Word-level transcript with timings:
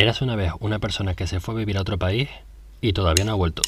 Eras 0.00 0.22
una 0.22 0.36
vez 0.36 0.52
una 0.60 0.78
persona 0.78 1.14
que 1.16 1.26
se 1.26 1.40
fue 1.40 1.54
a 1.54 1.58
vivir 1.58 1.76
a 1.76 1.80
otro 1.80 1.98
país 1.98 2.28
y 2.80 2.92
todavía 2.92 3.24
no 3.24 3.32
ha 3.32 3.34
vuelto. 3.34 3.62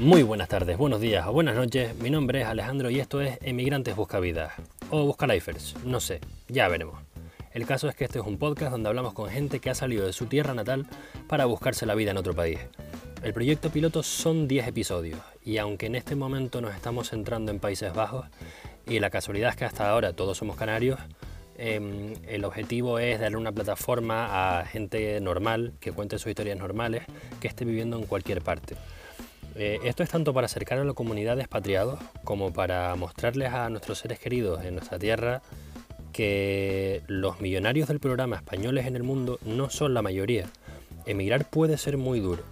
Muy 0.00 0.24
buenas 0.24 0.48
tardes, 0.48 0.76
buenos 0.76 1.00
días 1.00 1.24
o 1.28 1.32
buenas 1.32 1.54
noches. 1.54 1.96
Mi 1.98 2.10
nombre 2.10 2.40
es 2.40 2.48
Alejandro 2.48 2.90
y 2.90 2.98
esto 2.98 3.20
es 3.20 3.38
Emigrantes 3.42 3.94
Busca 3.94 4.18
Vidas 4.18 4.54
o 4.90 5.04
Busca 5.04 5.28
Lifers, 5.28 5.76
no 5.84 6.00
sé, 6.00 6.20
ya 6.48 6.66
veremos. 6.66 7.05
El 7.56 7.64
caso 7.64 7.88
es 7.88 7.94
que 7.94 8.04
este 8.04 8.18
es 8.18 8.26
un 8.26 8.36
podcast 8.36 8.70
donde 8.70 8.90
hablamos 8.90 9.14
con 9.14 9.30
gente 9.30 9.60
que 9.60 9.70
ha 9.70 9.74
salido 9.74 10.04
de 10.04 10.12
su 10.12 10.26
tierra 10.26 10.52
natal 10.52 10.86
para 11.26 11.46
buscarse 11.46 11.86
la 11.86 11.94
vida 11.94 12.10
en 12.10 12.18
otro 12.18 12.34
país. 12.34 12.58
El 13.22 13.32
proyecto 13.32 13.70
piloto 13.70 14.02
son 14.02 14.46
10 14.46 14.68
episodios 14.68 15.18
y 15.42 15.56
aunque 15.56 15.86
en 15.86 15.94
este 15.94 16.16
momento 16.16 16.60
nos 16.60 16.74
estamos 16.74 17.08
centrando 17.08 17.50
en 17.50 17.58
Países 17.58 17.94
Bajos 17.94 18.26
y 18.86 18.98
la 18.98 19.08
casualidad 19.08 19.48
es 19.48 19.56
que 19.56 19.64
hasta 19.64 19.88
ahora 19.88 20.12
todos 20.12 20.36
somos 20.36 20.56
canarios, 20.56 21.00
em, 21.56 22.12
el 22.28 22.44
objetivo 22.44 22.98
es 22.98 23.20
darle 23.20 23.38
una 23.38 23.52
plataforma 23.52 24.58
a 24.58 24.66
gente 24.66 25.18
normal 25.22 25.72
que 25.80 25.92
cuente 25.92 26.18
sus 26.18 26.28
historias 26.28 26.58
normales 26.58 27.04
que 27.40 27.48
esté 27.48 27.64
viviendo 27.64 27.98
en 27.98 28.04
cualquier 28.04 28.42
parte. 28.42 28.76
Eh, 29.54 29.78
esto 29.84 30.02
es 30.02 30.10
tanto 30.10 30.34
para 30.34 30.44
acercar 30.44 30.78
a 30.78 30.84
la 30.84 30.92
comunidad 30.92 31.36
de 31.36 31.42
expatriados 31.44 32.00
como 32.22 32.52
para 32.52 32.94
mostrarles 32.96 33.50
a 33.54 33.70
nuestros 33.70 34.00
seres 34.00 34.18
queridos 34.18 34.62
en 34.62 34.74
nuestra 34.74 34.98
tierra 34.98 35.40
que 36.16 37.02
los 37.08 37.42
millonarios 37.42 37.88
del 37.88 38.00
programa 38.00 38.36
españoles 38.36 38.86
en 38.86 38.96
el 38.96 39.02
mundo 39.02 39.38
no 39.44 39.68
son 39.68 39.92
la 39.92 40.00
mayoría. 40.00 40.46
Emigrar 41.04 41.50
puede 41.50 41.76
ser 41.76 41.98
muy 41.98 42.20
duro 42.20 42.42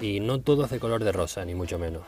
y 0.00 0.18
no 0.18 0.40
todo 0.40 0.64
es 0.64 0.72
de 0.72 0.80
color 0.80 1.04
de 1.04 1.12
rosa, 1.12 1.44
ni 1.44 1.54
mucho 1.54 1.78
menos. 1.78 2.02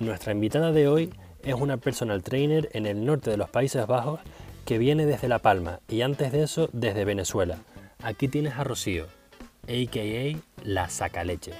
Nuestra 0.00 0.32
invitada 0.32 0.70
de 0.70 0.86
hoy 0.86 1.14
es 1.42 1.54
una 1.54 1.78
personal 1.78 2.22
trainer 2.22 2.68
en 2.74 2.84
el 2.84 3.06
norte 3.06 3.30
de 3.30 3.38
los 3.38 3.48
Países 3.48 3.86
Bajos 3.86 4.20
que 4.66 4.76
viene 4.76 5.06
desde 5.06 5.28
La 5.28 5.38
Palma 5.38 5.80
y 5.88 6.02
antes 6.02 6.30
de 6.30 6.42
eso 6.42 6.68
desde 6.74 7.06
Venezuela. 7.06 7.56
Aquí 8.02 8.28
tienes 8.28 8.58
a 8.58 8.64
Rocío, 8.64 9.06
a.k.a. 9.66 10.38
la 10.62 10.90
sacaleche. 10.90 11.52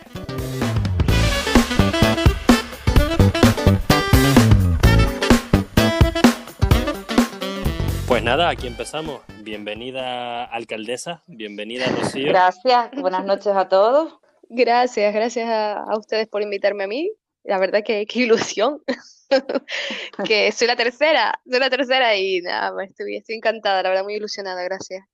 Pues 8.13 8.23
nada, 8.23 8.51
aquí 8.51 8.67
empezamos. 8.67 9.23
Bienvenida 9.41 10.45
alcaldesa, 10.45 11.23
bienvenida 11.27 11.87
Rocío. 11.87 12.27
Gracias, 12.27 12.91
buenas 12.91 13.25
noches 13.25 13.57
a 13.57 13.71
todos. 13.71 14.19
Gracias, 14.51 15.15
gracias 15.15 15.49
a, 15.49 15.87
ustedes 15.97 16.29
por 16.29 16.43
invitarme 16.43 16.85
a 16.85 16.87
mí. 16.87 17.11
La 17.43 17.59
verdad 17.59 17.83
que 17.83 18.05
qué 18.05 18.19
ilusión. 18.19 18.83
que 20.27 20.53
soy 20.53 20.67
la 20.67 20.77
tercera, 20.77 21.41
soy 21.51 21.59
la 21.59 21.71
tercera 21.71 22.15
y 22.15 22.43
nada, 22.43 22.85
estoy, 22.85 23.17
estoy 23.17 23.37
encantada, 23.37 23.83
la 23.83 23.89
verdad 23.89 24.05
muy 24.05 24.17
ilusionada, 24.17 24.63
gracias. 24.63 25.07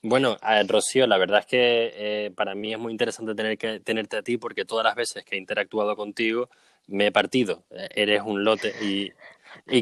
Bueno, 0.00 0.36
Rocío, 0.68 1.04
la 1.08 1.18
verdad 1.18 1.40
es 1.40 1.46
que 1.46 1.92
eh, 1.96 2.30
para 2.30 2.54
mí 2.54 2.72
es 2.72 2.78
muy 2.78 2.92
interesante 2.92 3.34
tener 3.34 3.58
que, 3.58 3.80
tenerte 3.80 4.18
a 4.18 4.22
ti 4.22 4.36
porque 4.36 4.64
todas 4.64 4.84
las 4.84 4.94
veces 4.94 5.24
que 5.24 5.34
he 5.34 5.38
interactuado 5.38 5.96
contigo 5.96 6.48
me 6.86 7.06
he 7.06 7.12
partido. 7.12 7.64
Eh, 7.70 7.88
eres 7.94 8.22
un 8.22 8.44
lote 8.44 8.72
y, 8.80 9.12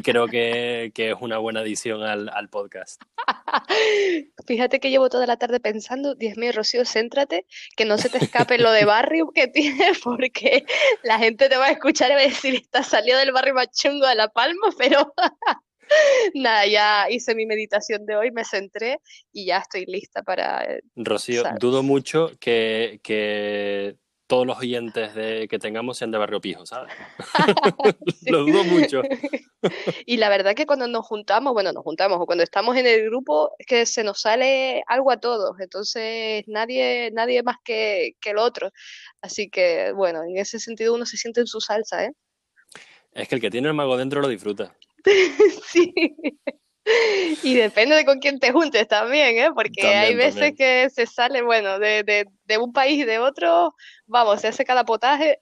creo 0.03 0.27
que, 0.27 0.91
es 0.95 1.15
una 1.19 1.37
buena 1.37 1.61
adición 1.61 2.03
al, 2.03 2.49
podcast. 2.49 3.01
Fíjate 4.47 4.79
que 4.79 4.89
llevo 4.89 5.09
toda 5.09 5.27
la 5.27 5.37
tarde 5.37 5.59
pensando, 5.59 6.15
Dios 6.15 6.37
mío, 6.37 6.51
Rocío, 6.53 6.85
céntrate, 6.85 7.45
que 7.75 7.85
no 7.85 7.97
se 7.97 8.09
te 8.09 8.17
escape 8.17 8.57
lo 8.57 8.71
de 8.71 8.85
barrio 8.85 9.31
que 9.33 9.47
tienes, 9.53 9.99
porque 9.99 10.65
la 11.03 11.19
gente 11.19 11.49
te 11.49 11.57
va 11.57 11.67
a 11.67 11.71
escuchar 11.71 12.11
y 12.11 12.15
va 12.15 12.21
a 12.21 12.23
decir, 12.23 12.55
está 12.55 12.83
salido 12.83 13.17
del 13.19 13.31
barrio 13.31 13.53
machungo 13.53 14.07
de 14.07 14.15
La 14.15 14.29
Palma, 14.29 14.67
pero 14.77 15.13
Nada, 16.33 16.65
ya 16.65 17.07
hice 17.09 17.35
mi 17.35 17.45
meditación 17.45 18.05
de 18.05 18.15
hoy, 18.15 18.31
me 18.31 18.43
centré 18.43 18.99
y 19.31 19.45
ya 19.45 19.59
estoy 19.59 19.85
lista 19.85 20.23
para... 20.23 20.63
Eh, 20.63 20.81
Rocío, 20.95 21.43
dudo 21.59 21.83
mucho 21.83 22.31
que, 22.39 22.99
que, 23.03 23.95
todos 24.27 24.45
los 24.45 24.59
oyentes 24.59 25.15
de, 25.15 25.47
que 25.47 25.57
tengamos 25.57 25.97
sean 25.97 26.11
de 26.11 26.17
Barrio 26.17 26.41
Pijo, 26.41 26.65
¿sabes? 26.65 26.93
Lo 28.27 28.43
dudo 28.43 28.63
mucho. 28.65 29.01
y 30.05 30.17
la 30.17 30.29
verdad 30.29 30.53
que 30.53 30.65
cuando 30.65 30.87
nos 30.87 31.05
juntamos, 31.05 31.53
bueno, 31.53 31.71
nos 31.71 31.83
juntamos 31.83 32.19
o 32.19 32.25
cuando 32.25 32.43
estamos 32.43 32.75
en 32.75 32.85
el 32.85 33.05
grupo, 33.05 33.51
es 33.57 33.65
que 33.65 33.85
se 33.85 34.03
nos 34.03 34.21
sale 34.21 34.83
algo 34.87 35.11
a 35.11 35.17
todos, 35.19 35.59
entonces 35.59 36.43
nadie, 36.47 37.09
nadie 37.13 37.41
más 37.41 37.55
que, 37.63 38.11
que 38.19 38.31
el 38.31 38.37
otro. 38.37 38.71
Así 39.21 39.49
que, 39.49 39.93
bueno, 39.93 40.23
en 40.23 40.37
ese 40.37 40.59
sentido 40.59 40.93
uno 40.93 41.05
se 41.05 41.17
siente 41.17 41.39
en 41.39 41.47
su 41.47 41.61
salsa, 41.61 42.05
¿eh? 42.05 42.11
Es 43.13 43.27
que 43.27 43.35
el 43.35 43.41
que 43.41 43.49
tiene 43.49 43.69
el 43.69 43.73
mago 43.73 43.97
dentro 43.97 44.21
lo 44.21 44.27
disfruta. 44.27 44.75
sí. 45.67 45.93
Y 47.43 47.55
depende 47.55 47.95
de 47.95 48.05
con 48.05 48.19
quién 48.19 48.39
te 48.39 48.51
juntes 48.51 48.87
también, 48.87 49.37
¿eh? 49.37 49.51
Porque 49.53 49.87
hay 49.87 50.15
veces 50.15 50.53
que 50.57 50.89
se 50.89 51.05
sale, 51.05 51.41
bueno, 51.41 51.79
de, 51.79 52.25
un 52.59 52.71
país 52.71 52.99
y 52.99 53.05
de 53.05 53.19
otro, 53.19 53.75
vamos, 54.05 54.41
se 54.41 54.47
hace 54.47 54.65
cada 54.65 54.85
potaje. 54.85 55.39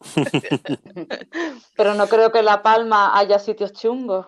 Pero 1.76 1.94
no 1.94 2.06
creo 2.06 2.32
que 2.32 2.38
en 2.40 2.44
La 2.46 2.62
Palma 2.62 3.18
haya 3.18 3.38
sitios 3.38 3.72
chungos. 3.72 4.26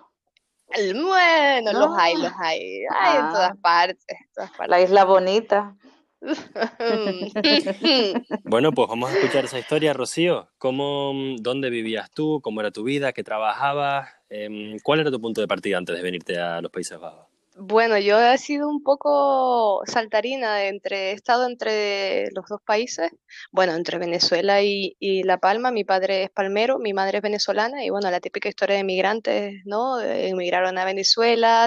Bueno, 0.68 1.72
los 1.72 1.96
hay, 1.96 2.14
los 2.16 2.32
hay. 2.38 2.82
Hay 3.00 3.16
en 3.16 3.28
todas 3.30 3.52
ah. 3.52 3.58
partes, 3.62 4.18
todas 4.34 4.50
partes. 4.50 4.68
La 4.68 4.80
isla 4.80 5.04
bonita. 5.04 5.74
bueno, 8.44 8.72
pues 8.72 8.88
vamos 8.88 9.10
a 9.10 9.14
escuchar 9.14 9.44
esa 9.44 9.58
historia, 9.58 9.92
Rocío. 9.92 10.48
¿Cómo, 10.58 11.12
¿Dónde 11.38 11.70
vivías 11.70 12.10
tú? 12.10 12.40
¿Cómo 12.42 12.60
era 12.60 12.70
tu 12.70 12.82
vida? 12.82 13.12
¿Qué 13.12 13.22
trabajabas? 13.22 14.10
Em, 14.28 14.78
¿Cuál 14.82 15.00
era 15.00 15.10
tu 15.10 15.20
punto 15.20 15.40
de 15.40 15.48
partida 15.48 15.78
antes 15.78 15.96
de 15.96 16.02
venirte 16.02 16.38
a 16.38 16.60
los 16.60 16.70
Países 16.70 16.98
Bajos? 16.98 17.27
Bueno, 17.60 17.98
yo 17.98 18.20
he 18.20 18.38
sido 18.38 18.68
un 18.68 18.84
poco 18.84 19.82
saltarina 19.84 20.66
entre, 20.66 21.10
he 21.10 21.12
estado 21.12 21.44
entre 21.44 22.30
los 22.30 22.46
dos 22.48 22.60
países, 22.64 23.10
bueno, 23.50 23.74
entre 23.74 23.98
Venezuela 23.98 24.62
y, 24.62 24.94
La 25.24 25.38
Palma. 25.38 25.72
Mi 25.72 25.82
padre 25.82 26.22
es 26.22 26.30
palmero, 26.30 26.78
mi 26.78 26.92
madre 26.92 27.18
es 27.18 27.22
venezolana 27.22 27.84
y 27.84 27.90
bueno, 27.90 28.12
la 28.12 28.20
típica 28.20 28.48
historia 28.48 28.76
de 28.76 28.84
migrantes, 28.84 29.54
¿no? 29.64 30.00
Emigraron 30.00 30.78
a 30.78 30.84
Venezuela, 30.84 31.66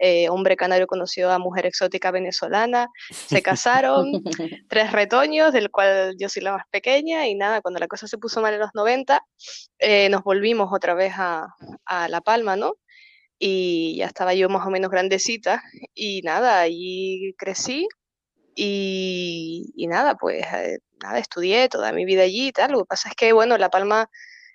eh, 0.00 0.28
hombre 0.30 0.56
canario 0.56 0.88
conoció 0.88 1.30
a 1.30 1.38
mujer 1.38 1.66
exótica 1.66 2.10
venezolana, 2.10 2.88
se 3.10 3.40
casaron, 3.40 4.10
tres 4.68 4.90
retoños, 4.90 5.52
del 5.52 5.70
cual 5.70 6.16
yo 6.18 6.28
soy 6.28 6.42
la 6.42 6.52
más 6.52 6.64
pequeña 6.72 7.28
y 7.28 7.36
nada, 7.36 7.60
cuando 7.60 7.78
la 7.78 7.86
cosa 7.86 8.08
se 8.08 8.18
puso 8.18 8.40
mal 8.40 8.54
en 8.54 8.60
los 8.60 8.70
90, 8.74 9.24
eh, 9.78 10.08
nos 10.08 10.24
volvimos 10.24 10.70
otra 10.72 10.94
vez 10.94 11.12
a, 11.16 11.46
a 11.84 12.08
La 12.08 12.20
Palma, 12.20 12.56
¿no? 12.56 12.74
Y 13.38 13.96
ya 13.98 14.06
estaba 14.06 14.34
yo 14.34 14.48
más 14.48 14.66
o 14.66 14.70
menos 14.70 14.90
grandecita 14.90 15.62
y 15.94 16.22
nada, 16.22 16.60
allí 16.60 17.34
crecí 17.38 17.86
y, 18.60 19.86
nada, 19.88 20.16
pues 20.16 20.44
eh, 20.52 20.78
nada, 21.00 21.18
estudié 21.20 21.68
toda 21.68 21.92
mi 21.92 22.04
vida 22.04 22.22
allí 22.22 22.48
y 22.48 22.52
tal. 22.52 22.72
Lo 22.72 22.80
que 22.80 22.86
pasa 22.86 23.08
es 23.10 23.14
que, 23.14 23.32
bueno, 23.32 23.56
La 23.56 23.70
Palma 23.70 24.10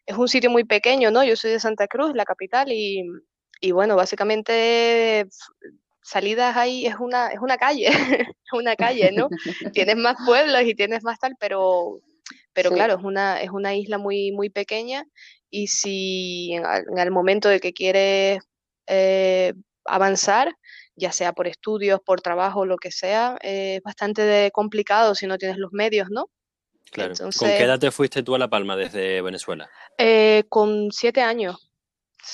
es 0.06 0.18
un 0.18 0.28
sitio 0.28 0.50
muy 0.50 0.66
pequeño, 0.66 1.10
¿no? 1.10 1.24
Yo 1.24 1.38
soy 1.38 1.52
de 1.52 1.60
Santa 1.62 1.88
Cruz, 1.88 2.14
la 2.14 2.26
capital, 2.26 2.70
y, 2.72 3.04
y 3.62 3.72
bueno, 3.72 3.96
básicamente 3.96 5.26
salidas 6.02 6.58
ahí 6.58 6.86
es 6.86 6.96
una, 7.00 7.30
es 7.30 7.40
una 7.40 7.58
calle, 7.58 7.88
es 8.36 8.54
una 8.54 8.76
calle, 8.76 9.12
¿no? 9.14 9.30
tienes 9.74 9.96
más 9.96 10.18
pueblos 10.26 10.64
y 10.64 10.76
tienes 10.76 11.04
más 11.04 11.18
tal, 11.18 11.36
pero, 11.40 12.02
pero 12.52 12.72
claro, 12.72 12.96
es 12.96 13.04
una, 13.06 13.42
es 13.42 13.52
una 13.52 13.74
isla 13.74 13.98
muy, 13.98 14.34
muy 14.34 14.50
pequeña 14.50 15.06
y 15.50 15.68
si 15.68 16.52
en, 16.52 16.66
en 16.66 16.98
el 16.98 17.12
momento 17.12 17.48
de 17.48 17.62
que 17.62 17.72
quieres 17.72 18.44
eh, 18.88 19.54
avanzar, 19.86 20.56
ya 20.96 21.12
sea 21.12 21.34
por 21.34 21.48
estudios, 21.48 22.00
por 22.06 22.22
trabajo, 22.22 22.66
lo 22.66 22.78
que 22.78 22.92
sea, 22.92 23.38
es 23.42 23.82
bastante 23.82 24.52
complicado 24.52 25.16
si 25.16 25.28
no 25.28 25.38
tienes 25.38 25.58
los 25.58 25.72
medios, 25.72 26.10
¿no? 26.10 26.30
Claro. 26.92 27.14
¿Con 27.18 27.32
qué 27.32 27.64
edad 27.64 27.80
te 27.80 27.92
fuiste 27.92 28.22
tú 28.22 28.36
a 28.36 28.40
La 28.40 28.50
Palma 28.50 28.76
desde 28.76 29.22
Venezuela? 29.22 29.70
Eh, 29.98 30.44
con 30.50 30.92
siete 30.92 31.22
años. 31.22 31.72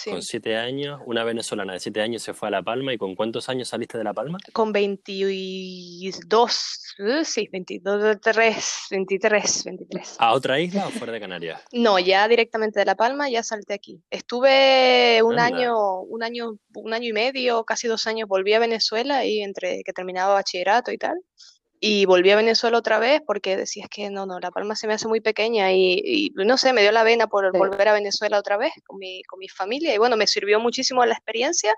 Con 0.06 0.22
siete 0.22 0.56
años, 0.56 1.02
una 1.06 1.24
venezolana 1.24 1.74
de 1.74 1.80
siete 1.80 2.02
años 2.02 2.22
se 2.22 2.34
fue 2.34 2.48
a 2.48 2.52
La 2.52 2.62
Palma. 2.62 2.94
¿Y 2.94 2.98
con 2.98 3.16
cuántos 3.16 3.50
años 3.50 3.70
saliste 3.70 3.98
de 3.98 4.04
La 4.04 4.14
Palma? 4.14 4.38
Con 4.54 4.72
22, 4.72 6.14
uh, 7.00 7.24
sí, 7.24 7.50
22, 7.52 8.04
23, 8.04 8.88
23, 8.92 9.64
23. 9.66 10.16
¿A 10.20 10.34
otra 10.34 10.60
isla 10.60 10.88
o 10.88 10.90
fuera 10.92 11.14
de 11.14 11.20
Canarias? 11.20 11.62
No, 11.72 11.98
ya 11.98 12.28
directamente 12.28 12.80
de 12.80 12.86
La 12.86 12.96
Palma, 12.96 13.30
ya 13.30 13.42
salté 13.42 13.74
aquí. 13.74 14.02
Estuve 14.10 15.22
un 15.24 15.40
año, 15.40 16.02
un 16.02 16.24
año, 16.24 16.58
un 16.76 16.94
año 16.94 17.10
y 17.10 17.14
medio, 17.14 17.64
casi 17.64 17.88
dos 17.88 18.06
años, 18.06 18.28
volví 18.28 18.54
a 18.54 18.60
Venezuela 18.60 19.26
y 19.26 19.42
entre 19.42 19.82
que 19.84 19.94
terminaba 19.94 20.34
bachillerato 20.36 20.92
y 20.92 20.98
tal 20.98 21.20
y 21.80 22.06
volví 22.06 22.30
a 22.32 22.36
Venezuela 22.36 22.78
otra 22.78 23.00
vez 23.00 23.22
porque 23.26 23.56
decía 23.56 23.88
que 23.90 24.10
no, 24.10 24.26
no, 24.26 24.40
La 24.40 24.52
Palma 24.52 24.76
se 24.76 24.88
me 24.88 24.94
hace 24.94 25.08
muy 25.08 25.22
pequeña 25.22 25.72
y, 25.72 26.34
no 26.36 26.58
sé, 26.58 26.74
me 26.74 26.82
dio 26.82 26.92
la 26.92 27.04
vena 27.04 27.28
por 27.28 27.58
volver 27.58 27.88
a 27.88 27.94
Venezuela 27.94 28.38
otra 28.38 28.58
vez 28.58 28.74
con 28.86 29.00
mi, 29.00 29.24
con 29.24 29.40
mi 29.40 29.48
familia 29.48 29.94
y 29.94 29.98
bueno, 29.98 30.18
me 30.18 30.28
sirvió 30.28 30.60
muchísimo 30.60 31.06
la 31.06 31.14
experiencia 31.14 31.74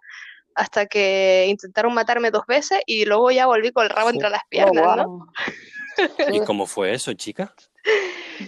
hasta 0.56 0.86
que 0.88 1.46
intentaron 1.48 1.94
matarme 1.94 2.32
dos 2.32 2.46
veces 2.48 2.80
y 2.86 3.06
luego 3.06 3.32
ya 3.32 3.46
volví 3.46 3.72
con 3.72 3.84
el 3.84 3.90
rabo 3.90 4.10
entre 4.10 4.30
las 4.30 4.42
Oh, 4.42 4.50
piernas, 4.50 4.98
¿no? 4.98 5.28
¿Y 6.32 6.40
cómo 6.46 6.66
fue 6.66 6.94
eso, 6.94 7.14
chica? 7.14 7.54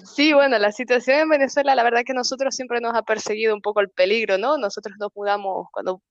Sí, 0.03 0.33
bueno, 0.33 0.57
la 0.57 0.71
situación 0.71 1.19
en 1.19 1.29
Venezuela, 1.29 1.75
la 1.75 1.83
verdad 1.83 2.03
que 2.05 2.13
nosotros 2.13 2.55
siempre 2.55 2.81
nos 2.81 2.95
ha 2.95 3.03
perseguido 3.03 3.53
un 3.53 3.61
poco 3.61 3.79
el 3.79 3.89
peligro, 3.89 4.37
¿no? 4.37 4.57
Nosotros 4.57 4.95
nos 4.99 5.11
mudamos, 5.15 5.67
cuando 5.71 6.01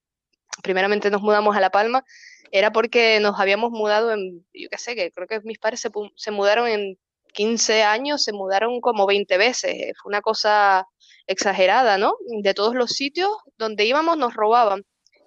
primeramente 0.62 1.10
nos 1.10 1.20
mudamos 1.20 1.56
a 1.56 1.60
La 1.60 1.70
Palma, 1.70 2.04
era 2.52 2.70
porque 2.70 3.18
nos 3.20 3.40
habíamos 3.40 3.72
mudado 3.72 4.12
en, 4.12 4.46
yo 4.52 4.68
qué 4.70 4.78
sé, 4.78 4.94
que 4.94 5.10
creo 5.10 5.26
que 5.26 5.40
mis 5.40 5.58
padres 5.58 5.80
se, 5.80 5.90
se 6.16 6.30
mudaron 6.30 6.68
en 6.68 6.98
15 7.32 7.82
años, 7.82 8.22
se 8.22 8.32
mudaron 8.32 8.80
como 8.80 9.06
20 9.06 9.38
veces, 9.38 9.94
fue 10.00 10.10
una 10.10 10.20
cosa 10.20 10.86
exagerada, 11.26 11.96
¿no? 11.98 12.14
De 12.42 12.52
todos 12.54 12.74
los 12.74 12.90
sitios 12.90 13.30
donde 13.56 13.86
íbamos 13.86 14.18
nos 14.18 14.34
robaban. 14.34 14.84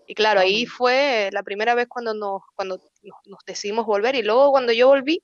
Y 0.07 0.13
claro, 0.13 0.39
ahí 0.39 0.67
fue 0.67 1.29
la 1.33 1.41
primera 1.41 1.73
vez 1.73 1.87
cuando 1.89 2.13
nos, 2.13 2.43
cuando 2.55 2.79
nos 3.25 3.39
decidimos 3.47 3.87
volver 3.87 4.15
y 4.15 4.21
luego 4.21 4.51
cuando 4.51 4.71
yo 4.71 4.87
volví, 4.87 5.23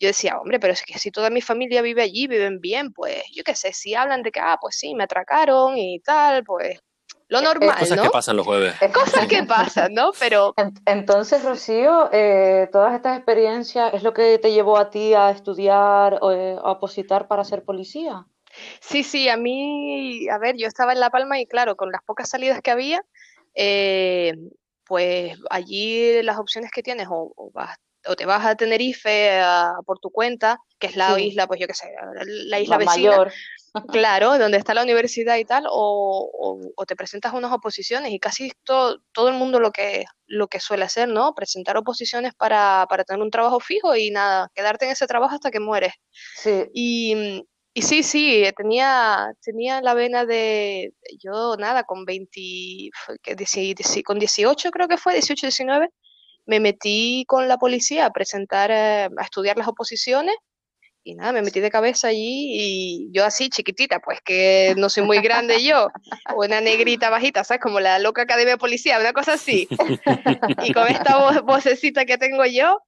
yo 0.00 0.08
decía, 0.08 0.38
hombre, 0.38 0.58
pero 0.58 0.72
es 0.72 0.82
que 0.82 0.98
si 0.98 1.12
toda 1.12 1.30
mi 1.30 1.40
familia 1.40 1.82
vive 1.82 2.02
allí, 2.02 2.26
viven 2.26 2.60
bien, 2.60 2.92
pues 2.92 3.22
yo 3.32 3.44
qué 3.44 3.54
sé, 3.54 3.72
si 3.72 3.94
hablan 3.94 4.22
de 4.22 4.32
que, 4.32 4.40
ah, 4.40 4.58
pues 4.60 4.76
sí, 4.76 4.94
me 4.94 5.04
atracaron 5.04 5.78
y 5.78 6.00
tal, 6.00 6.44
pues 6.44 6.80
lo 7.28 7.38
Eh, 7.38 7.40
eh, 7.40 7.44
normal, 7.44 7.78
Cosas 7.78 7.96
¿no? 7.96 8.02
que 8.04 8.10
pasan 8.10 8.36
los 8.36 8.46
jueves. 8.46 8.74
Cosas 8.92 9.26
que 9.26 9.42
pasan, 9.44 9.94
¿no? 9.94 10.12
Pero 10.18 10.54
En- 10.56 10.74
Entonces, 10.86 11.44
Rocío, 11.44 12.08
eh, 12.12 12.68
todas 12.72 12.94
estas 12.94 13.16
experiencias 13.16 13.92
es 13.94 14.02
lo 14.02 14.12
que 14.12 14.38
te 14.38 14.52
llevó 14.52 14.78
a 14.78 14.90
ti 14.90 15.14
a 15.14 15.30
estudiar 15.30 16.18
o 16.20 16.32
eh, 16.32 16.56
a 16.62 16.70
opositar 16.72 17.28
para 17.28 17.44
ser 17.44 17.64
policía. 17.64 18.26
sí, 18.80 19.02
sí, 19.04 19.28
a 19.28 19.36
mí, 19.36 20.28
a 20.28 20.38
ver, 20.38 20.56
yo 20.56 20.66
estaba 20.66 20.92
en 20.92 21.00
La 21.00 21.10
Palma 21.10 21.38
y 21.38 21.46
claro, 21.46 21.76
con 21.76 21.92
las 21.92 22.02
pocas 22.02 22.28
salidas 22.30 22.60
que 22.62 22.70
había, 22.70 23.02
eh, 23.54 24.32
pues 24.84 25.36
allí 25.50 26.22
las 26.22 26.38
opciones 26.38 26.70
que 26.70 26.82
tienes 26.82 27.08
o, 27.10 27.32
o 27.36 27.50
vas- 27.52 27.76
o 28.06 28.16
te 28.16 28.24
vas 28.24 28.46
a 28.46 28.54
Tenerife 28.54 29.38
a- 29.40 29.74
por 29.84 29.98
tu 29.98 30.10
cuenta, 30.10 30.58
que 30.78 30.86
es 30.86 30.96
la 30.96 31.14
Sí. 31.16 31.26
isla, 31.28 31.46
pues 31.46 31.60
yo 31.60 31.66
qué 31.66 31.74
sé, 31.74 31.88
la 32.46 32.58
isla 32.58 32.76
La 32.78 32.78
vecina, 32.78 33.10
mayor. 33.10 33.32
Claro, 33.86 34.38
donde 34.38 34.58
está 34.58 34.74
la 34.74 34.82
universidad 34.82 35.36
y 35.36 35.44
tal, 35.44 35.66
o, 35.70 36.30
o- 36.32 36.60
o 36.76 36.86
te 36.86 36.96
presentas 36.96 37.32
a 37.32 37.36
unas 37.36 37.52
oposiciones 37.52 38.12
y 38.12 38.18
casi 38.18 38.52
todo, 38.64 39.00
todo 39.12 39.28
el 39.28 39.34
mundo 39.34 39.60
lo 39.60 39.70
que, 39.72 40.04
lo 40.26 40.48
que 40.48 40.60
suele 40.60 40.84
hacer, 40.84 41.08
¿no? 41.08 41.34
Presentar 41.34 41.76
oposiciones 41.76 42.34
para, 42.34 42.86
para 42.88 43.04
tener 43.04 43.22
un 43.22 43.30
trabajo 43.30 43.60
fijo 43.60 43.94
y 43.96 44.10
nada, 44.10 44.50
quedarte 44.54 44.86
en 44.86 44.92
ese 44.92 45.06
trabajo 45.06 45.34
hasta 45.34 45.50
que 45.50 45.60
mueres. 45.60 45.92
Sí, 46.36 46.64
Y, 46.72 47.44
y 47.74 47.82
sí, 47.82 48.02
sí, 48.02 48.44
tenía, 48.56 49.32
tenía 49.42 49.80
la 49.82 49.94
vena 49.94 50.24
de, 50.24 50.92
yo 51.22 51.56
nada, 51.58 51.84
con 51.84 52.04
20, 52.04 52.90
fue 52.94 53.18
que 53.22 53.36
dieci- 53.36 53.74
dieci- 53.76 54.02
con 54.02 54.18
18 54.18 54.70
creo 54.70 54.88
que 54.88 54.96
fue, 54.98 55.12
18, 55.14 55.46
19, 55.46 55.88
me 56.46 56.60
metí 56.60 57.24
con 57.28 57.48
la 57.48 57.58
policía 57.58 58.06
a 58.06 58.10
presentar, 58.12 58.70
eh, 58.70 59.08
a 59.16 59.22
estudiar 59.24 59.56
las 59.58 59.68
oposiciones 59.68 60.34
y 61.04 61.14
nada, 61.14 61.32
me 61.32 61.40
metí 61.42 61.60
de 61.60 61.70
cabeza 61.70 62.08
allí 62.08 62.50
y 62.52 63.08
yo 63.12 63.24
así 63.24 63.48
chiquitita, 63.48 64.00
pues 64.00 64.20
que 64.22 64.74
no 64.76 64.88
soy 64.90 65.04
muy 65.04 65.20
grande 65.20 65.62
yo, 65.62 65.88
una 66.36 66.60
negrita 66.60 67.08
bajita, 67.08 67.44
¿sabes? 67.44 67.62
Como 67.62 67.80
la 67.80 67.98
loca 67.98 68.22
academia 68.22 68.54
de 68.54 68.58
policía, 68.58 68.98
una 68.98 69.12
cosa 69.12 69.34
así. 69.34 69.66
Y 70.64 70.72
con 70.74 70.86
esta 70.88 71.16
voz, 71.18 71.42
vocecita 71.42 72.04
que 72.04 72.18
tengo 72.18 72.44
yo, 72.44 72.80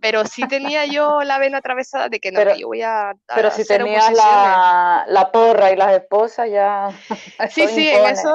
pero 0.00 0.24
sí 0.26 0.42
tenía 0.48 0.86
yo 0.86 1.22
la 1.22 1.38
vena 1.38 1.58
atravesada 1.58 2.08
de 2.08 2.18
que 2.18 2.32
no, 2.32 2.38
Pero- 2.40 2.54
que 2.54 2.60
yo 2.60 2.66
voy 2.68 2.82
a, 2.82 3.10
a 3.10 3.14
pero 3.34 3.50
si 3.50 3.64
tenías 3.64 4.10
la, 4.12 5.04
la 5.08 5.30
porra 5.30 5.70
y 5.72 5.76
las 5.76 5.92
esposas, 5.94 6.50
ya 6.50 6.88
Sí, 7.50 7.66
sí, 7.68 7.88
en 7.88 7.96
impone. 7.98 8.12
eso, 8.12 8.34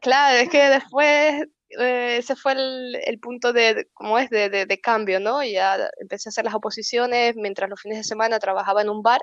claro, 0.00 0.38
es 0.38 0.48
que 0.48 0.62
después 0.68 1.44
eh, 1.78 2.16
ese 2.18 2.36
fue 2.36 2.52
el, 2.52 2.96
el 3.04 3.18
punto 3.18 3.52
de, 3.52 3.88
¿cómo 3.94 4.18
es?, 4.18 4.30
de, 4.30 4.48
de- 4.50 4.66
de 4.66 4.80
cambio, 4.80 5.20
¿no? 5.20 5.42
Ya 5.44 5.88
empecé 6.00 6.28
a 6.28 6.30
hacer 6.30 6.44
las 6.44 6.54
oposiciones 6.54 7.36
mientras 7.36 7.68
los 7.70 7.80
fines 7.80 7.98
de 7.98 8.04
semana 8.04 8.38
trabajaba 8.38 8.82
en 8.82 8.88
un 8.90 9.02
bar. 9.02 9.20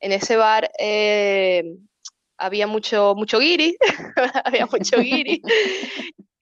En 0.00 0.12
ese 0.12 0.36
bar 0.36 0.70
eh, 0.78 1.62
había 2.38 2.66
mucho, 2.66 3.14
mucho 3.16 3.38
guiri, 3.38 3.76
había 4.44 4.66
mucho 4.66 4.98
guiri. 4.98 5.42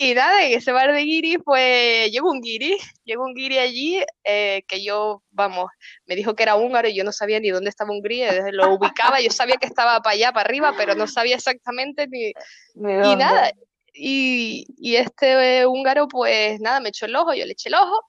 Y 0.00 0.14
nada, 0.14 0.46
en 0.46 0.56
ese 0.56 0.70
bar 0.70 0.92
de 0.92 1.00
guiri, 1.02 1.38
pues 1.38 2.08
llegó 2.12 2.30
un 2.30 2.40
guiri, 2.40 2.76
llegó 3.02 3.24
un 3.24 3.34
guiri 3.34 3.58
allí 3.58 4.00
eh, 4.22 4.62
que 4.68 4.80
yo, 4.84 5.24
vamos, 5.32 5.66
me 6.06 6.14
dijo 6.14 6.36
que 6.36 6.44
era 6.44 6.54
húngaro 6.54 6.86
y 6.86 6.94
yo 6.94 7.02
no 7.02 7.10
sabía 7.10 7.40
ni 7.40 7.48
dónde 7.50 7.68
estaba 7.68 7.90
Hungría, 7.90 8.32
desde 8.32 8.52
lo 8.52 8.72
ubicaba, 8.74 9.20
yo 9.20 9.30
sabía 9.30 9.56
que 9.56 9.66
estaba 9.66 9.98
para 10.00 10.14
allá, 10.14 10.30
para 10.32 10.48
arriba, 10.48 10.72
pero 10.76 10.94
no 10.94 11.08
sabía 11.08 11.34
exactamente 11.34 12.06
ni, 12.06 12.32
Ni 12.76 13.16
nada, 13.16 13.50
y, 13.98 14.66
y 14.78 14.96
este 14.96 15.66
húngaro, 15.66 16.06
pues 16.08 16.60
nada, 16.60 16.80
me 16.80 16.90
echó 16.90 17.06
el 17.06 17.16
ojo, 17.16 17.34
yo 17.34 17.44
le 17.44 17.52
eché 17.52 17.68
el 17.68 17.74
ojo, 17.74 18.00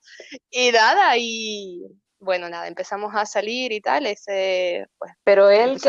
y 0.52 0.72
nada, 0.72 1.18
y 1.18 1.82
bueno, 2.20 2.50
nada, 2.50 2.68
empezamos 2.68 3.14
a 3.16 3.26
salir 3.26 3.72
y 3.72 3.82
tal, 3.82 4.06
ese, 4.06 4.88
pues 4.98 5.12
Pero 5.24 5.50
él. 5.50 5.80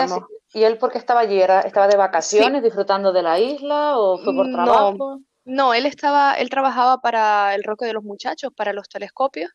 ¿Y 0.52 0.64
él 0.64 0.78
por 0.78 0.90
qué 0.90 0.98
estaba 0.98 1.20
allí? 1.20 1.40
¿Era- 1.40 1.60
¿Estaba 1.60 1.86
de 1.86 1.96
vacaciones, 1.96 2.62
disfrutando 2.62 3.12
de 3.12 3.22
la 3.22 3.38
isla 3.38 3.98
o 3.98 4.18
fue 4.18 4.34
por 4.34 4.48
No. 4.48 4.52
trabajo? 4.52 5.20
No, 5.44 5.74
él 5.74 5.86
estaba, 5.86 6.34
él 6.34 6.50
trabajaba 6.50 6.98
para 6.98 7.54
el 7.54 7.62
Roque 7.64 7.86
de 7.86 7.92
los 7.92 8.04
Muchachos, 8.04 8.52
para 8.54 8.72
los 8.72 8.88
telescopios, 8.88 9.50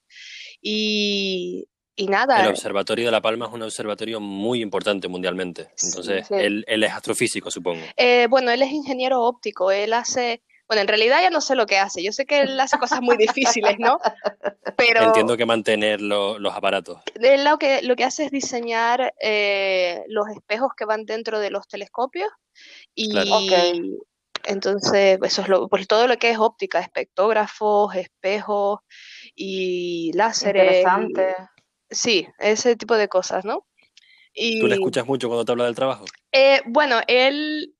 y, 0.62 1.68
y 1.96 2.06
El 2.06 2.12
nada, 2.12 2.50
Observatorio 2.50 3.06
de 3.06 3.12
La 3.12 3.22
Palma 3.22 3.46
es 3.48 3.54
un 3.54 3.62
observatorio 3.64 4.20
muy 4.20 4.62
importante 4.62 5.08
mundialmente. 5.08 5.70
Entonces, 5.84 6.28
Sí. 6.28 6.34
él, 6.36 6.64
él 6.68 6.84
es 6.84 6.92
astrofísico, 6.92 7.50
supongo. 7.52 7.82
eh, 7.96 8.28
bueno, 8.30 8.52
él 8.52 8.62
es 8.62 8.72
ingeniero 8.72 9.22
óptico, 9.24 9.72
él 9.72 9.94
hace, 9.94 10.42
bueno, 10.68 10.82
en 10.82 10.88
realidad 10.88 11.22
ya 11.22 11.30
no 11.30 11.40
sé 11.42 11.56
lo 11.56 11.66
que 11.66 11.78
hace, 11.78 12.04
yo 12.04 12.12
sé 12.12 12.26
que 12.26 12.42
él 12.42 12.60
hace 12.60 12.78
cosas 12.78 13.02
muy 13.02 13.16
difíciles, 13.18 13.76
¿no? 13.80 14.00
Pero... 14.78 15.04
Entiendo 15.04 15.38
que 15.38 15.46
mantener 15.46 16.02
lo- 16.02 16.38
los 16.40 16.54
aparatos. 16.54 17.00
Él 17.22 17.44
lo 17.46 17.58
que, 17.58 17.82
lo 17.84 17.96
que 17.96 18.04
hace 18.04 18.26
es 18.26 18.32
diseñar 18.32 19.14
eh, 19.22 20.04
los 20.08 20.28
espejos 20.30 20.72
que 20.76 20.84
van 20.86 21.06
dentro 21.06 21.40
de 21.40 21.50
los 21.52 21.66
telescopios 21.68 22.30
y 22.94 23.10
Claro. 23.12 23.36
Ok. 23.38 23.52
entonces 24.46 25.18
eso 25.24 25.42
es 25.42 25.48
lo, 25.48 25.68
pues 25.70 25.88
todo 25.88 26.08
lo 26.08 26.18
que 26.18 26.30
es 26.32 26.38
óptica, 26.40 26.80
espectógrafos, 26.80 27.96
espejos 27.96 28.80
y 29.36 30.12
láseres. 30.14 30.64
y- 30.64 30.66
Interesante. 30.78 31.36
Sí, 31.96 32.28
ese 32.40 32.76
tipo 32.76 32.96
de 32.96 33.08
cosas, 33.08 33.46
¿no? 33.46 33.66
Y 34.34 34.60
¿Tú 34.60 34.68
le 34.68 34.76
escuchas 34.76 35.06
mucho 35.08 35.28
cuando 35.30 35.46
te 35.46 35.52
habla 35.54 35.66
del 35.66 35.76
trabajo? 35.76 36.06
eh, 36.34 36.62
bueno, 36.66 37.00
él, 37.08 37.74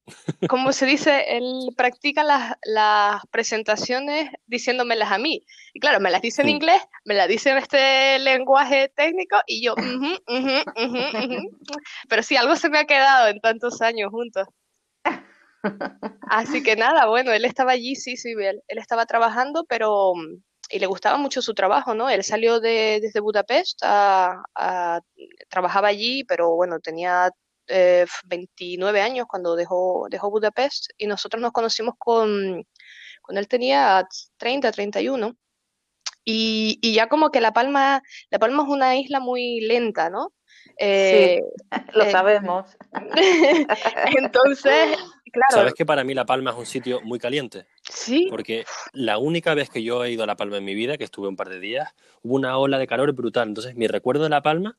como 0.48 0.72
se 0.72 0.86
dice, 0.86 1.26
él 1.38 1.74
practica 1.76 2.24
las, 2.24 2.56
las 2.64 3.22
presentaciones 3.30 4.30
diciéndomelas 4.46 5.12
a 5.12 5.18
mí. 5.18 5.46
Y 5.74 5.80
claro, 5.82 6.00
me 6.00 6.10
las 6.10 6.22
dice 6.22 6.42
en 6.44 6.48
Mm. 6.48 6.52
inglés, 6.52 6.82
me 7.04 7.14
las 7.14 7.28
dice 7.28 7.50
en 7.50 7.58
este 7.58 8.18
lenguaje 8.20 8.90
técnico 8.96 9.36
y 9.46 9.62
yo. 9.66 9.76
Pero 12.10 12.24
sí, 12.24 12.38
algo 12.38 12.56
se 12.56 12.70
me 12.70 12.80
ha 12.80 12.86
quedado 12.86 13.28
en 13.28 13.42
tantos 13.42 13.82
años 13.82 14.10
juntos. 14.12 14.48
Así 16.30 16.64
que 16.64 16.76
nada, 16.76 17.06
bueno, 17.08 17.32
él 17.34 17.46
estaba 17.46 17.74
allí, 17.74 17.96
sí, 17.96 18.18
sí, 18.18 18.32
él, 18.32 18.62
él 18.68 18.78
estaba 18.78 19.06
trabajando, 19.06 19.66
pero 19.66 20.14
mm, 20.16 20.42
y 20.70 20.80
le 20.80 20.88
gustaba 20.88 21.18
mucho 21.18 21.42
su 21.42 21.54
trabajo, 21.54 21.94
¿no? 21.94 22.10
Él 22.10 22.24
salió 22.24 22.60
de, 22.60 23.00
desde 23.02 23.20
Budapest, 23.20 23.80
a, 23.84 24.42
a- 24.56 25.02
trabajaba 25.50 25.88
allí, 25.90 26.24
pero 26.24 26.56
bueno, 26.56 26.80
tenía 26.80 27.30
eh, 27.68 28.06
29 28.26 29.02
años 29.02 29.26
cuando 29.30 29.56
dejó, 29.56 30.08
dejó 30.10 30.30
Budapest 30.30 30.90
y 30.98 31.08
nosotros 31.08 31.42
nos 31.42 31.52
conocimos 31.52 31.96
con, 31.98 32.66
cuando 33.22 33.40
él 33.40 33.48
tenía 33.48 34.08
30, 34.38 34.72
31. 34.72 35.36
Y, 36.28 36.80
y 36.82 36.94
ya 36.96 37.08
como 37.08 37.30
que 37.30 37.40
La 37.42 37.54
Palma, 37.54 38.02
La 38.32 38.40
Palma 38.40 38.64
es 38.64 38.70
una 38.70 38.96
isla 38.96 39.20
muy 39.20 39.62
lenta, 39.62 40.10
¿no? 40.10 40.34
Eh, 40.80 41.40
Lo 41.94 42.10
sabemos. 42.10 42.76
entonces, 44.18 44.98
claro, 45.32 45.52
¿Sabes 45.52 45.74
que 45.76 45.86
para 45.86 46.04
mí 46.04 46.14
La 46.14 46.26
Palma 46.26 46.52
es 46.52 46.58
un 46.58 46.66
sitio 46.66 47.02
muy 47.02 47.20
caliente? 47.20 47.68
Sí, 47.90 48.28
Porque 48.30 48.66
la 48.94 49.18
única 49.18 49.54
vez 49.54 49.70
que 49.70 49.84
yo 49.84 50.04
he 50.04 50.12
ido 50.12 50.24
a 50.24 50.28
La 50.28 50.36
Palma 50.36 50.58
en 50.58 50.66
mi 50.66 50.76
vida, 50.76 50.98
que 50.98 51.04
estuve 51.04 51.28
un 51.28 51.36
par 51.36 51.50
de 51.50 51.60
días, 51.60 51.94
hubo 52.24 52.36
una 52.36 52.58
ola 52.58 52.78
de 52.78 52.88
calor 52.88 53.12
brutal. 53.14 53.48
Entonces, 53.48 53.76
mi 53.76 53.88
recuerdo 53.88 54.24
de 54.24 54.30
La 54.30 54.42
Palma 54.42 54.78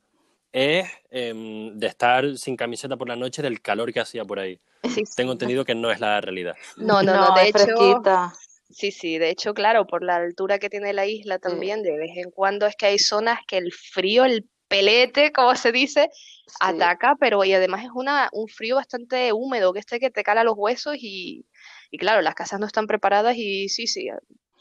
es 0.51 0.87
em, 1.11 1.77
de 1.77 1.87
estar 1.87 2.37
sin 2.37 2.55
camiseta 2.55 2.97
por 2.97 3.07
la 3.07 3.15
noche 3.15 3.41
del 3.41 3.61
calor 3.61 3.93
que 3.93 3.99
hacía 3.99 4.25
por 4.25 4.39
ahí. 4.39 4.59
sí, 4.83 4.89
sí. 5.05 5.13
Tengo 5.15 5.33
entendido 5.33 5.65
que 5.65 5.75
no 5.75 5.91
es 5.91 5.99
la 5.99 6.21
realidad. 6.21 6.55
No, 6.77 7.03
no, 7.03 7.15
no, 7.15 7.35
de 7.35 7.49
hecho, 7.49 7.59
fresquita. 7.59 8.33
Sí, 8.69 8.91
sí, 8.91 9.17
de 9.17 9.29
hecho, 9.29 9.53
claro, 9.53 9.87
por 9.87 10.03
la 10.03 10.17
altura 10.17 10.59
que 10.59 10.69
tiene 10.69 10.91
la 10.93 11.05
isla 11.05 11.39
también, 11.39 11.83
de 11.83 11.97
vez 11.97 12.11
en 12.17 12.31
cuando 12.31 12.65
es 12.65 12.75
que 12.75 12.87
hay 12.87 12.99
zonas 12.99 13.39
que 13.47 13.57
el 13.57 13.71
frío, 13.71 14.25
el 14.25 14.45
pelete, 14.67 15.31
como 15.31 15.55
se 15.55 15.71
dice, 15.71 16.09
Sí. 16.47 16.55
ataca, 16.61 17.15
pero 17.19 17.43
y 17.43 17.53
además 17.53 17.83
es 17.83 17.91
una, 17.93 18.29
un 18.31 18.47
frío 18.47 18.75
bastante 18.75 19.33
húmedo, 19.33 19.73
que 19.73 19.79
este 19.79 19.99
que 19.99 20.09
te 20.09 20.23
cala 20.23 20.43
los 20.45 20.55
huesos 20.57 20.95
y, 20.97 21.45
y 21.91 21.97
claro, 21.97 22.21
las 22.21 22.35
casas 22.35 22.59
no 22.59 22.65
están 22.65 22.87
preparadas 22.87 23.35
y 23.37 23.69
sí, 23.69 23.87
sí, 23.87 24.09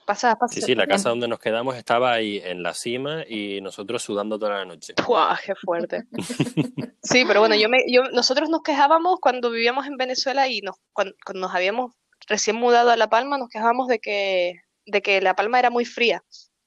pasa, 0.06 0.36
pasa 0.36 0.54
Sí, 0.54 0.62
sí, 0.62 0.74
la 0.74 0.86
casa 0.86 1.10
donde 1.10 1.28
nos 1.28 1.38
quedamos 1.38 1.76
estaba 1.76 2.12
ahí 2.12 2.40
en 2.42 2.62
la 2.62 2.72
cima 2.72 3.24
y 3.28 3.60
nosotros 3.60 4.02
sudando 4.02 4.38
toda 4.38 4.58
la 4.58 4.64
noche. 4.64 4.94
¡Guau, 5.04 5.36
qué 5.44 5.54
fuerte! 5.54 6.04
Sí, 7.02 7.24
pero 7.24 7.38
bueno, 7.38 7.54
yo 7.54 7.68
me, 7.68 7.84
yo, 7.86 8.02
nosotros 8.10 8.50
nos 8.50 8.62
quejábamos 8.62 9.20
cuando 9.20 9.52
vivíamos 9.52 9.86
en 9.86 9.96
Venezuela 9.96 10.48
y 10.48 10.60
nos, 10.60 10.74
cuando, 10.92 11.14
cuando 11.24 11.42
nos 11.42 11.54
habíamos 11.54 11.92
recién 12.28 12.56
mudado 12.56 12.90
a 12.90 12.96
La 12.96 13.08
Palma, 13.08 13.38
nos 13.38 13.48
quejábamos 13.48 13.86
de 13.86 14.00
que, 14.00 14.62
de 14.86 15.02
que 15.02 15.20
La 15.20 15.36
Palma 15.36 15.60
era 15.60 15.70
muy 15.70 15.84
fría. 15.84 16.24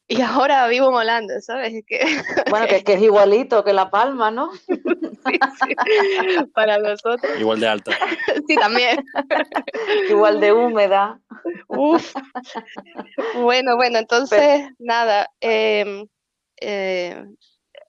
Y 0.08 0.22
ahora 0.22 0.66
vivo 0.70 0.88
en 0.90 0.96
Holanda, 0.96 1.42
¿sabes? 1.42 1.84
Que... 1.86 2.00
Bueno, 2.50 2.68
que, 2.68 2.86
que, 2.86 2.94
es 2.94 3.02
igualito 3.02 3.66
que 3.66 3.74
La 3.74 3.92
Palma, 3.92 4.32
¿no? 4.32 4.50
sí, 5.32 5.40
sí, 6.38 6.46
para 6.54 6.78
nosotros. 6.78 7.32
Igual 7.40 7.60
de 7.60 7.68
alta. 7.68 7.92
Sí, 8.48 8.56
también. 8.56 9.04
Igual 10.10 10.40
de 10.40 10.52
húmeda. 10.52 11.20
Uf. 11.68 12.14
Bueno, 13.36 13.76
bueno, 13.76 14.00
entonces, 14.00 14.40
Pero... 14.40 14.76
nada. 14.80 15.30
Eh, 15.40 16.06
eh, 16.62 17.24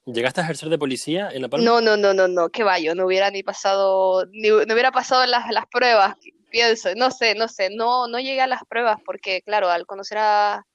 ¿Llegaste 0.05 0.41
a 0.41 0.43
ejercer 0.43 0.69
de 0.69 0.77
policía 0.77 1.29
en 1.31 1.41
La 1.41 1.49
Palma? 1.49 1.65
No, 1.65 1.81
no, 1.81 1.97
no, 1.97 2.13
no, 2.13 2.27
no, 2.27 2.49
que 2.49 2.63
vaya, 2.63 2.93
no 2.93 3.05
hubiera 3.05 3.31
ni 3.31 3.43
pasado, 3.43 4.25
ni, 4.31 4.49
no 4.49 4.73
hubiera 4.73 4.91
pasado 4.91 5.25
las, 5.25 5.49
las 5.51 5.65
pruebas, 5.67 6.15
pienso, 6.49 6.89
no 6.95 7.11
sé, 7.11 7.35
no 7.35 7.47
sé, 7.47 7.69
no, 7.71 8.07
no 8.07 8.19
llegué 8.19 8.41
a 8.41 8.47
las 8.47 8.63
pruebas 8.67 8.97
porque, 9.05 9.41
claro, 9.41 9.69
al 9.69 9.85
conocer 9.85 10.17
a, 10.19 10.65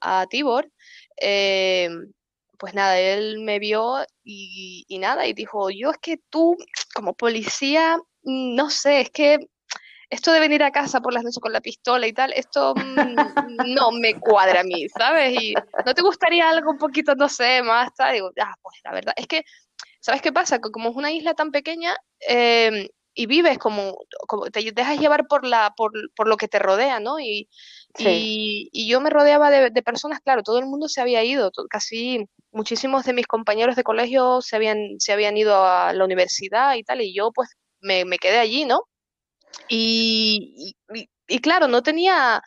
a 0.00 0.26
Tibor, 0.30 0.70
eh, 1.20 1.88
pues 2.58 2.74
nada, 2.74 2.98
él 2.98 3.40
me 3.40 3.58
vio 3.58 4.04
y, 4.24 4.84
nada, 4.98 5.26
y 5.26 5.32
dijo, 5.32 5.70
yo 5.70 5.90
es 5.90 5.98
que 5.98 6.18
tú 6.30 6.56
como 6.94 7.14
policía, 7.14 7.98
no 8.22 8.70
sé, 8.70 9.00
es 9.00 9.10
que 9.10 9.38
esto 10.08 10.32
de 10.32 10.40
venir 10.40 10.62
a 10.62 10.70
casa 10.70 11.00
por 11.00 11.12
las 11.12 11.24
noches 11.24 11.40
con 11.40 11.52
la 11.52 11.60
pistola 11.60 12.06
y 12.06 12.12
tal, 12.12 12.32
esto 12.32 12.74
mmm, 12.74 13.74
no 13.74 13.90
me 13.92 14.18
cuadra 14.20 14.60
a 14.60 14.64
mí, 14.64 14.88
¿sabes? 14.88 15.40
Y 15.40 15.54
no 15.84 15.94
te 15.94 16.02
gustaría 16.02 16.48
algo 16.48 16.70
un 16.70 16.78
poquito, 16.78 17.14
no 17.14 17.28
sé, 17.28 17.62
más, 17.62 17.92
tal, 17.94 18.14
digo, 18.14 18.30
ah, 18.40 18.54
pues 18.62 18.76
la 18.84 18.92
verdad, 18.92 19.14
es 19.16 19.26
que, 19.26 19.44
¿sabes 20.00 20.22
qué 20.22 20.32
pasa? 20.32 20.60
Que 20.60 20.70
como 20.70 20.90
es 20.90 20.96
una 20.96 21.12
isla 21.12 21.34
tan 21.34 21.50
pequeña, 21.50 21.96
eh, 22.28 22.88
y 23.16 23.26
vives 23.26 23.58
como, 23.58 23.96
como, 24.28 24.44
te 24.50 24.70
dejas 24.72 25.00
llevar 25.00 25.26
por 25.26 25.46
la 25.46 25.72
por, 25.74 25.90
por 26.14 26.28
lo 26.28 26.36
que 26.36 26.48
te 26.48 26.58
rodea, 26.58 27.00
¿no? 27.00 27.18
Sí. 27.96 28.08
y, 28.08 28.68
y, 28.72 28.88
yo 28.88 29.00
me 29.00 29.10
rodeaba 29.10 29.50
de, 29.50 29.70
de, 29.70 29.82
personas, 29.82 30.20
claro, 30.20 30.42
todo 30.42 30.58
el 30.58 30.66
mundo 30.66 30.88
se 30.88 31.00
había 31.00 31.24
ido, 31.24 31.50
todo, 31.50 31.66
casi 31.68 32.26
muchísimos 32.52 33.04
de 33.04 33.12
mis 33.12 33.26
compañeros 33.26 33.76
de 33.76 33.84
colegio 33.84 34.40
se 34.40 34.56
habían, 34.56 34.78
se 34.98 35.12
habían 35.12 35.36
ido 35.36 35.64
a 35.64 35.92
la 35.92 36.04
universidad 36.04 36.74
y 36.74 36.82
tal, 36.82 37.02
y 37.02 37.14
yo 37.14 37.32
pues 37.32 37.50
me, 37.80 38.04
me 38.04 38.18
quedé 38.18 38.38
allí, 38.38 38.64
¿no? 38.64 38.82
Y, 39.68 40.74
y, 40.94 41.08
y 41.28 41.38
claro, 41.40 41.68
no 41.68 41.82
tenía, 41.82 42.42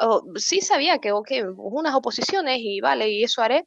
oh, 0.00 0.22
sí 0.36 0.60
sabía 0.60 0.98
que, 0.98 1.12
ok, 1.12 1.30
unas 1.56 1.94
oposiciones 1.94 2.58
y 2.60 2.80
vale, 2.80 3.10
y 3.10 3.24
eso 3.24 3.42
haré, 3.42 3.66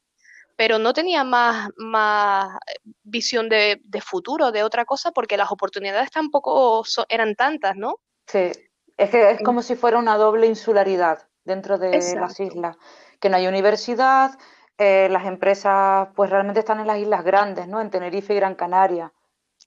pero 0.56 0.78
no 0.78 0.92
tenía 0.92 1.24
más, 1.24 1.70
más 1.76 2.58
visión 3.04 3.48
de, 3.48 3.80
de, 3.84 4.00
futuro, 4.00 4.50
de 4.50 4.64
otra 4.64 4.84
cosa, 4.84 5.12
porque 5.12 5.36
las 5.36 5.52
oportunidades 5.52 6.10
tampoco 6.10 6.82
so, 6.84 7.06
eran 7.08 7.34
tantas, 7.36 7.76
¿no? 7.76 8.00
Sí, 8.26 8.50
es 8.98 9.10
que 9.10 9.30
es 9.30 9.40
como 9.42 9.62
si 9.62 9.76
fuera 9.76 9.98
una 9.98 10.16
doble 10.16 10.46
insularidad 10.46 11.28
dentro 11.44 11.78
de 11.78 11.94
Exacto. 11.94 12.20
las 12.20 12.40
islas, 12.40 12.76
que 13.20 13.30
no 13.30 13.36
hay 13.36 13.46
universidad, 13.46 14.38
eh, 14.76 15.08
las 15.10 15.24
empresas 15.26 16.08
pues 16.14 16.28
realmente 16.30 16.60
están 16.60 16.80
en 16.80 16.86
las 16.88 16.98
islas 16.98 17.24
grandes, 17.24 17.68
¿no? 17.68 17.80
En 17.80 17.90
Tenerife 17.90 18.34
y 18.34 18.36
Gran 18.36 18.56
Canaria. 18.56 19.12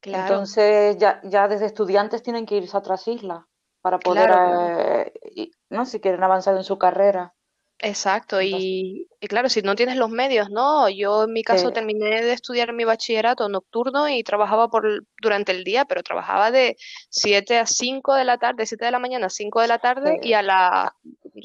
Claro. 0.02 0.24
Entonces 0.24 0.98
ya, 0.98 1.22
ya 1.24 1.48
desde 1.48 1.66
estudiantes 1.66 2.22
tienen 2.24 2.46
que 2.46 2.56
irse 2.58 2.76
a 2.76 2.80
otras 2.80 3.08
islas 3.08 3.46
para 3.82 4.00
poder, 4.00 4.28
claro. 4.28 4.80
eh, 4.80 5.52
¿no? 5.70 5.86
Si 5.86 6.00
quieren 6.00 6.24
avanzar 6.24 6.56
en 6.56 6.64
su 6.64 6.78
carrera. 6.78 7.34
Exacto, 7.84 8.40
y, 8.44 9.08
y, 9.20 9.28
claro, 9.28 9.50
si 9.50 9.64
no 9.64 9.76
tienes 9.76 9.96
los 9.96 10.12
medios, 10.12 10.52
¿no? 10.52 10.88
Yo 10.88 11.24
en 11.24 11.34
mi 11.34 11.44
caso 11.44 11.70
sí. 11.70 11.74
terminé 11.74 12.22
de 12.22 12.32
estudiar 12.32 12.74
mi 12.74 12.84
bachillerato 12.84 13.50
nocturno 13.50 14.08
y 14.08 14.24
trabajaba 14.24 14.70
por 14.70 15.04
durante 15.20 15.52
el 15.52 15.64
día, 15.64 15.86
pero 15.86 16.04
trabajaba 16.04 16.52
de 16.52 16.78
7 17.10 17.58
a 17.58 17.66
5 17.66 18.14
de 18.14 18.24
la 18.24 18.38
tarde, 18.38 18.68
7 18.68 18.86
de 18.86 18.92
la 18.92 19.00
mañana 19.00 19.26
a 19.26 19.30
5 19.32 19.62
de 19.62 19.68
la 19.68 19.80
tarde 19.80 20.20
sí. 20.22 20.30
y 20.30 20.34
a 20.34 20.44
la, 20.44 20.96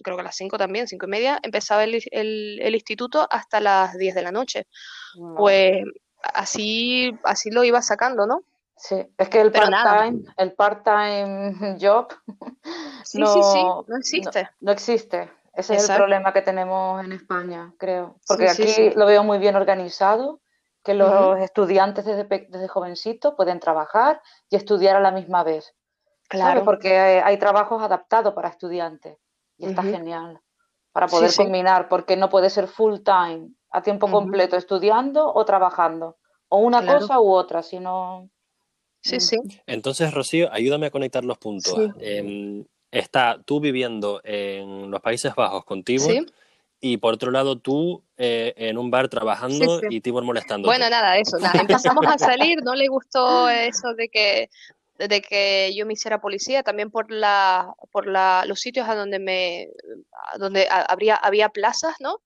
creo 0.04 0.16
que 0.16 0.20
a 0.20 0.24
las 0.24 0.36
5 0.36 0.58
también, 0.58 0.86
5 0.86 1.06
y 1.06 1.08
media, 1.08 1.38
empezaba 1.42 1.84
el, 1.84 2.02
el, 2.10 2.60
el, 2.60 2.74
instituto 2.74 3.26
hasta 3.30 3.60
las 3.60 3.96
10 3.96 4.14
de 4.14 4.22
la 4.22 4.30
noche. 4.30 4.66
Wow. 5.16 5.36
Pues 5.36 5.84
así, 6.22 7.18
así 7.24 7.50
lo 7.50 7.64
iba 7.64 7.80
sacando, 7.80 8.26
¿no? 8.26 8.42
Sí, 8.76 8.96
es 9.16 9.28
que 9.30 9.40
el 9.40 9.52
part-time, 9.52 10.22
el 10.36 10.52
part-time 10.52 11.78
job 11.80 12.08
sí, 13.04 13.18
no, 13.18 13.84
no 13.88 13.96
existe. 13.96 14.42
No, 14.42 14.50
no 14.60 14.72
existe. 14.72 15.30
Ese 15.56 15.72
Exacto. 15.72 15.82
es 15.84 15.90
el 15.90 15.96
problema 15.96 16.32
que 16.32 16.42
tenemos 16.42 17.02
en 17.02 17.12
España, 17.12 17.72
creo. 17.78 18.18
Porque 18.28 18.48
sí, 18.48 18.62
aquí 18.62 18.72
sí, 18.72 18.90
sí. 18.90 18.94
lo 18.94 19.06
veo 19.06 19.24
muy 19.24 19.38
bien 19.38 19.56
organizado, 19.56 20.40
que 20.84 20.92
los 20.94 21.08
uh 21.08 21.12
-huh. 21.12 21.42
estudiantes 21.42 22.04
desde, 22.04 22.24
desde 22.24 22.68
jovencitos 22.68 23.34
pueden 23.34 23.58
trabajar 23.58 24.20
y 24.50 24.56
estudiar 24.56 24.96
a 24.96 25.00
la 25.00 25.10
misma 25.10 25.42
vez. 25.44 25.74
Claro. 26.28 26.50
¿sabes? 26.50 26.64
Porque 26.64 26.98
hay 26.98 27.38
trabajos 27.38 27.82
adaptados 27.82 28.34
para 28.34 28.48
estudiantes 28.50 29.16
y 29.56 29.66
está 29.66 29.80
uh 29.80 29.84
-huh. 29.84 29.92
genial 29.92 30.40
para 30.92 31.08
poder 31.08 31.30
combinar, 31.34 31.88
porque 31.88 32.16
no 32.16 32.28
puede 32.28 32.48
ser 32.48 32.68
full 32.68 33.00
time, 33.04 33.50
a 33.70 33.82
tiempo 33.82 34.06
uh 34.06 34.10
-huh. 34.10 34.12
completo, 34.12 34.56
estudiando 34.56 35.32
o 35.34 35.44
trabajando. 35.44 36.16
O 36.48 36.58
una 36.58 36.80
claro. 36.80 37.00
cosa 37.00 37.20
u 37.20 37.30
otra, 37.32 37.62
sino... 37.62 38.30
Sí, 39.02 39.20
sí. 39.20 39.36
Entonces, 39.66 40.12
Rocío, 40.12 40.48
ayúdame 40.52 40.86
a 40.86 40.90
conectar 40.90 41.24
los 41.24 41.38
puntos. 41.38 41.74
Eh, 42.00 42.64
está 42.90 43.40
tú 43.44 43.60
viviendo 43.60 44.20
en 44.24 44.90
los 44.90 45.00
Países 45.00 45.34
Bajos 45.34 45.64
con 45.64 45.82
Tibor 45.82 46.10
¿Sí? 46.10 46.26
y 46.80 46.96
por 46.98 47.14
otro 47.14 47.30
lado 47.30 47.56
tú 47.56 48.02
eh, 48.16 48.54
en 48.56 48.78
un 48.78 48.90
bar 48.90 49.08
trabajando 49.08 49.80
sí, 49.80 49.86
sí. 49.88 49.96
y 49.96 50.00
Tibor 50.00 50.24
molestando. 50.24 50.68
Bueno, 50.68 50.88
nada, 50.88 51.18
eso, 51.18 51.38
nada. 51.38 51.60
Empezamos 51.60 52.06
a 52.06 52.18
salir, 52.18 52.62
no 52.62 52.74
le 52.74 52.88
gustó 52.88 53.48
eso 53.48 53.94
de 53.94 54.08
que 54.08 54.50
de 54.98 55.20
que 55.20 55.72
yo 55.74 55.86
me 55.86 55.92
hiciera 55.92 56.20
policía, 56.20 56.62
también 56.62 56.90
por 56.90 57.10
la 57.10 57.74
por 57.90 58.06
la, 58.06 58.44
los 58.46 58.60
sitios 58.60 58.88
a 58.88 58.94
donde 58.94 59.18
me 59.18 59.68
a 60.32 60.38
donde 60.38 60.66
habría 60.70 61.16
había 61.16 61.48
plazas, 61.50 61.94
¿no? 62.00 62.20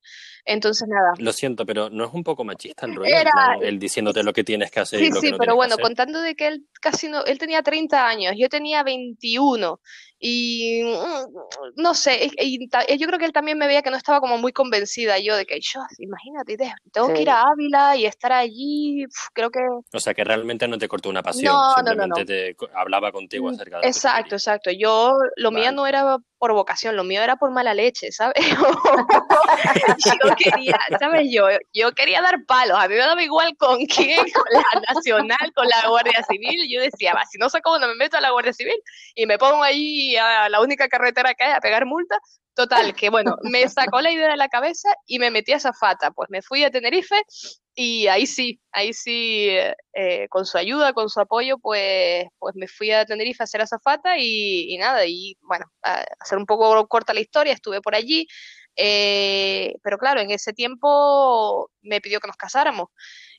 Entonces 0.44 0.88
nada. 0.88 1.12
Lo 1.18 1.32
siento, 1.32 1.66
pero 1.66 1.90
no 1.90 2.04
es 2.04 2.12
un 2.12 2.24
poco 2.24 2.44
machista 2.44 2.86
el 2.86 2.94
rollo, 2.94 3.14
Era... 3.14 3.58
él 3.60 3.78
diciéndote 3.78 4.22
lo 4.22 4.32
que 4.32 4.44
tienes 4.44 4.70
que 4.70 4.80
hacer. 4.80 5.00
Sí, 5.00 5.06
y 5.06 5.10
lo 5.10 5.20
sí, 5.20 5.26
que 5.26 5.32
no 5.32 5.38
pero 5.38 5.56
bueno, 5.56 5.76
contando 5.78 6.20
de 6.20 6.34
que 6.34 6.46
él 6.48 6.66
casi 6.80 7.08
no, 7.08 7.24
él 7.24 7.38
tenía 7.38 7.62
30 7.62 8.06
años, 8.06 8.34
yo 8.36 8.48
tenía 8.48 8.82
21 8.82 9.80
y 10.22 10.82
mm, 10.84 11.80
no 11.80 11.94
sé, 11.94 12.30
y, 12.38 12.64
y, 12.64 12.98
yo 12.98 13.06
creo 13.06 13.18
que 13.18 13.24
él 13.24 13.32
también 13.32 13.56
me 13.56 13.66
veía 13.66 13.80
que 13.80 13.90
no 13.90 13.96
estaba 13.96 14.20
como 14.20 14.36
muy 14.36 14.52
convencida 14.52 15.18
yo 15.18 15.34
de 15.34 15.46
que 15.46 15.58
yo, 15.60 15.80
imagínate, 15.98 16.58
tengo 16.92 17.08
sí. 17.08 17.14
que 17.14 17.22
ir 17.22 17.30
a 17.30 17.42
Ávila 17.42 17.96
y 17.96 18.04
estar 18.04 18.30
allí, 18.32 19.06
creo 19.32 19.50
que... 19.50 19.60
O 19.94 19.98
sea, 19.98 20.12
que 20.12 20.22
realmente 20.22 20.68
no 20.68 20.76
te 20.76 20.88
cortó 20.88 21.08
una 21.08 21.22
pasión, 21.22 21.54
no, 21.54 21.74
simplemente 21.74 22.08
no, 22.08 22.18
no, 22.18 22.26
te 22.26 22.54
hablaba 22.74 23.12
contigo 23.12 23.46
mm, 23.46 23.54
acerca 23.54 23.80
de... 23.80 23.86
Exacto, 23.86 24.34
exacto, 24.34 24.70
yo, 24.70 25.16
lo 25.36 25.50
vale. 25.50 25.62
mío 25.62 25.72
no 25.72 25.86
era 25.86 26.18
por 26.38 26.52
vocación, 26.52 26.96
lo 26.96 27.04
mío 27.04 27.22
era 27.22 27.36
por 27.36 27.50
mala 27.50 27.74
leche, 27.74 28.12
¿sabes? 28.12 28.34
yo 30.22 30.34
quería, 30.36 30.78
¿sabes? 30.98 31.28
Yo, 31.30 31.46
yo 31.72 31.92
quería 31.92 32.22
dar 32.22 32.44
palos, 32.46 32.78
a 32.78 32.88
mí 32.88 32.94
me 32.94 33.00
daba 33.00 33.22
igual 33.22 33.56
con 33.56 33.84
quién, 33.86 34.18
con 34.32 34.44
la 34.50 34.94
Nacional, 34.94 35.52
con 35.54 35.68
la 35.68 35.88
Guardia 35.88 36.22
Civil, 36.28 36.66
yo 36.70 36.80
decía, 36.80 37.14
va, 37.14 37.24
si 37.30 37.38
no 37.38 37.50
sé 37.50 37.60
cómo 37.60 37.78
no 37.78 37.88
me 37.88 37.94
meto 37.94 38.16
a 38.16 38.20
la 38.20 38.30
Guardia 38.30 38.52
Civil 38.52 38.80
y 39.14 39.26
me 39.26 39.38
pongo 39.38 39.62
ahí 39.62 40.16
a 40.16 40.48
la 40.48 40.60
única 40.60 40.88
carretera 40.88 41.34
que 41.34 41.44
hay 41.44 41.52
a 41.52 41.60
pegar 41.60 41.84
multa, 41.86 42.18
total, 42.54 42.94
que 42.94 43.10
bueno, 43.10 43.36
me 43.42 43.68
sacó 43.68 44.00
la 44.00 44.10
idea 44.10 44.28
de 44.28 44.36
la 44.36 44.48
cabeza 44.48 44.88
y 45.06 45.18
me 45.18 45.30
metí 45.30 45.52
a 45.52 45.60
Zafata, 45.60 46.10
pues 46.10 46.30
me 46.30 46.42
fui 46.42 46.64
a 46.64 46.70
Tenerife 46.70 47.22
y 47.82 48.06
ahí 48.08 48.26
sí, 48.26 48.60
ahí 48.72 48.92
sí, 48.92 49.48
eh, 49.94 50.28
con 50.28 50.44
su 50.46 50.58
ayuda, 50.58 50.92
con 50.92 51.08
su 51.08 51.18
apoyo, 51.20 51.58
pues, 51.58 52.26
pues 52.38 52.54
me 52.56 52.68
fui 52.68 52.90
a 52.92 53.06
Tenerife 53.06 53.42
a 53.42 53.44
hacer 53.44 53.62
azafata 53.62 54.18
y, 54.18 54.72
y 54.74 54.78
nada, 54.78 55.06
y 55.06 55.36
bueno, 55.42 55.64
a 55.82 56.04
hacer 56.20 56.36
un 56.38 56.46
poco 56.46 56.86
corta 56.88 57.14
la 57.14 57.20
historia, 57.20 57.54
estuve 57.54 57.80
por 57.80 57.94
allí, 57.94 58.26
eh, 58.76 59.74
pero 59.82 59.98
claro, 59.98 60.20
en 60.20 60.30
ese 60.30 60.52
tiempo 60.52 61.70
me 61.82 62.00
pidió 62.00 62.20
que 62.20 62.26
nos 62.28 62.36
casáramos. 62.36 62.88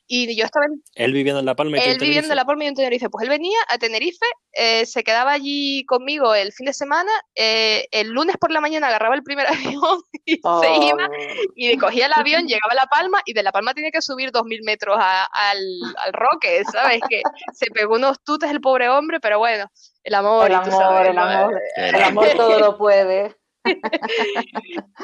Y 0.06 0.36
yo 0.36 0.44
estaba 0.44 0.66
en... 0.66 0.82
Él 0.94 1.12
viviendo 1.12 1.40
en 1.40 1.46
La 1.46 1.54
Palma 1.54 1.78
y 1.78 1.80
Él 1.80 1.98
viviendo 1.98 2.30
en 2.30 2.36
La 2.36 2.44
Palma 2.44 2.64
y 2.64 2.66
en 2.66 2.74
Tenerife. 2.74 3.08
Pues 3.08 3.22
él 3.22 3.30
venía 3.30 3.58
a 3.68 3.78
Tenerife, 3.78 4.26
eh, 4.52 4.84
se 4.84 5.02
quedaba 5.04 5.32
allí 5.32 5.84
conmigo 5.86 6.34
el 6.34 6.52
fin 6.52 6.66
de 6.66 6.72
semana, 6.72 7.10
eh, 7.34 7.86
el 7.90 8.08
lunes 8.08 8.36
por 8.38 8.50
la 8.50 8.60
mañana 8.60 8.88
agarraba 8.88 9.14
el 9.14 9.22
primer 9.22 9.46
avión 9.74 10.00
y 10.24 10.40
oh. 10.42 10.60
se 10.60 10.74
iba, 10.74 11.08
y 11.54 11.76
cogía 11.78 12.06
el 12.06 12.12
avión, 12.14 12.46
llegaba 12.46 12.72
a 12.72 12.74
La 12.74 12.86
Palma, 12.86 13.22
y 13.24 13.32
de 13.32 13.42
La 13.42 13.52
Palma 13.52 13.74
tenía 13.74 13.90
que 13.90 14.02
subir 14.02 14.30
dos 14.32 14.44
mil 14.44 14.62
metros 14.64 14.96
a, 15.00 15.24
al, 15.24 15.58
al 16.04 16.12
Roque, 16.12 16.62
¿sabes? 16.70 17.00
Que 17.08 17.22
se 17.52 17.70
pegó 17.70 17.94
unos 17.94 18.22
tutes 18.22 18.50
el 18.50 18.60
pobre 18.60 18.88
hombre, 18.88 19.20
pero 19.20 19.38
bueno, 19.38 19.66
el 20.04 20.14
amor. 20.14 20.46
El 20.46 20.54
amor, 20.54 20.70
sabes, 20.70 21.10
el 21.10 21.18
amor, 21.18 21.60
el 21.76 22.02
amor 22.02 22.28
todo 22.36 22.58
lo 22.58 22.76
puede. 22.76 23.36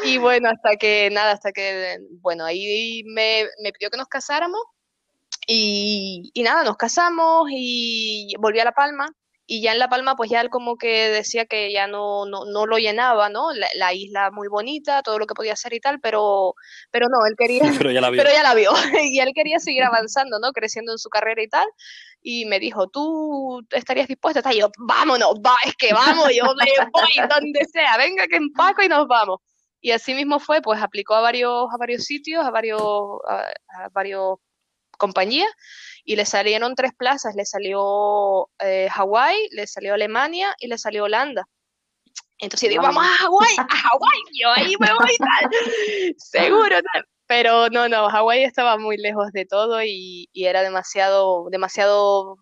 y 0.05 0.19
bueno, 0.19 0.51
hasta 0.51 0.77
que, 0.77 1.11
nada, 1.11 1.33
hasta 1.33 1.53
que, 1.53 1.99
bueno, 2.21 2.45
ahí 2.45 3.03
me, 3.07 3.45
me 3.63 3.73
pidió 3.73 3.91
que 3.91 3.97
nos 3.97 4.09
casáramos 4.09 4.61
y, 5.51 6.31
y, 6.35 6.43
nada, 6.43 6.63
nos 6.63 6.77
casamos 6.77 7.49
y 7.51 8.35
volví 8.39 8.61
a 8.61 8.65
La 8.65 8.73
Palma. 8.73 9.11
Y 9.51 9.63
ya 9.63 9.73
en 9.73 9.79
La 9.79 9.89
Palma, 9.89 10.15
pues 10.15 10.29
ya 10.29 10.43
él 10.43 10.51
como 10.51 10.77
que 10.77 11.09
decía 11.09 11.47
que 11.47 11.73
ya 11.73 11.87
no, 11.87 12.27
no, 12.27 12.45
no 12.45 12.67
lo 12.67 12.77
llenaba, 12.77 13.31
¿no? 13.31 13.51
La, 13.55 13.67
la, 13.77 13.95
isla 13.95 14.31
muy 14.31 14.47
bonita, 14.47 15.03
todo 15.03 15.19
lo 15.19 15.27
que 15.27 15.33
podía 15.35 15.55
hacer 15.55 15.73
y 15.73 15.81
tal, 15.81 16.01
pero, 16.01 16.53
pero 16.91 17.09
no, 17.09 17.25
él 17.27 17.35
quería... 17.35 17.63
pero 17.83 17.91
ya 17.91 18.03
la 18.03 18.11
vio. 18.11 18.23
Pero 18.23 18.35
ya 18.35 18.43
la 18.43 18.55
vio. 18.55 18.73
y 19.03 19.21
él 19.21 19.33
quería 19.35 19.59
seguir 19.59 19.85
avanzando, 19.85 20.39
¿no? 20.39 20.53
Creciendo 20.53 20.93
en 20.93 20.99
su 20.99 21.09
carrera 21.09 21.43
y 21.43 21.49
tal. 21.49 21.67
Y 22.21 22.45
me 22.45 22.61
dijo, 22.61 22.89
¿tú 22.89 23.67
estarías 23.71 24.07
dispuesta? 24.07 24.43
Y 24.53 24.59
yo, 24.59 24.69
vámonos, 24.87 25.37
va, 25.37 25.57
es 25.65 25.75
que 25.77 25.95
vamos, 25.95 26.29
yo 26.37 26.45
me 26.45 26.67
voy 26.93 27.29
donde 27.31 27.65
sea, 27.73 27.97
venga 27.97 28.27
que 28.27 28.37
empaco 28.37 28.83
y 28.83 28.89
nos 28.89 29.07
vamos. 29.09 29.41
y 29.81 29.93
así 29.93 30.13
mismo 30.13 30.41
fue, 30.41 30.61
pues 30.61 30.83
aplicó 30.83 31.15
a 31.15 31.23
varios, 31.23 31.73
a 31.73 31.79
varios 31.79 32.05
sitios, 32.05 32.45
a 32.45 32.51
varios, 32.51 32.83
a, 33.27 33.89
varios 33.93 34.37
compañías 34.99 35.51
y 36.05 36.17
le 36.17 36.27
salieron 36.27 36.75
tres 36.75 36.93
plazas, 36.97 37.35
le 37.35 37.45
salió 37.45 38.51
eh, 38.59 38.89
Hawái, 38.91 39.49
le 39.53 39.67
salió 39.67 39.95
Alemania 39.95 40.55
y 40.59 40.67
le 40.67 40.79
salió 40.79 41.05
Holanda. 41.05 41.49
Entonces 42.39 42.69
digo, 42.69 42.83
vamos 42.83 43.05
a 43.05 43.25
Hawái, 43.25 43.57
a 43.59 43.77
Hawái, 43.77 44.21
yo 44.41 44.51
ahí 44.51 44.75
me 44.79 44.93
voy 44.93 45.17
tal, 45.19 45.51
seguro 46.19 46.77
tal. 46.93 47.05
Pero 47.27 47.69
no, 47.69 47.89
no, 47.89 48.09
Hawái 48.09 48.45
estaba 48.45 48.79
muy 48.79 48.97
lejos 48.97 49.33
de 49.33 49.45
todo 49.45 49.83
y, 49.83 50.31
era 50.33 50.63
demasiado, 50.63 51.49
demasiado, 51.51 52.39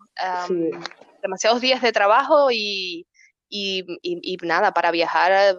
demasiados 1.23 1.61
días 1.61 1.83
de 1.83 1.91
trabajo 1.91 2.51
y, 2.53 3.07
y, 3.49 3.85
nada, 4.43 4.73
para 4.73 4.93
viajar 4.93 5.57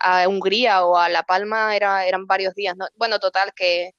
a 0.00 0.26
Hungría 0.26 0.84
o 0.86 0.96
a 0.96 1.10
La 1.10 1.22
Palma 1.22 1.76
era, 1.76 2.06
eran 2.06 2.26
varios 2.26 2.54
días. 2.54 2.74
Bueno, 2.94 3.18
total, 3.18 3.52
que 3.54 3.90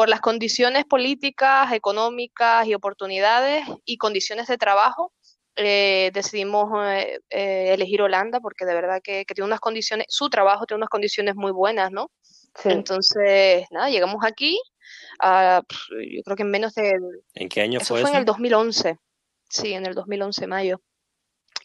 por 0.00 0.08
las 0.08 0.22
condiciones 0.22 0.86
políticas, 0.86 1.74
económicas 1.74 2.66
y 2.66 2.72
oportunidades 2.72 3.66
y 3.84 3.98
condiciones 3.98 4.46
de 4.46 4.56
trabajo, 4.56 5.12
eh, 5.56 6.10
decidimos 6.14 6.70
eh, 6.86 7.20
eh, 7.28 7.74
elegir 7.74 8.00
Holanda 8.00 8.40
porque 8.40 8.64
de 8.64 8.72
verdad 8.72 9.02
que, 9.04 9.26
que, 9.26 9.34
tiene 9.34 9.48
unas 9.48 9.60
condiciones, 9.60 10.06
su 10.08 10.30
trabajo 10.30 10.64
tiene 10.64 10.78
unas 10.78 10.88
condiciones 10.88 11.34
muy 11.34 11.52
buenas, 11.52 11.92
¿no? 11.92 12.10
Entonces, 12.64 13.66
nada, 13.70 13.90
llegamos 13.90 14.24
aquí, 14.24 14.58
yo 15.22 16.22
creo 16.24 16.34
que 16.34 16.44
en 16.44 16.50
menos 16.50 16.74
de... 16.76 16.98
¿En 17.34 17.50
qué 17.50 17.60
año 17.60 17.80
eso 17.80 17.88
fue 17.88 18.00
fue 18.00 18.08
en 18.08 18.16
el 18.16 18.24
2011, 18.24 18.96
sí, 19.50 19.74
en 19.74 19.84
el 19.84 19.92
2011, 19.92 20.46
mayo. 20.46 20.80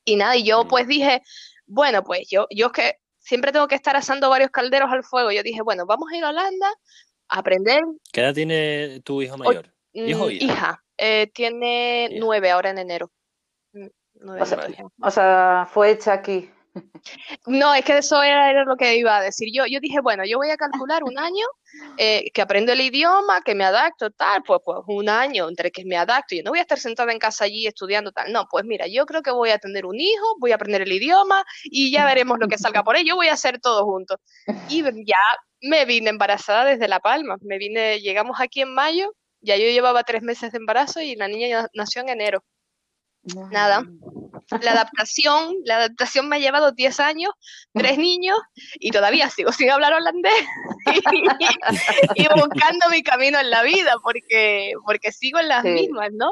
Y 0.04 0.18
nada, 0.18 0.36
y 0.36 0.44
yo 0.44 0.66
mm. 0.66 0.68
pues 0.68 0.88
dije, 0.90 1.22
bueno, 1.68 2.04
pues 2.04 2.28
yo, 2.30 2.48
yo 2.50 2.74
que 2.74 2.96
siempre 3.18 3.54
tengo 3.54 3.70
que 3.70 3.76
estar 3.76 3.96
asando 3.96 4.30
varios 4.30 4.52
calderos 4.52 4.92
al 4.92 5.06
fuego, 5.06 5.32
yo 5.32 5.42
dije, 5.42 5.62
bueno, 5.62 5.86
vamos 5.86 6.12
a 6.12 6.18
ir 6.18 6.26
a 6.26 6.32
Holanda 6.32 6.70
aprender. 7.30 7.82
¿Qué 8.12 8.22
edad 8.22 8.34
tiene 8.34 9.02
tu 9.02 9.22
hijo 9.22 9.38
mayor? 9.38 9.72
¿Hijo 9.94 10.30
hija? 10.30 10.46
hija 10.46 10.84
eh, 10.98 11.32
tiene 11.34 12.10
nueve 12.20 12.52
ahora 12.52 12.70
en 12.70 12.78
enero. 12.78 13.12
Mm, 13.74 14.42
o 15.02 15.12
sea, 15.12 15.68
fue 15.72 15.92
hecha 15.92 16.14
aquí. 16.14 16.50
No, 17.48 17.74
es 17.74 17.86
que 17.86 17.98
eso 17.98 18.22
era, 18.22 18.66
lo 18.66 18.76
que 18.76 18.98
iba 18.98 19.18
a 19.18 19.22
decir. 19.22 19.50
Yo, 19.54 19.66
yo 19.66 19.80
dije, 19.80 20.00
bueno, 20.02 20.24
yo 20.26 20.38
voy 20.38 20.50
a 20.50 20.58
calcular 20.58 21.04
un 21.04 21.18
año 21.18 21.46
eh, 21.98 22.30
que 22.34 22.42
aprendo 22.42 22.74
el 22.74 22.82
idioma, 22.82 23.42
que 23.42 23.56
me 23.56 23.64
adapto, 23.64 24.12
tal, 24.12 24.44
pues, 24.44 24.60
pues 24.66 24.80
un 24.88 25.08
año 25.08 25.48
entre 25.48 25.72
que 25.72 25.86
me 25.86 25.96
adapto. 25.96 26.36
y 26.36 26.42
no 26.42 26.52
voy 26.52 26.60
a 26.60 26.64
estar 26.64 26.80
sentada 26.80 27.12
en 27.12 27.20
casa 27.20 27.46
allí 27.46 27.68
estudiando, 27.68 28.12
tal. 28.12 28.32
No, 28.32 28.46
pues 28.50 28.66
mira, 28.66 28.88
yo 28.88 29.06
creo 29.06 29.22
que 29.22 29.32
voy 29.32 29.52
a 29.52 29.58
tener 29.60 29.86
un 29.86 30.00
hijo, 30.00 30.36
voy 30.40 30.52
a 30.52 30.56
aprender 30.56 30.82
el 30.82 30.92
idioma 30.92 31.46
y 31.64 31.92
ya 31.92 32.06
veremos 32.14 32.40
lo 32.40 32.48
que 32.48 32.58
salga 32.58 32.84
por 32.84 32.98
ello. 32.98 33.16
Voy 33.16 33.28
a 33.28 33.34
hacer 33.34 33.60
todo 33.60 33.86
junto. 33.86 34.20
Y 34.70 34.84
ya 34.84 35.18
me 35.66 35.86
vine 35.86 36.10
embarazada 36.10 36.66
desde 36.66 36.88
La 36.88 37.00
Palma. 37.00 37.38
Me 37.42 37.58
vine, 37.58 38.00
llegamos 38.00 38.40
aquí 38.40 38.62
en 38.62 38.74
mayo, 38.74 39.16
ya 39.42 39.56
yo 39.58 39.66
llevaba 39.66 40.04
tres 40.04 40.22
meses 40.22 40.52
de 40.52 40.58
embarazo 40.58 41.02
y 41.02 41.16
la 41.16 41.28
niña 41.28 41.68
nació 41.74 42.02
en 42.02 42.10
enero. 42.10 42.44
Nada. 43.52 43.84
La 44.62 44.74
adaptación, 44.74 45.56
la 45.64 45.78
adaptación 45.78 46.30
me 46.30 46.36
ha 46.36 46.40
llevado 46.40 46.72
10 46.72 47.00
años, 47.00 47.32
tres 47.74 47.98
niños 47.98 48.38
y 48.76 48.92
todavía 48.92 49.28
sigo 49.32 49.52
sin 49.52 49.72
hablar 49.72 49.94
holandés 49.94 50.34
y, 52.16 52.28
buscando 52.28 52.90
mi 52.92 53.02
camino 53.02 53.40
en 53.40 53.50
la 53.50 53.64
vida 53.64 53.96
porque, 54.04 54.74
porque 54.86 55.12
sigo 55.12 55.40
en 55.40 55.48
las 55.48 55.64
mismas, 55.64 56.12
¿no? 56.14 56.32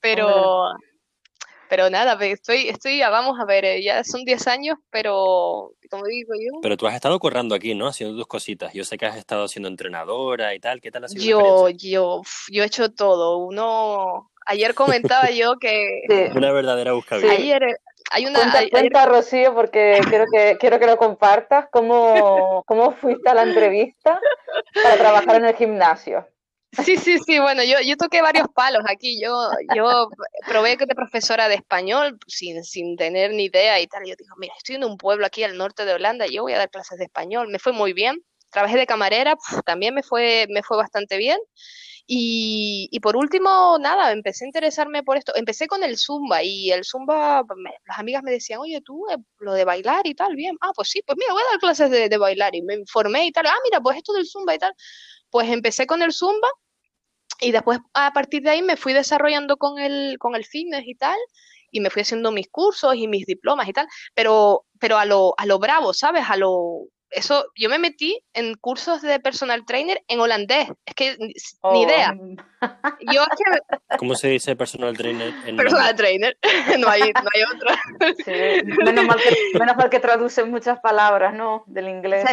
Pero, 0.00 0.72
pero 1.72 1.88
nada, 1.88 2.22
estoy, 2.26 2.68
estoy, 2.68 3.00
vamos 3.00 3.40
a 3.40 3.46
ver, 3.46 3.64
eh, 3.64 3.82
ya 3.82 4.04
son 4.04 4.26
10 4.26 4.46
años, 4.46 4.76
pero 4.90 5.72
como 5.88 6.04
digo 6.04 6.34
yo. 6.34 6.60
Pero 6.60 6.76
tú 6.76 6.86
has 6.86 6.94
estado 6.94 7.18
currando 7.18 7.54
aquí, 7.54 7.74
¿no? 7.74 7.86
Haciendo 7.86 8.14
tus 8.14 8.26
cositas. 8.26 8.74
Yo 8.74 8.84
sé 8.84 8.98
que 8.98 9.06
has 9.06 9.16
estado 9.16 9.48
siendo 9.48 9.70
entrenadora 9.70 10.54
y 10.54 10.60
tal. 10.60 10.82
¿Qué 10.82 10.90
tal 10.90 11.04
ha 11.04 11.08
sido? 11.08 11.24
Yo, 11.24 11.70
yo, 11.70 12.22
yo 12.50 12.62
he 12.62 12.66
hecho 12.66 12.92
todo. 12.92 13.38
Uno, 13.38 14.30
Ayer 14.44 14.74
comentaba 14.74 15.30
yo 15.30 15.58
que... 15.58 16.02
Una 16.36 16.52
verdadera 16.52 16.92
buscadilla. 16.92 17.32
Ayer 17.32 17.62
hay 18.10 18.26
una... 18.26 18.40
Cuenta, 18.40 18.68
cuenta 18.70 19.06
Rocío, 19.06 19.54
porque 19.54 19.98
quiero 20.10 20.26
que, 20.30 20.58
quiero 20.60 20.78
que 20.78 20.86
lo 20.86 20.98
compartas. 20.98 21.68
¿Cómo, 21.72 22.64
¿Cómo 22.66 22.92
fuiste 22.92 23.30
a 23.30 23.34
la 23.34 23.44
entrevista 23.44 24.20
para 24.82 24.96
trabajar 24.96 25.36
en 25.36 25.46
el 25.46 25.56
gimnasio? 25.56 26.26
Sí, 26.72 26.96
sí, 26.96 27.18
sí, 27.18 27.38
bueno, 27.38 27.62
yo, 27.64 27.76
yo 27.84 27.96
toqué 27.98 28.22
varios 28.22 28.48
palos 28.54 28.82
aquí, 28.88 29.20
yo, 29.22 29.50
yo 29.76 30.08
probé 30.48 30.78
que 30.78 30.86
de 30.86 30.94
profesora 30.94 31.46
de 31.48 31.56
español 31.56 32.18
sin, 32.26 32.64
sin 32.64 32.96
tener 32.96 33.32
ni 33.32 33.44
idea 33.44 33.78
y 33.78 33.86
tal, 33.86 34.04
yo 34.06 34.14
digo, 34.16 34.34
mira, 34.38 34.54
estoy 34.56 34.76
en 34.76 34.84
un 34.84 34.96
pueblo 34.96 35.26
aquí 35.26 35.44
al 35.44 35.58
norte 35.58 35.84
de 35.84 35.92
Holanda, 35.92 36.26
yo 36.26 36.42
voy 36.42 36.54
a 36.54 36.58
dar 36.58 36.70
clases 36.70 36.98
de 36.98 37.04
español, 37.04 37.48
me 37.48 37.58
fue 37.58 37.72
muy 37.72 37.92
bien, 37.92 38.24
trabajé 38.50 38.78
de 38.78 38.86
camarera, 38.86 39.36
también 39.66 39.94
me 39.94 40.02
fue, 40.02 40.46
me 40.48 40.62
fue 40.62 40.78
bastante 40.78 41.18
bien, 41.18 41.38
y, 42.06 42.98
por 43.00 43.16
último, 43.16 43.78
nada, 43.80 44.12
empecé 44.12 44.44
a 44.44 44.48
interesarme 44.48 45.02
por 45.02 45.16
esto. 45.16 45.32
Empecé 45.36 45.66
con 45.66 45.82
el 45.84 45.96
Zumba 45.96 46.42
y 46.42 46.70
el 46.72 46.84
Zumba, 46.84 47.42
las 47.86 47.98
amigas 47.98 48.22
me 48.22 48.32
decían, 48.32 48.60
oye, 48.60 48.80
tú, 48.84 49.06
eh, 49.10 49.16
lo 49.38 49.54
de 49.54 49.64
bailar 49.64 50.06
y 50.06 50.14
tal, 50.14 50.34
bien. 50.34 50.56
Ah, 50.60 50.72
pues 50.74 50.88
sí, 50.90 51.02
pues 51.06 51.16
mira, 51.18 51.32
voy 51.32 51.42
a 51.42 51.50
dar 51.52 51.60
clases 51.60 51.90
de, 51.90 52.18
bailar 52.18 52.54
y 52.54 52.62
me 52.62 52.74
informé 52.74 53.26
y 53.26 53.32
tal. 53.32 53.46
Ah, 53.46 53.56
mira, 53.64 53.80
pues 53.80 53.96
esto 53.96 54.12
del 54.12 54.26
Zumba 54.26 54.54
y 54.54 54.58
tal. 54.58 54.74
Pues 55.30 55.48
empecé 55.50 55.86
con 55.86 56.02
el 56.02 56.12
Zumba 56.12 56.48
y 57.42 57.52
después 57.52 57.80
a 57.92 58.12
partir 58.12 58.42
de 58.42 58.50
ahí 58.50 58.62
me 58.62 58.76
fui 58.76 58.92
desarrollando 58.92 59.56
con 59.56 59.78
el, 59.78 60.16
con 60.18 60.34
el 60.34 60.44
fitness 60.44 60.86
y 60.86 60.94
tal 60.94 61.18
y 61.72 61.80
me 61.80 61.90
fui 61.90 62.02
haciendo 62.02 62.30
mis 62.30 62.48
cursos 62.48 62.94
y 62.94 63.08
mis 63.08 63.26
diplomas 63.26 63.68
y 63.68 63.72
tal, 63.72 63.88
pero, 64.14 64.66
pero 64.78 64.98
a 64.98 65.04
lo, 65.06 65.34
a 65.38 65.46
lo 65.46 65.58
bravo, 65.58 65.92
¿sabes? 65.94 66.24
A 66.28 66.36
lo, 66.36 66.86
eso, 67.12 67.46
yo 67.56 67.68
me 67.68 67.78
metí 67.78 68.24
en 68.32 68.54
cursos 68.54 69.02
de 69.02 69.20
personal 69.20 69.64
trainer 69.66 70.02
en 70.08 70.20
holandés. 70.20 70.68
Es 70.86 70.94
que 70.94 71.16
ni, 71.18 71.34
oh. 71.60 71.82
idea. 71.82 72.16
Yo 73.12 73.24
¿Cómo 73.98 74.14
se 74.14 74.28
dice 74.28 74.56
personal 74.56 74.96
trainer? 74.96 75.32
En 75.46 75.56
personal 75.56 75.94
trainer. 75.94 76.36
no, 76.78 76.88
hay, 76.88 77.00
no 77.00 77.30
hay 77.34 77.42
otra. 77.54 77.80
menos, 78.84 79.04
mal 79.04 79.18
que, 79.18 79.58
menos 79.58 79.76
mal 79.76 79.90
que 79.90 80.00
traducen 80.00 80.50
muchas 80.50 80.80
palabras, 80.80 81.34
¿no? 81.34 81.64
Del 81.66 81.88
inglés. 81.88 82.24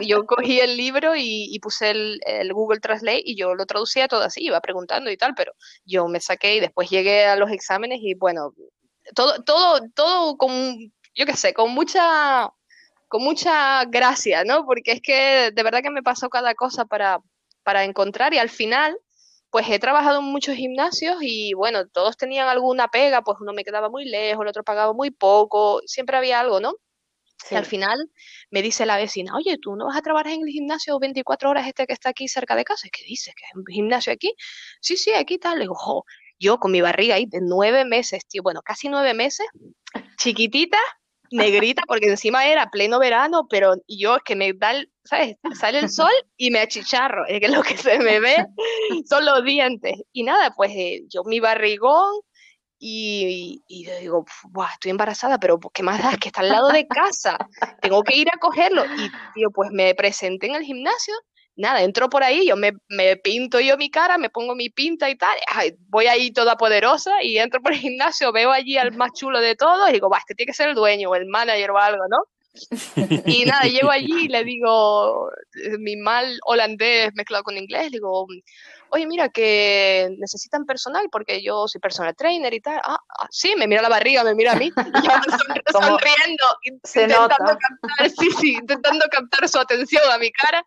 yo 0.00 0.26
cogí 0.26 0.60
el 0.60 0.76
libro 0.76 1.12
y, 1.16 1.58
puse 1.60 1.90
el, 1.90 2.20
el, 2.26 2.52
Google 2.52 2.80
Translate 2.80 3.22
y 3.24 3.36
yo 3.36 3.54
lo 3.54 3.66
traducía 3.66 4.08
todo 4.08 4.22
así, 4.22 4.44
iba 4.44 4.60
preguntando 4.60 5.10
y 5.10 5.16
tal, 5.16 5.34
pero 5.34 5.52
yo 5.84 6.08
me 6.08 6.20
saqué 6.20 6.56
y 6.56 6.60
después 6.60 6.90
llegué 6.90 7.26
a 7.26 7.36
los 7.36 7.50
exámenes 7.52 8.00
y 8.02 8.14
bueno, 8.14 8.54
todo, 9.14 9.42
todo, 9.44 9.80
todo 9.94 10.36
con, 10.36 10.92
yo 11.14 11.26
qué 11.26 11.36
sé, 11.36 11.54
con 11.54 11.70
mucha 11.70 12.50
con 13.10 13.24
mucha 13.24 13.84
gracia, 13.86 14.44
¿no? 14.44 14.64
Porque 14.64 14.92
es 14.92 15.02
que 15.02 15.50
de 15.52 15.62
verdad 15.64 15.82
que 15.82 15.90
me 15.90 16.00
pasó 16.00 16.28
cada 16.30 16.54
cosa 16.54 16.84
para, 16.84 17.18
para 17.64 17.82
encontrar 17.82 18.32
y 18.34 18.38
al 18.38 18.50
final, 18.50 18.96
pues 19.50 19.68
he 19.68 19.80
trabajado 19.80 20.20
en 20.20 20.26
muchos 20.26 20.54
gimnasios 20.54 21.16
y 21.20 21.52
bueno, 21.54 21.88
todos 21.88 22.16
tenían 22.16 22.46
alguna 22.46 22.86
pega, 22.86 23.22
pues 23.22 23.38
uno 23.40 23.52
me 23.52 23.64
quedaba 23.64 23.90
muy 23.90 24.04
lejos, 24.04 24.44
el 24.44 24.48
otro 24.48 24.62
pagaba 24.62 24.92
muy 24.92 25.10
poco, 25.10 25.80
siempre 25.86 26.16
había 26.16 26.38
algo, 26.38 26.60
¿no? 26.60 26.74
Y 27.50 27.56
al 27.56 27.66
final 27.66 27.98
me 28.50 28.62
dice 28.62 28.86
la 28.86 28.96
vecina, 28.96 29.34
oye, 29.34 29.58
¿tú 29.60 29.74
no 29.74 29.86
vas 29.86 29.96
a 29.96 30.02
trabajar 30.02 30.28
en 30.34 30.42
el 30.42 30.48
gimnasio 30.48 30.96
24 31.00 31.50
horas 31.50 31.66
este 31.66 31.88
que 31.88 31.92
está 31.92 32.10
aquí 32.10 32.28
cerca 32.28 32.54
de 32.54 32.62
casa? 32.62 32.88
¿Qué 32.92 33.02
dices? 33.04 33.34
¿Que 33.34 33.44
es 33.44 33.56
un 33.56 33.64
gimnasio 33.66 34.12
aquí? 34.12 34.36
Sí, 34.80 34.96
sí, 34.96 35.12
aquí 35.14 35.36
tal. 35.38 35.58
Le 35.58 35.64
digo, 35.64 36.04
yo 36.38 36.58
con 36.58 36.70
mi 36.70 36.80
barriga 36.80 37.16
ahí 37.16 37.26
de 37.26 37.40
nueve 37.42 37.84
meses, 37.84 38.24
tío, 38.28 38.44
bueno, 38.44 38.60
casi 38.62 38.88
nueve 38.88 39.14
meses, 39.14 39.48
chiquitita, 40.16 40.78
negrita, 41.30 41.82
porque 41.86 42.08
encima 42.08 42.46
era 42.46 42.70
pleno 42.70 42.98
verano, 42.98 43.46
pero 43.48 43.74
yo 43.88 44.16
es 44.16 44.22
que 44.24 44.36
me 44.36 44.52
da, 44.52 44.74
¿sabes? 45.04 45.36
Sale 45.54 45.78
el 45.78 45.90
sol 45.90 46.12
y 46.36 46.50
me 46.50 46.60
achicharro, 46.60 47.26
es 47.26 47.40
que 47.40 47.48
lo 47.48 47.62
que 47.62 47.76
se 47.76 47.98
me 47.98 48.20
ve 48.20 48.46
son 49.08 49.24
los 49.24 49.44
dientes. 49.44 49.94
Y 50.12 50.24
nada, 50.24 50.52
pues 50.56 50.72
eh, 50.74 51.02
yo 51.08 51.24
mi 51.24 51.40
barrigón 51.40 52.20
y, 52.82 53.62
digo, 53.68 54.24
Buah, 54.48 54.72
estoy 54.72 54.90
embarazada, 54.90 55.38
pero 55.38 55.60
¿qué 55.60 55.82
más 55.82 56.02
da? 56.02 56.16
Que 56.16 56.28
está 56.28 56.40
al 56.40 56.48
lado 56.48 56.70
de 56.70 56.86
casa, 56.86 57.36
tengo 57.82 58.02
que 58.02 58.16
ir 58.16 58.28
a 58.30 58.38
cogerlo. 58.38 58.84
Y, 58.86 59.10
tío, 59.34 59.50
pues 59.50 59.70
me 59.70 59.94
presenté 59.94 60.46
en 60.46 60.54
el 60.54 60.62
gimnasio 60.62 61.14
nada, 61.60 61.82
entro 61.82 62.08
por 62.08 62.24
ahí, 62.24 62.46
yo 62.46 62.56
me, 62.56 62.72
me, 62.88 63.16
pinto 63.16 63.60
yo 63.60 63.76
mi 63.76 63.90
cara, 63.90 64.18
me 64.18 64.30
pongo 64.30 64.54
mi 64.54 64.70
pinta 64.70 65.08
y 65.10 65.16
tal, 65.16 65.36
voy 65.88 66.06
ahí 66.06 66.32
toda 66.32 66.56
poderosa 66.56 67.22
y 67.22 67.38
entro 67.38 67.60
por 67.62 67.72
el 67.72 67.78
gimnasio, 67.78 68.32
veo 68.32 68.50
allí 68.50 68.76
al 68.76 68.92
más 68.96 69.12
chulo 69.12 69.40
de 69.40 69.56
todos 69.56 69.88
y 69.88 69.92
digo, 69.92 70.08
va, 70.10 70.18
este 70.18 70.34
tiene 70.34 70.50
que 70.50 70.56
ser 70.56 70.70
el 70.70 70.74
dueño 70.74 71.10
o 71.10 71.14
el 71.14 71.26
manager 71.26 71.70
o 71.70 71.78
algo, 71.78 72.02
¿no? 72.08 72.18
y 73.26 73.44
nada, 73.44 73.62
llego 73.62 73.90
allí 73.90 74.24
y 74.24 74.28
le 74.28 74.42
digo, 74.42 75.30
mi 75.78 75.96
mal 75.96 76.38
holandés 76.44 77.10
mezclado 77.14 77.44
con 77.44 77.56
inglés, 77.56 77.92
digo, 77.92 78.26
oye, 78.90 79.06
mira, 79.06 79.28
que 79.28 80.08
necesitan 80.18 80.64
personal 80.66 81.08
porque 81.10 81.42
yo 81.42 81.66
soy 81.68 81.80
personal 81.80 82.14
trainer 82.14 82.52
y 82.52 82.60
tal. 82.60 82.80
Ah, 82.84 82.98
ah 83.18 83.28
sí, 83.30 83.54
me 83.56 83.66
mira 83.66 83.82
la 83.82 83.88
barriga, 83.88 84.24
me 84.24 84.34
mira 84.34 84.52
a 84.52 84.56
mí, 84.56 84.66
y 84.76 85.06
yo 85.06 85.12
sonriendo, 85.70 86.44
intentando 86.62 87.28
captar, 87.28 88.10
sí, 88.18 88.28
sí, 88.40 88.52
intentando 88.54 89.06
captar 89.10 89.48
su 89.48 89.58
atención 89.58 90.02
a 90.10 90.18
mi 90.18 90.30
cara. 90.30 90.64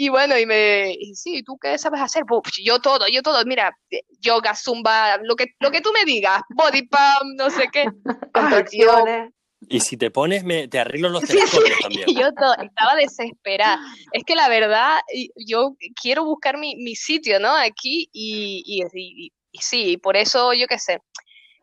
Y 0.00 0.10
bueno, 0.10 0.38
y 0.38 0.46
me 0.46 0.92
y 0.96 1.16
sí, 1.16 1.42
¿tú 1.42 1.58
qué 1.58 1.76
sabes 1.76 2.00
hacer? 2.00 2.22
Pues 2.24 2.40
yo 2.62 2.78
todo, 2.78 3.08
yo 3.08 3.20
todo, 3.20 3.44
mira, 3.44 3.76
yoga, 4.20 4.54
zumba, 4.54 5.18
lo 5.24 5.34
que, 5.34 5.46
lo 5.58 5.72
que 5.72 5.80
tú 5.80 5.90
me 5.92 6.04
digas, 6.04 6.40
body 6.50 6.82
pump, 6.82 7.34
no 7.36 7.50
sé 7.50 7.68
qué. 7.72 7.84
Contracciones. 8.32 9.32
Y 9.68 9.80
si 9.80 9.96
te 9.96 10.12
pones, 10.12 10.44
me, 10.44 10.68
te 10.68 10.78
arreglo 10.78 11.08
los 11.08 11.24
telescopios 11.24 11.76
también. 11.82 12.06
Yo 12.16 12.28
estaba 12.28 12.94
desesperada. 12.96 13.80
Es 14.12 14.22
que 14.22 14.36
la 14.36 14.48
verdad, 14.48 15.00
yo 15.34 15.74
quiero 16.00 16.24
buscar 16.24 16.58
mi, 16.58 16.76
mi 16.76 16.94
sitio, 16.94 17.40
¿no? 17.40 17.56
Aquí 17.56 18.08
y, 18.12 18.62
y, 18.64 18.84
y, 18.94 19.32
y 19.50 19.58
sí, 19.58 19.96
por 19.96 20.16
eso 20.16 20.52
yo 20.54 20.68
qué 20.68 20.78
sé. 20.78 21.00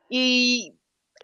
Y 0.10 0.74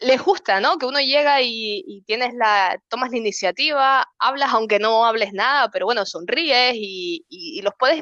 les 0.01 0.21
gusta, 0.21 0.59
¿no? 0.59 0.77
Que 0.77 0.85
uno 0.85 0.99
llega 0.99 1.41
y, 1.41 2.03
tienes 2.05 2.33
la, 2.33 2.79
tomas 2.89 3.11
la 3.11 3.17
iniciativa, 3.17 4.05
hablas 4.19 4.53
aunque 4.53 4.79
no 4.79 5.05
hables 5.05 5.33
nada, 5.33 5.69
pero 5.71 5.85
bueno, 5.85 6.05
sonríes 6.05 6.73
y, 6.75 7.61
los 7.63 7.73
puedes 7.77 8.01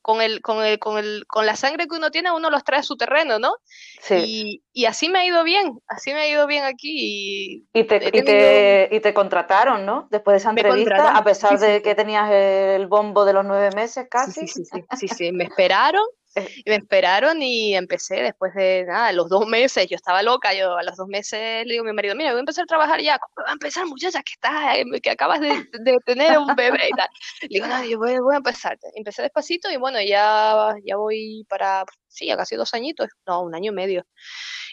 con 0.00 0.22
el, 0.22 0.40
con 0.40 0.64
el, 0.64 0.78
con 0.78 0.96
el, 0.96 1.26
con 1.26 1.44
la 1.44 1.54
sangre 1.54 1.86
que 1.86 1.96
uno 1.96 2.10
tiene, 2.10 2.30
uno 2.30 2.48
los 2.48 2.64
trae 2.64 2.80
a 2.80 2.82
su 2.82 2.96
terreno, 2.96 3.38
¿no? 3.38 3.56
Sí. 4.00 4.62
Y, 4.72 4.84
así 4.86 5.08
me 5.08 5.18
ha 5.18 5.26
ido 5.26 5.44
bien, 5.44 5.78
así 5.86 6.12
me 6.12 6.20
ha 6.20 6.28
ido 6.28 6.46
bien 6.46 6.64
aquí. 6.64 7.66
Y, 7.72 7.84
te, 7.84 8.88
y 8.90 9.00
te, 9.00 9.14
contrataron, 9.14 9.84
¿no? 9.84 10.08
Después 10.10 10.34
de 10.34 10.38
esa 10.38 10.50
entrevista, 10.50 11.16
a 11.16 11.24
pesar 11.24 11.58
de 11.58 11.82
que 11.82 11.94
tenías 11.94 12.30
el 12.30 12.86
bombo 12.86 13.24
de 13.24 13.32
los 13.34 13.44
nueve 13.44 13.70
meses 13.74 14.06
casi. 14.08 14.46
Sí, 14.46 14.64
sí, 14.64 14.82
sí, 14.96 15.08
sí, 15.08 15.32
me 15.32 15.44
esperaron 15.44 16.04
y 16.64 16.70
me 16.70 16.76
esperaron 16.76 17.42
y 17.42 17.74
empecé 17.74 18.22
después 18.22 18.54
de 18.54 18.84
nada, 18.86 19.12
los 19.12 19.28
dos 19.28 19.46
meses, 19.46 19.86
yo 19.88 19.96
estaba 19.96 20.22
loca, 20.22 20.54
yo 20.54 20.76
a 20.76 20.82
los 20.82 20.96
dos 20.96 21.08
meses 21.08 21.66
le 21.66 21.72
digo 21.72 21.84
a 21.84 21.86
mi 21.86 21.92
marido, 21.92 22.14
mira, 22.14 22.30
voy 22.30 22.38
a 22.38 22.40
empezar 22.40 22.64
a 22.64 22.66
trabajar 22.66 23.00
ya, 23.00 23.18
¿cómo 23.18 23.46
va 23.46 23.50
a 23.50 23.52
empezar 23.52 23.86
muchacha 23.86 24.22
que 24.22 24.32
estás, 24.32 24.76
eh, 24.76 25.00
que 25.00 25.10
acabas 25.10 25.40
de, 25.40 25.66
tener 26.04 26.38
un 26.38 26.54
bebé 26.54 26.88
y 26.88 26.96
tal? 26.96 27.08
Le 27.42 27.48
digo, 27.48 27.66
no, 27.66 27.84
yo 27.84 27.98
voy, 27.98 28.34
a 28.34 28.36
empezar. 28.36 28.78
Empecé 28.94 29.22
despacito 29.22 29.70
y 29.70 29.76
bueno, 29.76 30.00
ya, 30.02 30.74
ya 30.84 30.96
voy 30.96 31.44
para, 31.48 31.84
sí, 32.08 32.26
ya 32.26 32.36
casi 32.36 32.56
dos 32.56 32.74
añitos, 32.74 33.08
no, 33.26 33.42
un 33.42 33.54
año 33.54 33.72
y 33.72 33.74
medio. 33.74 34.06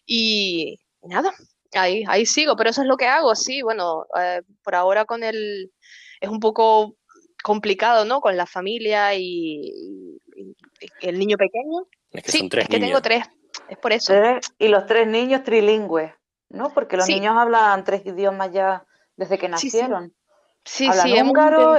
Y 0.05 0.79
nada, 1.03 1.33
ahí, 1.73 2.03
ahí 2.07 2.25
sigo, 2.25 2.55
pero 2.55 2.69
eso 2.69 2.81
es 2.81 2.87
lo 2.87 2.97
que 2.97 3.07
hago, 3.07 3.35
sí, 3.35 3.61
bueno, 3.61 4.05
eh, 4.19 4.41
por 4.63 4.75
ahora 4.75 5.05
con 5.05 5.23
el, 5.23 5.71
es 6.19 6.29
un 6.29 6.39
poco 6.39 6.95
complicado, 7.43 8.05
¿no? 8.05 8.21
Con 8.21 8.37
la 8.37 8.45
familia 8.45 9.13
y, 9.15 10.19
el 11.01 11.19
niño 11.19 11.37
pequeño. 11.37 11.87
Es 12.11 12.23
que 12.23 12.31
son 12.31 12.49
tres 12.49 12.65
es 12.65 12.69
que 12.69 12.79
tengo 12.79 13.01
tres, 13.01 13.25
es 13.69 13.77
por 13.77 13.93
eso. 13.93 14.13
Y 14.57 14.67
los 14.67 14.85
tres 14.85 15.07
niños 15.07 15.43
trilingües, 15.43 16.11
¿no? 16.49 16.73
Porque 16.73 16.97
los 16.97 17.07
niños 17.07 17.35
hablan 17.37 17.83
tres 17.83 18.05
idiomas 18.05 18.51
ya 18.51 18.85
desde 19.15 19.37
que 19.37 19.49
nacieron. 19.49 20.13
Sí, 20.63 20.89
sí, 20.91 21.21
húngaro, 21.21 21.75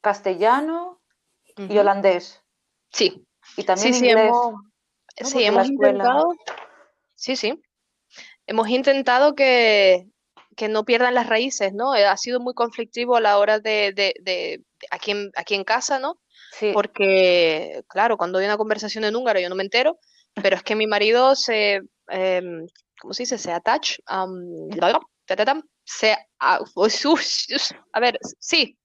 castellano 0.00 1.00
y 1.56 1.76
holandés. 1.78 2.42
Sí. 2.90 3.26
Y 3.56 3.64
también 3.64 3.94
inglés. 3.94 4.14
Hemos, 4.16 4.54
Sí, 5.24 5.44
hemos 5.44 5.68
intentado. 5.68 6.34
Sí, 7.14 7.36
sí. 7.36 7.62
Hemos 8.46 8.68
intentado 8.68 9.34
que, 9.34 10.08
que 10.56 10.68
no 10.68 10.84
pierdan 10.84 11.14
las 11.14 11.28
raíces, 11.28 11.72
¿no? 11.74 11.92
Ha 11.92 12.16
sido 12.16 12.40
muy 12.40 12.54
conflictivo 12.54 13.16
a 13.16 13.20
la 13.20 13.38
hora 13.38 13.58
de, 13.60 13.92
de, 13.94 14.14
de, 14.20 14.64
aquí, 14.90 15.10
en, 15.12 15.30
aquí 15.36 15.54
en 15.54 15.64
casa, 15.64 15.98
¿no? 15.98 16.18
Porque, 16.72 17.82
claro, 17.88 18.16
cuando 18.16 18.38
hay 18.38 18.44
una 18.44 18.56
conversación 18.56 19.04
en 19.04 19.16
húngaro 19.16 19.40
yo 19.40 19.48
no 19.48 19.54
me 19.54 19.62
entero, 19.62 19.98
pero 20.34 20.56
es 20.56 20.62
que 20.62 20.76
mi 20.76 20.86
marido 20.86 21.34
se, 21.34 21.80
eh, 22.10 22.42
¿cómo 23.00 23.14
se 23.14 23.22
dice? 23.22 23.38
Se 23.38 23.52
attach, 23.52 23.98
um, 24.10 24.68
se, 25.84 26.16
a 26.38 28.00
ver, 28.00 28.18
sí. 28.38 28.78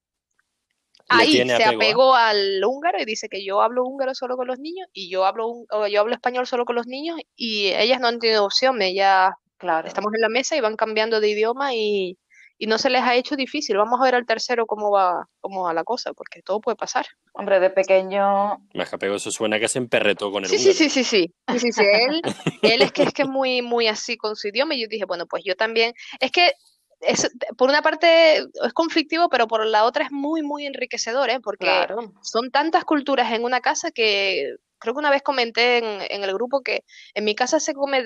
Ahí 1.10 1.32
se 1.48 1.64
apegó 1.64 2.14
al 2.14 2.62
húngaro 2.62 3.00
y 3.00 3.06
dice 3.06 3.30
que 3.30 3.42
yo 3.42 3.62
hablo 3.62 3.84
húngaro 3.84 4.14
solo 4.14 4.36
con 4.36 4.46
los 4.46 4.58
niños 4.58 4.88
y 4.92 5.08
yo 5.08 5.24
hablo 5.24 5.64
yo 5.90 6.00
hablo 6.00 6.12
español 6.12 6.46
solo 6.46 6.66
con 6.66 6.76
los 6.76 6.86
niños 6.86 7.18
y 7.34 7.68
ellas 7.68 7.98
no 7.98 8.08
han 8.08 8.18
tenido 8.18 8.44
opción, 8.44 8.82
ellas 8.82 9.32
claro. 9.56 9.88
estamos 9.88 10.12
en 10.14 10.20
la 10.20 10.28
mesa 10.28 10.54
y 10.54 10.60
van 10.60 10.76
cambiando 10.76 11.20
de 11.20 11.30
idioma 11.30 11.74
y, 11.74 12.18
y 12.58 12.66
no 12.66 12.76
se 12.76 12.90
les 12.90 13.02
ha 13.02 13.14
hecho 13.14 13.36
difícil. 13.36 13.76
Vamos 13.76 14.00
a 14.00 14.04
ver 14.04 14.16
al 14.16 14.26
tercero 14.26 14.66
cómo 14.66 14.90
va, 14.90 15.28
cómo 15.40 15.62
va 15.62 15.72
la 15.72 15.84
cosa, 15.84 16.12
porque 16.12 16.42
todo 16.42 16.60
puede 16.60 16.76
pasar. 16.76 17.06
Hombre, 17.32 17.60
de 17.60 17.70
pequeño. 17.70 18.58
Me 18.74 18.84
pegó 18.98 19.14
eso 19.14 19.30
suena 19.30 19.60
que 19.60 19.68
se 19.68 19.78
emperretó 19.78 20.32
con 20.32 20.44
el 20.44 20.50
sí, 20.50 20.58
sí, 20.58 20.72
sí, 20.72 20.90
sí, 20.90 21.04
sí, 21.04 21.32
sí, 21.58 21.72
sí, 21.72 21.82
Él, 21.82 22.20
él 22.62 22.82
es 22.82 22.92
que 22.92 23.04
es 23.04 23.12
que 23.12 23.24
muy, 23.24 23.62
muy 23.62 23.86
así 23.86 24.16
con 24.16 24.34
su 24.34 24.48
idioma. 24.48 24.74
Y 24.74 24.82
yo 24.82 24.88
dije, 24.88 25.04
bueno, 25.04 25.26
pues 25.26 25.44
yo 25.46 25.54
también. 25.54 25.94
Es 26.18 26.32
que 26.32 26.52
es, 27.00 27.30
por 27.56 27.68
una 27.68 27.80
parte 27.80 28.38
es 28.38 28.72
conflictivo, 28.74 29.28
pero 29.28 29.46
por 29.46 29.64
la 29.64 29.84
otra 29.84 30.04
es 30.04 30.10
muy, 30.10 30.42
muy 30.42 30.66
enriquecedor, 30.66 31.30
¿eh? 31.30 31.38
porque 31.40 31.86
son 32.22 32.50
tantas 32.50 32.84
culturas 32.84 33.32
en 33.32 33.44
una 33.44 33.60
casa 33.60 33.92
que 33.92 34.56
creo 34.80 34.94
que 34.94 34.98
una 34.98 35.10
vez 35.10 35.22
comenté 35.22 35.78
en, 35.78 35.84
en, 36.08 36.24
el 36.24 36.34
grupo 36.34 36.60
que 36.60 36.84
en 37.14 37.24
mi 37.24 37.34
casa 37.36 37.60
se 37.60 37.74
come 37.74 38.04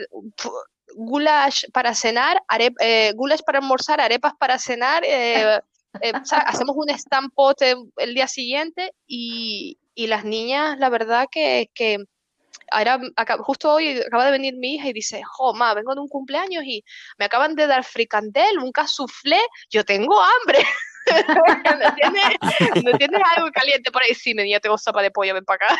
goulash 0.94 1.64
para 1.72 1.94
cenar, 1.94 2.42
eh, 2.80 3.12
goulash 3.14 3.42
para 3.44 3.58
almorzar, 3.58 4.00
arepas 4.00 4.34
para 4.38 4.58
cenar, 4.58 5.04
eh, 5.04 5.60
eh, 6.00 6.12
hacemos 6.46 6.76
un 6.76 6.90
estampote 6.90 7.74
el 7.96 8.14
día 8.14 8.28
siguiente 8.28 8.92
y, 9.06 9.78
las 9.94 10.24
niñas, 10.24 10.78
la 10.78 10.88
verdad 10.88 11.26
que, 11.30 11.70
que 11.74 11.98
ahora, 12.70 12.98
justo 13.40 13.72
hoy 13.72 14.00
acaba 14.00 14.24
de 14.24 14.30
venir 14.32 14.56
mi 14.56 14.74
hija 14.74 14.88
y 14.88 14.92
dice, 14.92 15.22
jo, 15.24 15.52
vengo 15.74 15.94
de 15.94 16.00
un 16.00 16.08
cumpleaños 16.08 16.64
y 16.64 16.82
me 17.18 17.26
acaban 17.26 17.54
de 17.54 17.66
dar 17.66 17.84
fricandel, 17.84 18.58
un 18.58 18.72
casuflé, 18.72 19.40
yo 19.70 19.84
tengo 19.84 20.20
hambre. 20.20 20.64
¿No, 22.84 22.92
tienes, 22.96 23.20
algo 23.36 23.50
caliente 23.52 23.90
por 23.90 24.02
ahí? 24.02 24.14
Sí, 24.14 24.34
niña, 24.34 24.60
tengo 24.60 24.78
sopa 24.78 25.02
de 25.02 25.10
pollo, 25.10 25.34
ven 25.34 25.44
para 25.44 25.66
acá. 25.66 25.78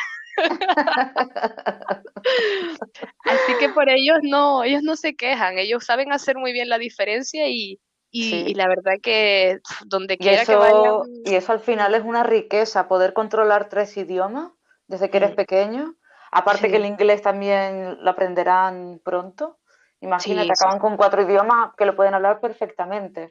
Así 3.25 3.55
que 3.59 3.69
por 3.71 3.89
ellos 3.89 4.19
no, 4.23 4.65
ellos 4.65 4.83
no 4.83 4.97
se 4.97 5.15
quejan, 5.15 5.59
ellos 5.59 5.85
saben 5.85 6.13
hacer 6.13 6.37
muy 6.37 6.53
bien 6.53 6.69
la 6.69 6.79
diferencia 6.79 7.49
y, 7.49 7.81
y, 8.11 8.55
la 8.55 8.69
verdad 8.69 8.95
que 9.03 9.61
donde 9.87 10.19
quiera 10.19 10.45
que 10.45 10.55
vayan... 10.55 11.03
Y 11.25 11.35
eso 11.35 11.53
al 11.53 11.61
final 11.61 11.95
es 11.95 12.03
una 12.03 12.23
riqueza, 12.23 12.89
poder 12.89 13.13
controlar 13.13 13.69
tres 13.69 13.97
idiomas 13.97 14.53
desde 14.87 15.11
que 15.11 15.17
eres 15.19 15.35
pequeño. 15.35 15.95
Aparte 16.31 16.71
que 16.71 16.77
el 16.77 16.87
inglés 16.87 17.23
también 17.23 18.03
lo 18.03 18.11
aprenderán 18.11 19.01
pronto. 19.05 19.59
Imagínate, 20.01 20.51
acaban 20.53 20.79
con 20.79 20.97
cuatro 20.97 21.23
idiomas 21.23 21.75
que 21.77 21.85
lo 21.85 21.95
pueden 21.95 22.15
hablar 22.15 22.41
perfectamente. 22.41 23.31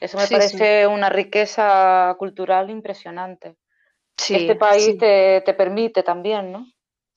Eso 0.00 0.18
me 0.18 0.26
parece 0.26 0.86
una 0.86 1.10
riqueza 1.10 2.14
cultural 2.18 2.70
impresionante. 2.70 3.56
Este 4.18 4.54
país 4.56 4.98
te, 4.98 5.42
te, 5.44 5.54
permite 5.54 6.02
también, 6.02 6.52
¿no? 6.52 6.66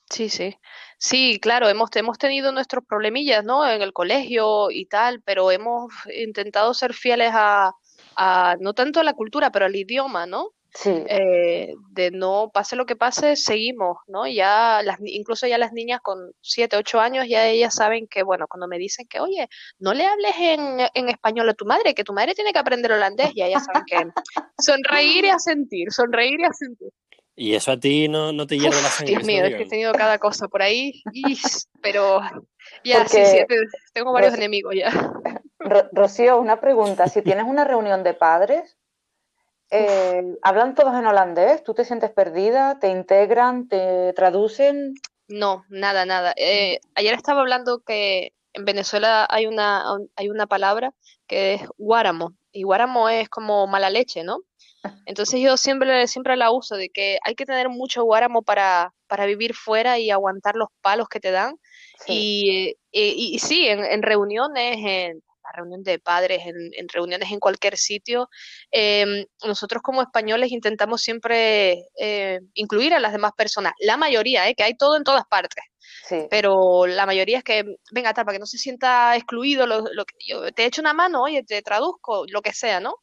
Sí, 0.09 0.29
sí. 0.29 0.57
Sí, 0.97 1.39
claro, 1.41 1.67
hemos, 1.67 1.89
hemos 1.95 2.17
tenido 2.17 2.51
nuestros 2.51 2.85
problemillas, 2.85 3.43
¿no? 3.43 3.67
En 3.67 3.81
el 3.81 3.91
colegio 3.91 4.69
y 4.69 4.85
tal, 4.85 5.21
pero 5.23 5.51
hemos 5.51 5.91
intentado 6.15 6.73
ser 6.73 6.93
fieles 6.93 7.31
a, 7.33 7.73
a 8.15 8.55
no 8.59 8.73
tanto 8.73 8.99
a 8.99 9.03
la 9.03 9.13
cultura, 9.13 9.51
pero 9.51 9.65
al 9.65 9.75
idioma, 9.75 10.25
¿no? 10.25 10.49
Sí. 10.73 11.03
Eh, 11.07 11.73
de 11.89 12.11
no 12.11 12.49
pase 12.53 12.75
lo 12.75 12.85
que 12.85 12.95
pase, 12.95 13.35
seguimos, 13.35 13.97
¿no? 14.07 14.25
Ya 14.25 14.81
las, 14.83 14.99
incluso 15.03 15.45
ya 15.45 15.57
las 15.57 15.73
niñas 15.73 15.99
con 16.01 16.31
7, 16.41 16.77
8 16.77 16.99
años, 16.99 17.25
ya 17.27 17.45
ellas 17.47 17.75
saben 17.75 18.07
que, 18.07 18.23
bueno, 18.23 18.47
cuando 18.47 18.67
me 18.67 18.77
dicen 18.77 19.05
que, 19.09 19.19
oye, 19.19 19.49
no 19.79 19.93
le 19.93 20.05
hables 20.05 20.33
en, 20.39 20.79
en 20.93 21.09
español 21.09 21.49
a 21.49 21.53
tu 21.53 21.65
madre, 21.65 21.93
que 21.93 22.05
tu 22.05 22.13
madre 22.13 22.35
tiene 22.35 22.53
que 22.53 22.59
aprender 22.59 22.93
holandés, 22.93 23.33
ya 23.35 23.47
ellas 23.47 23.65
saben 23.65 23.83
que 23.85 23.97
sonreír 24.59 25.25
y 25.25 25.29
asentir, 25.29 25.91
sonreír 25.91 26.39
y 26.39 26.45
asentir. 26.45 26.89
¿Y 27.35 27.55
eso 27.55 27.71
a 27.71 27.79
ti 27.79 28.07
no, 28.07 28.31
no 28.31 28.45
te 28.45 28.57
hierve 28.57 28.81
la 28.81 28.89
sangre? 28.89 29.15
Dios 29.15 29.25
mío, 29.25 29.43
es 29.43 29.55
que 29.55 29.63
he 29.63 29.67
tenido 29.67 29.93
cada 29.93 30.19
cosa 30.19 30.47
por 30.47 30.61
ahí, 30.61 31.01
pero 31.81 32.21
ya, 32.83 33.07
sí, 33.07 33.25
sí, 33.25 33.37
tengo 33.93 34.13
varios 34.13 34.33
enemigos 34.33 34.75
ya. 34.75 35.11
Rocío, 35.91 36.39
una 36.39 36.59
pregunta, 36.59 37.07
si 37.07 37.21
tienes 37.21 37.45
una 37.45 37.65
reunión 37.65 38.03
de 38.03 38.13
padres, 38.13 38.77
eh, 39.71 40.35
¿Hablan 40.41 40.75
todos 40.75 40.93
en 40.93 41.05
holandés? 41.05 41.63
¿Tú 41.63 41.73
te 41.73 41.85
sientes 41.85 42.11
perdida? 42.11 42.77
¿Te 42.79 42.89
integran? 42.89 43.67
¿Te 43.69 44.13
traducen? 44.13 44.95
No, 45.27 45.63
nada, 45.69 46.05
nada. 46.05 46.33
Eh, 46.35 46.79
ayer 46.95 47.13
estaba 47.13 47.39
hablando 47.39 47.79
que 47.79 48.33
en 48.53 48.65
Venezuela 48.65 49.25
hay 49.29 49.47
una, 49.47 49.85
hay 50.17 50.29
una 50.29 50.45
palabra 50.45 50.93
que 51.25 51.53
es 51.53 51.61
guáramo, 51.77 52.33
y 52.51 52.63
guáramo 52.63 53.07
es 53.07 53.29
como 53.29 53.65
mala 53.65 53.89
leche, 53.89 54.25
¿no? 54.25 54.39
Entonces 55.05 55.39
yo 55.39 55.55
siempre, 55.55 56.05
siempre 56.07 56.35
la 56.35 56.51
uso 56.51 56.75
de 56.75 56.89
que 56.89 57.19
hay 57.23 57.35
que 57.35 57.45
tener 57.45 57.69
mucho 57.69 58.03
guáramo 58.03 58.41
para, 58.41 58.93
para 59.07 59.25
vivir 59.25 59.53
fuera 59.53 59.99
y 59.99 60.11
aguantar 60.11 60.55
los 60.55 60.67
palos 60.81 61.07
que 61.07 61.21
te 61.21 61.31
dan. 61.31 61.55
Y, 62.07 62.75
y, 62.91 63.37
sí, 63.39 63.67
en, 63.67 63.85
en 63.85 64.01
reuniones, 64.01 64.77
en, 64.79 65.23
reunión 65.51 65.83
de 65.83 65.99
padres, 65.99 66.41
en, 66.45 66.87
reuniones 66.89 67.31
en 67.31 67.39
cualquier 67.39 67.77
sitio, 67.77 68.29
em, 68.71 69.25
nosotros 69.45 69.81
como 69.81 70.01
españoles 70.01 70.51
intentamos 70.51 71.01
siempre 71.01 71.85
eh, 71.99 72.39
incluir 72.53 72.93
a 72.93 72.99
las 72.99 73.11
demás 73.11 73.31
personas. 73.35 73.73
La 73.79 73.97
mayoría, 73.97 74.47
eh, 74.47 74.55
que 74.55 74.63
hay 74.63 74.75
todo 74.75 74.97
en 74.97 75.03
todas 75.03 75.25
partes. 75.27 75.63
Pero 76.29 76.87
la 76.87 77.05
mayoría 77.05 77.37
es 77.37 77.43
que, 77.43 77.63
venga, 77.91 78.13
tal, 78.13 78.25
para 78.25 78.35
que 78.35 78.39
no 78.39 78.45
se 78.45 78.57
sienta 78.57 79.15
excluido, 79.15 79.65
lo, 79.65 80.05
que 80.05 80.15
yo 80.27 80.51
te 80.51 80.65
echo 80.65 80.81
una 80.81 80.93
mano, 80.93 81.23
oye, 81.23 81.43
te 81.43 81.61
traduzco, 81.61 82.25
lo 82.27 82.41
que 82.41 82.53
sea, 82.53 82.79
¿no? 82.81 82.95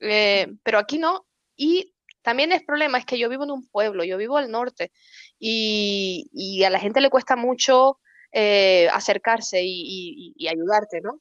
Eh, 0.00 0.48
pero 0.62 0.78
aquí 0.78 0.98
no. 0.98 1.26
Y 1.56 1.94
también 2.20 2.52
el 2.52 2.64
problema 2.64 2.98
es 2.98 3.06
que 3.06 3.18
yo 3.18 3.28
vivo 3.30 3.44
en 3.44 3.52
un 3.52 3.66
pueblo, 3.68 4.04
yo 4.04 4.18
vivo 4.18 4.36
al 4.36 4.50
norte 4.50 4.92
y, 5.38 6.28
y 6.32 6.64
a 6.64 6.70
la 6.70 6.78
gente 6.78 7.00
le 7.00 7.10
cuesta 7.10 7.36
mucho 7.36 7.98
acercarse 8.34 9.62
y, 9.62 10.34
y, 10.36 10.48
ayudarte, 10.48 11.00
¿no? 11.02 11.20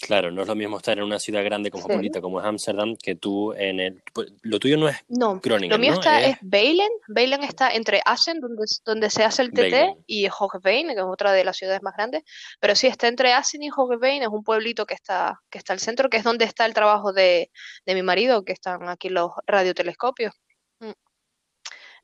Claro, 0.00 0.30
no 0.30 0.42
es 0.42 0.48
lo 0.48 0.54
mismo 0.54 0.78
estar 0.78 0.96
en 0.96 1.04
una 1.04 1.18
ciudad 1.18 1.44
grande 1.44 1.70
como 1.70 1.86
bonita 1.86 2.20
como 2.20 2.40
es 2.40 2.46
Ámsterdam 2.46 2.96
que 2.96 3.16
tú 3.16 3.52
en 3.52 3.80
el... 3.80 4.02
Pues, 4.12 4.32
lo 4.42 4.58
tuyo 4.58 4.76
no 4.78 4.88
es 4.88 4.96
no, 5.08 5.40
Lo 5.42 5.78
mío 5.78 5.92
está, 5.92 6.22
es, 6.22 6.38
Beilen. 6.40 6.90
Beilen 7.08 7.42
está 7.42 7.70
entre 7.70 8.00
Assen, 8.04 8.40
donde, 8.40 8.64
donde 8.84 9.10
se 9.10 9.24
hace 9.24 9.42
el 9.42 9.50
TT, 9.50 10.02
y 10.06 10.26
Hoogeveen, 10.28 10.88
que 10.88 10.94
es 10.94 11.02
otra 11.02 11.32
de 11.32 11.44
las 11.44 11.56
ciudades 11.56 11.82
más 11.82 11.94
grandes. 11.94 12.22
Pero 12.60 12.74
sí, 12.74 12.86
está 12.86 13.08
entre 13.08 13.32
Assen 13.32 13.62
y 13.62 13.70
Hoogeveen. 13.70 14.22
Es 14.22 14.28
un 14.28 14.42
pueblito 14.42 14.86
que 14.86 14.94
está, 14.94 15.40
que 15.50 15.58
está 15.58 15.74
al 15.74 15.80
centro, 15.80 16.08
que 16.08 16.16
es 16.16 16.24
donde 16.24 16.46
está 16.46 16.64
el 16.64 16.74
trabajo 16.74 17.12
de, 17.12 17.50
de 17.84 17.94
mi 17.94 18.02
marido, 18.02 18.44
que 18.44 18.52
están 18.52 18.88
aquí 18.88 19.10
los 19.10 19.32
radiotelescopios. 19.46 20.32
Mm. 20.80 20.92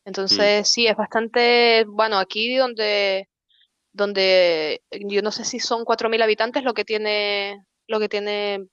Entonces, 0.04 0.62
mm. 0.62 0.64
sí, 0.64 0.86
es 0.86 0.96
bastante... 0.96 1.84
Bueno, 1.88 2.18
aquí 2.18 2.56
donde 2.56 3.28
donde 3.96 4.82
yo 4.90 5.22
no 5.22 5.32
sé 5.32 5.42
si 5.44 5.58
son 5.58 5.86
4.000 5.86 6.22
habitantes 6.22 6.64
lo 6.64 6.74
que 6.74 6.84
tiene 6.84 7.64
lo 7.86 8.00
que 8.00 8.08
tiene... 8.08 8.66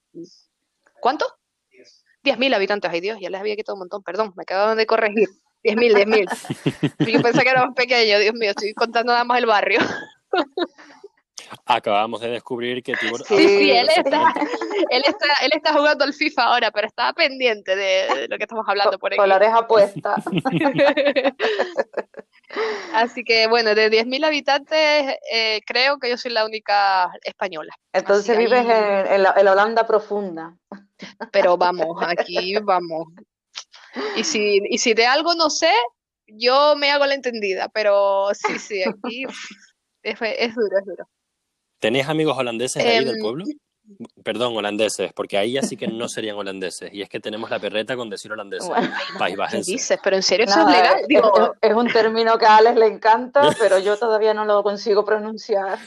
¿Cuánto? 1.01 1.25
10.000 2.23 2.55
habitantes. 2.55 2.91
Ay 2.91 3.01
Dios, 3.01 3.17
ya 3.19 3.29
les 3.29 3.39
había 3.39 3.55
quitado 3.55 3.75
un 3.75 3.79
montón, 3.79 4.03
perdón, 4.03 4.33
me 4.35 4.43
acaban 4.43 4.77
de 4.77 4.85
corregir. 4.85 5.29
10.000, 5.63 6.27
10.000. 6.97 7.11
Yo 7.13 7.21
pensé 7.21 7.43
que 7.43 7.49
era 7.49 7.65
más 7.65 7.75
pequeño, 7.75 8.19
Dios 8.19 8.33
mío, 8.33 8.51
estoy 8.51 8.73
contando 8.73 9.13
nada 9.13 9.23
más 9.23 9.39
el 9.39 9.45
barrio. 9.45 9.79
Acabamos 11.65 12.21
de 12.21 12.29
descubrir 12.29 12.83
que 12.83 12.93
Tibor... 12.93 13.23
Sí, 13.25 13.37
sí, 13.37 13.71
él 13.71 13.89
está, 13.95 14.33
él, 14.89 15.03
está, 15.05 15.27
él 15.43 15.51
está 15.53 15.73
jugando 15.73 16.03
al 16.03 16.13
FIFA 16.13 16.43
ahora, 16.43 16.71
pero 16.71 16.87
estaba 16.87 17.13
pendiente 17.13 17.75
de, 17.75 18.27
lo 18.27 18.37
que 18.37 18.43
estamos 18.43 18.65
hablando 18.67 18.97
por 18.99 19.11
aquí. 19.11 19.17
Con 19.17 19.29
la 19.29 19.35
oreja 19.35 19.67
puesta. 19.67 20.15
Así 22.93 23.23
que 23.23 23.47
bueno, 23.47 23.73
de 23.73 23.89
10.000 23.89 24.25
habitantes 24.25 25.17
eh, 25.31 25.61
creo 25.65 25.97
que 25.97 26.09
yo 26.09 26.17
soy 26.17 26.31
la 26.31 26.45
única 26.45 27.11
española. 27.23 27.73
Entonces 27.91 28.37
vives 28.37 28.65
en, 28.65 29.23
la, 29.23 29.31
Holanda 29.31 29.87
profunda. 29.87 30.55
Pero 31.31 31.57
vamos, 31.57 31.97
aquí 32.01 32.55
vamos. 32.61 33.07
Y 34.15 34.23
si, 34.23 34.61
y 34.69 34.77
si 34.77 34.93
de 34.93 35.05
algo 35.05 35.33
no 35.35 35.49
sé, 35.49 35.71
yo 36.27 36.75
me 36.75 36.91
hago 36.91 37.05
la 37.05 37.15
entendida, 37.15 37.69
pero 37.69 38.29
sí, 38.33 38.57
sí, 38.59 38.83
aquí 38.83 39.25
es, 40.03 40.19
es 40.21 40.55
duro, 40.55 40.77
es 40.77 40.85
duro. 40.85 41.07
¿Tenéis 41.83 42.07
amigos 42.07 42.37
holandeses 42.37 42.81
ahí 42.81 43.03
del 43.03 43.15
em, 43.15 43.21
pueblo? 43.21 43.43
Perdón, 44.23 44.55
holandeses, 44.55 45.11
porque 45.11 45.37
ahí 45.37 45.51
ya 45.51 45.63
sí 45.63 45.75
que 45.75 45.85
no 45.85 46.07
serían 46.07 46.37
holandeses. 46.37 46.93
Y 46.93 47.01
es 47.01 47.09
que 47.09 47.19
tenemos 47.19 47.49
la 47.49 47.59
perreta 47.59 47.97
con 47.97 48.09
decir 48.09 48.31
holandés. 48.31 48.63
País 49.19 49.35
¿Qué 49.51 49.57
dices? 49.57 49.99
Pero 50.01 50.15
en 50.15 50.23
serio, 50.23 50.45
eso 50.45 50.61
es 50.61 50.67
legal. 50.67 51.01
Es, 51.59 51.73
un 51.73 51.87
término 51.89 52.37
que 52.37 52.45
a 52.45 52.55
Alex 52.55 52.77
le 52.77 52.87
encanta, 52.87 53.41
pero 53.59 53.79
yo 53.79 53.97
todavía 53.97 54.33
no 54.33 54.45
lo 54.45 54.63
consigo 54.63 55.03
pronunciar. 55.03 55.77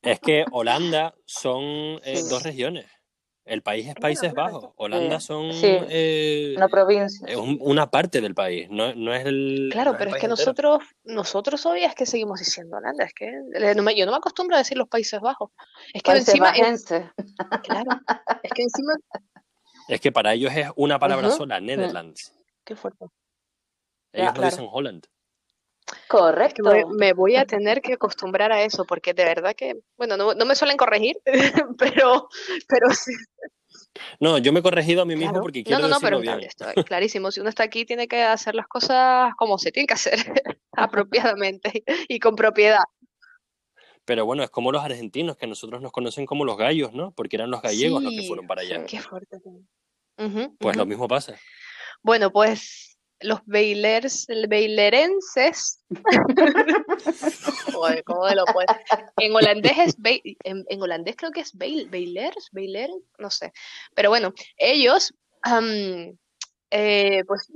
Es 0.00 0.20
que 0.20 0.44
Holanda 0.52 1.12
son 1.24 1.64
eh, 2.04 2.22
dos 2.30 2.44
regiones. 2.44 2.86
El 3.46 3.62
país 3.62 3.86
es 3.86 3.94
Países 3.94 4.34
Bajos. 4.34 4.70
Holanda 4.74 5.20
son 5.20 5.50
eh, 5.62 6.54
una 6.56 6.66
provincia. 6.68 7.28
Es 7.28 7.36
una 7.36 7.88
parte 7.88 8.20
del 8.20 8.34
país, 8.34 8.68
no, 8.70 8.92
no 8.96 9.14
es 9.14 9.24
el. 9.24 9.68
Claro, 9.70 9.94
pero 9.96 10.10
es 10.10 10.20
que 10.20 10.26
nosotros, 10.26 10.80
nosotros 11.04 11.64
hoy 11.64 11.84
es 11.84 11.94
que 11.94 12.06
seguimos 12.06 12.40
diciendo 12.40 12.76
Holanda. 12.76 13.04
Es 13.04 13.14
que 13.14 13.30
yo 13.96 14.06
no 14.06 14.12
me 14.12 14.18
acostumbro 14.18 14.56
a 14.56 14.58
decir 14.58 14.76
los 14.76 14.88
Países 14.88 15.20
Bajos. 15.20 15.52
Es 15.94 16.02
que 16.02 16.10
encima. 16.10 16.52
claro, 16.52 17.90
es 18.42 18.50
que 18.52 18.62
encima. 18.62 18.92
Es 19.86 20.00
que 20.00 20.10
para 20.10 20.34
ellos 20.34 20.52
es 20.52 20.68
una 20.74 20.98
palabra 20.98 21.30
sola, 21.30 21.60
Netherlands. 21.60 22.34
Qué 22.64 22.74
fuerte. 22.74 23.06
Ellos 24.12 24.34
no 24.34 24.42
dicen 24.42 24.68
Holland. 24.68 25.06
Correcto. 26.08 26.62
me, 26.98 27.12
voy 27.12 27.36
a 27.36 27.46
tener 27.60 27.80
que 27.80 27.94
acostumbrar 27.94 28.52
a 28.52 28.62
eso, 28.62 28.84
porque 28.84 29.14
de 29.14 29.24
verdad 29.24 29.54
que, 29.54 29.80
bueno, 29.96 30.16
no, 30.16 30.34
me 30.34 30.54
suelen 30.56 30.76
corregir, 30.76 31.18
pero, 31.78 32.28
pero 32.68 32.90
sí. 32.90 33.12
No, 34.20 34.38
yo 34.38 34.52
me 34.52 34.60
he 34.60 34.62
corregido 34.62 35.02
a 35.02 35.04
mí 35.04 35.16
mismo 35.16 35.40
porque 35.40 35.62
quiero 35.62 35.80
No, 35.80 35.88
no, 35.88 35.94
no, 35.94 36.00
pero 36.00 36.20
clarísimo. 36.84 37.30
Si 37.30 37.40
uno 37.40 37.48
está 37.48 37.62
aquí, 37.64 37.84
tiene 37.84 38.08
que 38.08 38.22
hacer 38.22 38.54
las 38.54 38.66
cosas 38.66 39.32
como 39.36 39.58
se 39.58 39.72
tienen 39.72 39.86
que 39.86 39.94
hacer, 39.94 40.14
apropiadamente 40.72 41.82
y 42.08 42.18
con 42.18 42.36
propiedad. 42.36 42.84
Pero 44.04 44.24
bueno, 44.24 44.44
es 44.44 44.50
como 44.50 44.70
los 44.70 44.84
argentinos, 44.84 45.36
que 45.36 45.46
nosotros 45.46 45.82
nos 45.82 45.92
conocen 45.92 46.26
como 46.26 46.44
los 46.44 46.56
gallos, 46.56 46.92
¿no? 46.92 47.10
Porque 47.10 47.36
eran 47.36 47.50
los 47.50 47.60
gallegos 47.60 48.02
los 48.02 48.12
que 48.12 48.26
fueron 48.26 48.46
para 48.46 48.62
allá. 48.62 48.84
Qué 48.86 49.00
fuerte. 49.00 49.38
pues 50.58 50.76
lo 50.76 50.86
mismo 50.86 51.08
pasa. 51.08 51.36
Bueno, 52.02 52.30
pues 52.30 52.95
los 53.20 53.40
bailers, 53.46 54.26
bailerenses. 54.48 55.82
Joder, 57.72 58.04
¿cómo 58.04 58.28
lo 58.28 58.44
puedes? 58.46 58.70
En 59.18 59.34
holandés 59.34 59.78
es 59.78 59.96
en, 60.44 60.82
holandés 60.82 61.16
creo 61.16 61.30
que 61.30 61.40
es 61.40 61.54
bail, 61.54 61.88
bailers, 61.88 62.48
bailer, 62.52 62.90
no 63.18 63.30
sé. 63.30 63.52
Pero 63.94 64.10
bueno, 64.10 64.32
ellos, 64.56 65.14
eh, 66.70 67.22
pues. 67.26 67.50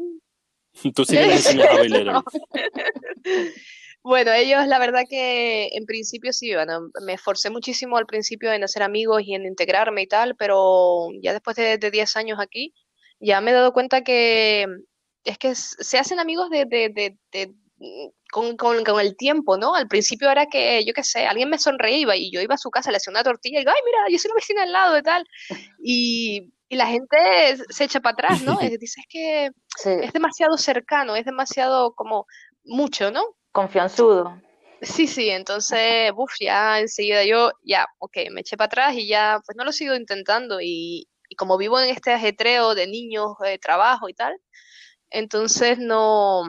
Tú 0.94 1.04
sí 1.04 1.16
que 1.16 1.26
les 1.26 1.46
enseñas 1.46 1.68
a 1.68 1.74
bailar. 1.74 2.22
Bueno, 4.02 4.32
ellos 4.32 4.66
la 4.66 4.78
verdad 4.78 5.02
que 5.08 5.68
en 5.72 5.84
principio 5.84 6.32
sí, 6.32 6.54
bueno, 6.54 6.88
me 7.04 7.12
esforcé 7.12 7.50
muchísimo 7.50 7.98
al 7.98 8.06
principio 8.06 8.50
en 8.50 8.64
hacer 8.64 8.82
amigos 8.82 9.20
y 9.22 9.34
en 9.34 9.44
integrarme 9.44 10.00
y 10.00 10.06
tal, 10.06 10.36
pero 10.36 11.08
ya 11.22 11.34
después 11.34 11.54
de 11.54 11.76
10 11.78 12.16
años 12.16 12.38
aquí, 12.40 12.72
ya 13.20 13.42
me 13.42 13.50
he 13.50 13.54
dado 13.54 13.74
cuenta 13.74 14.02
que 14.02 14.66
es 15.24 15.38
que 15.38 15.54
se 15.54 15.98
hacen 15.98 16.18
amigos 16.18 16.50
de, 16.50 16.64
de, 16.66 17.16
de, 17.32 17.48
mm, 17.78 18.08
con, 18.32 18.56
con, 18.56 18.84
con, 18.84 19.00
el 19.00 19.16
tiempo, 19.16 19.56
¿no? 19.56 19.74
Al 19.74 19.88
principio 19.88 20.30
era 20.30 20.46
que, 20.46 20.84
yo 20.84 20.92
qué 20.92 21.02
sé, 21.02 21.26
alguien 21.26 21.50
me 21.50 21.58
sonreía 21.58 22.14
y 22.16 22.30
yo 22.30 22.40
iba 22.40 22.54
a 22.54 22.58
su 22.58 22.70
casa, 22.70 22.90
le 22.90 22.98
hacía 22.98 23.10
una 23.10 23.24
tortilla 23.24 23.58
y 23.58 23.62
digo, 23.62 23.72
ay, 23.74 23.82
mira, 23.84 23.98
yo 24.10 24.18
soy 24.18 24.28
la 24.28 24.34
vecina 24.34 24.62
al 24.62 24.72
lado 24.72 24.98
y 24.98 25.02
tal. 25.02 25.24
Y, 25.82 26.52
y 26.68 26.76
la 26.76 26.86
gente 26.86 27.16
se 27.68 27.84
echa 27.84 28.00
para 28.00 28.12
atrás, 28.12 28.42
¿no? 28.42 28.58
Dices 28.80 29.04
que 29.08 29.50
es 29.84 30.12
demasiado 30.12 30.56
cercano, 30.56 31.16
es 31.16 31.24
demasiado 31.24 31.94
como 31.94 32.26
mucho, 32.64 33.10
¿no? 33.10 33.24
Confianzudo. 33.52 34.40
Sí, 34.82 35.06
sí, 35.06 35.28
entonces, 35.28 36.10
uff, 36.16 36.32
ya 36.40 36.80
enseguida 36.80 37.24
yo, 37.24 37.50
ya, 37.62 37.86
ok, 37.98 38.16
me 38.30 38.40
eché 38.40 38.56
para 38.56 38.66
atrás 38.66 38.94
y 38.94 39.06
ya, 39.06 39.40
pues 39.44 39.54
no 39.56 39.64
lo 39.64 39.72
sigo 39.72 39.94
intentando 39.94 40.58
y, 40.60 41.06
y 41.28 41.34
como 41.34 41.58
vivo 41.58 41.78
en 41.78 41.90
este 41.90 42.12
ajetreo 42.12 42.74
de 42.74 42.86
niños, 42.86 43.32
de 43.42 43.58
trabajo 43.58 44.08
y 44.08 44.14
tal, 44.14 44.40
entonces 45.10 45.78
no... 45.78 46.44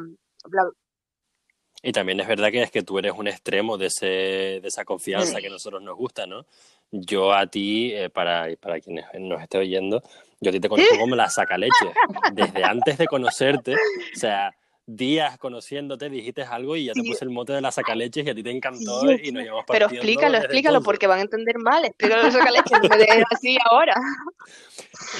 Y 1.84 1.91
también 1.91 2.19
es 2.19 2.28
verdad 2.28 2.52
que 2.52 2.62
es 2.62 2.71
que 2.71 2.84
tú 2.84 3.00
eres 3.00 3.13
un 3.13 3.28
extremo 3.28 3.78
de, 3.78 3.88
ese, 3.88 4.06
de 4.06 4.67
esa 4.67 4.86
confianza 4.86 5.39
que 5.39 5.47
a 5.47 5.52
nosotros 5.52 5.82
nos 5.82 5.97
gusta, 5.97 6.28
¿no? 6.28 6.45
Yo 6.91 7.34
a 7.34 7.47
ti, 7.47 7.91
eh, 7.93 8.10
para, 8.10 8.47
para 8.60 8.80
quienes 8.80 9.06
nos 9.19 9.41
esté 9.41 9.58
oyendo, 9.58 10.04
yo 10.39 10.50
a 10.50 10.52
ti 10.52 10.60
te 10.60 10.69
conozco 10.69 11.00
como 11.00 11.15
la 11.15 11.30
sacaleche. 11.30 11.91
Desde 12.34 12.63
antes 12.63 12.97
de 12.97 13.08
conocerte, 13.08 13.74
o 13.74 14.19
sea, 14.19 14.54
días 14.85 15.37
conociéndote, 15.37 16.09
dijiste 16.09 16.43
algo 16.43 16.75
y 16.75 16.85
ya 16.85 16.93
te 16.93 17.03
puse 17.03 17.23
el 17.23 17.31
mote 17.31 17.53
de 17.53 17.61
la 17.61 17.71
sacaleches 17.71 18.25
y 18.25 18.29
a 18.29 18.35
ti 18.35 18.43
te 18.43 18.51
encantó 18.51 19.11
y 19.11 19.31
nos 19.31 19.43
llevamos 19.43 19.65
Pero 19.67 19.87
explícalo, 19.87 20.37
explícalo 20.37 20.81
porque 20.81 21.07
van 21.07 21.19
a 21.19 21.21
entender 21.23 21.57
mal. 21.57 21.85
Explícalo 21.85 22.23
la 22.23 22.31
sacaleches, 22.31 22.79
no 22.83 22.97
me 22.97 23.23
así 23.31 23.57
ahora. 23.69 23.95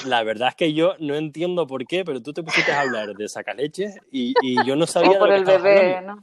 La 0.06 0.24
verdad 0.24 0.50
es 0.50 0.56
que 0.56 0.74
yo 0.74 0.96
no 1.00 1.16
entiendo 1.16 1.68
por 1.68 1.86
qué, 1.86 2.04
pero 2.04 2.22
tú 2.22 2.34
te 2.34 2.44
pusiste 2.44 2.72
a 2.72 2.82
hablar 2.82 3.14
de 3.14 3.28
sacaleches 3.28 3.98
y, 4.12 4.34
y 4.42 4.66
yo 4.66 4.76
no 4.76 4.86
sabía. 4.88 5.20
por 5.20 5.32
el 5.32 5.46
bebé, 5.46 6.02
¿no? 6.02 6.20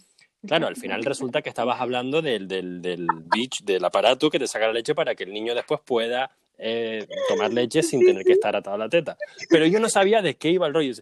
Claro, 0.46 0.68
al 0.68 0.76
final 0.76 1.04
resulta 1.04 1.42
que 1.42 1.48
estabas 1.48 1.80
hablando 1.80 2.22
del, 2.22 2.46
del, 2.46 2.80
del 2.80 3.06
bitch, 3.34 3.64
del 3.64 3.84
aparato 3.84 4.30
que 4.30 4.38
te 4.38 4.46
saca 4.46 4.68
la 4.68 4.72
leche 4.72 4.94
para 4.94 5.14
que 5.16 5.24
el 5.24 5.32
niño 5.32 5.52
después 5.52 5.80
pueda 5.84 6.30
eh, 6.56 7.06
tomar 7.28 7.52
leche 7.52 7.82
sin 7.82 8.04
tener 8.04 8.24
que 8.24 8.32
estar 8.32 8.54
atado 8.54 8.76
a 8.76 8.78
la 8.78 8.88
teta. 8.88 9.16
Pero 9.50 9.66
yo 9.66 9.80
no 9.80 9.88
sabía 9.88 10.22
de 10.22 10.36
qué 10.36 10.50
iba 10.50 10.66
el 10.66 10.74
rollo. 10.74 10.92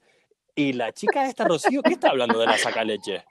Y 0.59 0.73
la 0.73 0.91
chica 0.91 1.27
esta, 1.27 1.45
Rocío, 1.45 1.83
¿qué 1.83 1.93
está 1.93 2.09
hablando 2.09 2.39
de 2.39 2.47
la 2.47 2.57
saca 2.57 2.83
leche? 2.83 3.23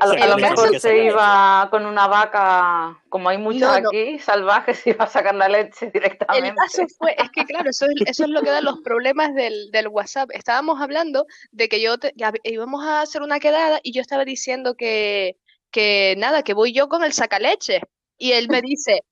A 0.00 0.26
lo, 0.26 0.36
mejor 0.38 0.78
se 0.80 1.04
iba 1.04 1.68
con 1.70 1.86
una 1.86 2.08
vaca, 2.08 3.00
como 3.08 3.28
hay 3.28 3.38
muchas 3.38 3.76
aquí, 3.76 4.18
salvajes, 4.18 4.84
iba 4.86 5.04
a 5.04 5.08
sacar 5.08 5.36
la 5.36 5.48
leche 5.48 5.90
directamente. 5.92 6.48
El 6.48 6.54
caso 6.56 6.82
fue, 6.98 7.14
es 7.16 7.30
que 7.30 7.44
claro, 7.44 7.70
eso 7.70 7.86
es, 7.86 7.94
eso 8.06 8.24
es 8.24 8.30
lo 8.30 8.42
que 8.42 8.50
da 8.50 8.60
los 8.60 8.80
problemas 8.80 9.34
del, 9.34 9.70
del, 9.70 9.86
WhatsApp. 9.86 10.30
Estábamos 10.32 10.80
hablando 10.80 11.26
de 11.52 11.68
que 11.68 11.80
yo 11.80 11.94
íbamos 12.42 12.84
a 12.84 13.02
hacer 13.02 13.22
una 13.22 13.38
quedada 13.38 13.78
y 13.84 13.92
yo 13.92 14.02
estaba 14.02 14.24
diciendo 14.24 14.74
que, 14.74 15.36
que 15.70 16.16
nada, 16.18 16.42
que 16.42 16.54
voy 16.54 16.72
yo 16.72 16.88
con 16.88 17.04
el 17.04 17.12
sacaleche. 17.12 17.82
Y 18.18 18.32
él 18.32 18.48
me 18.48 18.62
dice, 18.62 19.04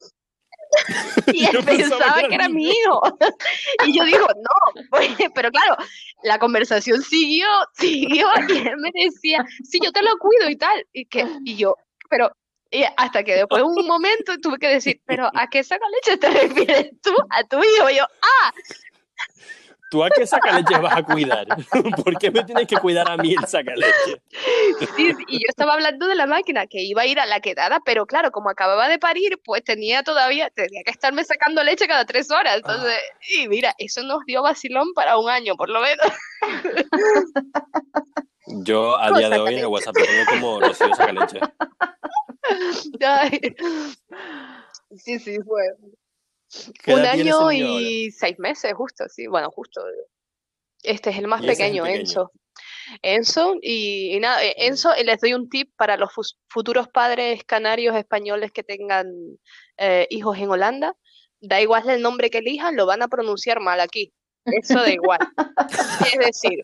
y 1.32 1.44
él 1.44 1.64
pensaba 1.64 2.22
que 2.28 2.34
era 2.34 2.48
mío. 2.48 3.00
y 3.86 3.96
yo 3.96 4.04
digo, 4.04 4.26
no, 4.26 4.82
pero 5.34 5.50
claro, 5.50 5.76
la 6.22 6.38
conversación 6.38 7.02
siguió, 7.02 7.46
siguió, 7.74 8.28
y 8.48 8.68
él 8.68 8.76
me 8.78 8.90
decía, 8.94 9.44
sí, 9.64 9.78
yo 9.82 9.92
te 9.92 10.02
lo 10.02 10.16
cuido 10.18 10.48
y 10.48 10.56
tal. 10.56 10.86
Y, 10.92 11.06
que, 11.06 11.26
y 11.44 11.56
yo, 11.56 11.76
pero 12.08 12.30
hasta 12.96 13.24
que 13.24 13.34
después 13.34 13.62
de 13.62 13.68
un 13.68 13.86
momento 13.86 14.38
tuve 14.38 14.58
que 14.58 14.68
decir, 14.68 15.00
pero 15.04 15.28
¿a 15.34 15.48
qué 15.48 15.64
saca 15.64 15.84
leche 15.88 16.16
te 16.18 16.30
refieres 16.30 16.90
tú? 17.02 17.14
A 17.30 17.44
tu 17.44 17.58
hijo. 17.58 17.90
Y 17.90 17.96
yo, 17.96 18.04
ah. 18.04 18.52
¿Tú 19.90 20.04
a 20.04 20.10
qué 20.10 20.24
sacaleche 20.24 20.78
vas 20.78 20.96
a 20.96 21.02
cuidar? 21.02 21.46
¿Por 22.04 22.16
qué 22.18 22.30
me 22.30 22.44
tienes 22.44 22.66
que 22.68 22.76
cuidar 22.76 23.10
a 23.10 23.16
mí 23.16 23.34
el 23.34 23.44
sacaleche? 23.46 24.22
Sí, 24.96 25.12
y 25.26 25.38
yo 25.38 25.46
estaba 25.48 25.74
hablando 25.74 26.06
de 26.06 26.14
la 26.14 26.26
máquina 26.26 26.68
que 26.68 26.80
iba 26.82 27.02
a 27.02 27.06
ir 27.06 27.18
a 27.18 27.26
la 27.26 27.40
quedada, 27.40 27.80
pero 27.84 28.06
claro, 28.06 28.30
como 28.30 28.50
acababa 28.50 28.88
de 28.88 29.00
parir, 29.00 29.40
pues 29.44 29.64
tenía 29.64 30.04
todavía, 30.04 30.48
tenía 30.50 30.82
que 30.84 30.92
estarme 30.92 31.24
sacando 31.24 31.64
leche 31.64 31.88
cada 31.88 32.04
tres 32.04 32.30
horas. 32.30 32.56
Entonces, 32.58 32.98
y 33.36 33.48
mira, 33.48 33.74
eso 33.78 34.04
nos 34.04 34.24
dio 34.26 34.42
vacilón 34.42 34.94
para 34.94 35.18
un 35.18 35.28
año, 35.28 35.56
por 35.56 35.68
lo 35.68 35.80
menos. 35.80 36.06
Yo 38.64 38.96
a 38.96 39.10
día 39.12 39.28
de 39.28 39.38
hoy 39.38 39.54
en 39.54 39.60
el 39.60 39.66
WhatsApp 39.66 39.94
tengo 39.94 40.24
como 40.30 40.60
Rocío 40.60 40.94
Sacaleche. 40.94 41.40
Sí, 44.96 45.20
sí, 45.20 45.38
fue. 45.46 45.62
Un 46.86 47.00
año 47.00 47.52
y 47.52 48.10
seis 48.10 48.38
meses, 48.38 48.72
justo, 48.74 49.04
sí, 49.08 49.26
bueno, 49.26 49.50
justo. 49.50 49.82
Este 50.82 51.10
es 51.10 51.18
el 51.18 51.26
más 51.26 51.42
pequeño, 51.42 51.86
Enzo. 51.86 52.32
Enzo, 53.02 53.54
y, 53.62 54.18
nada, 54.20 54.44
eh, 54.44 54.54
Enzo, 54.58 54.92
les 54.94 55.20
doy 55.20 55.34
un 55.34 55.48
tip 55.48 55.72
para 55.76 55.96
los 55.96 56.10
futuros 56.48 56.88
padres 56.88 57.44
canarios 57.44 57.94
españoles 57.96 58.50
que 58.52 58.62
tengan 58.62 59.06
eh, 59.76 60.06
hijos 60.10 60.38
en 60.38 60.50
Holanda. 60.50 60.96
Da 61.40 61.60
igual 61.60 61.88
el 61.88 62.02
nombre 62.02 62.30
que 62.30 62.38
elijan, 62.38 62.76
lo 62.76 62.86
van 62.86 63.02
a 63.02 63.08
pronunciar 63.08 63.60
mal 63.60 63.80
aquí. 63.80 64.12
Eso 64.44 64.80
da 64.80 64.90
igual. 64.90 65.18
es 66.12 66.18
decir, 66.18 66.60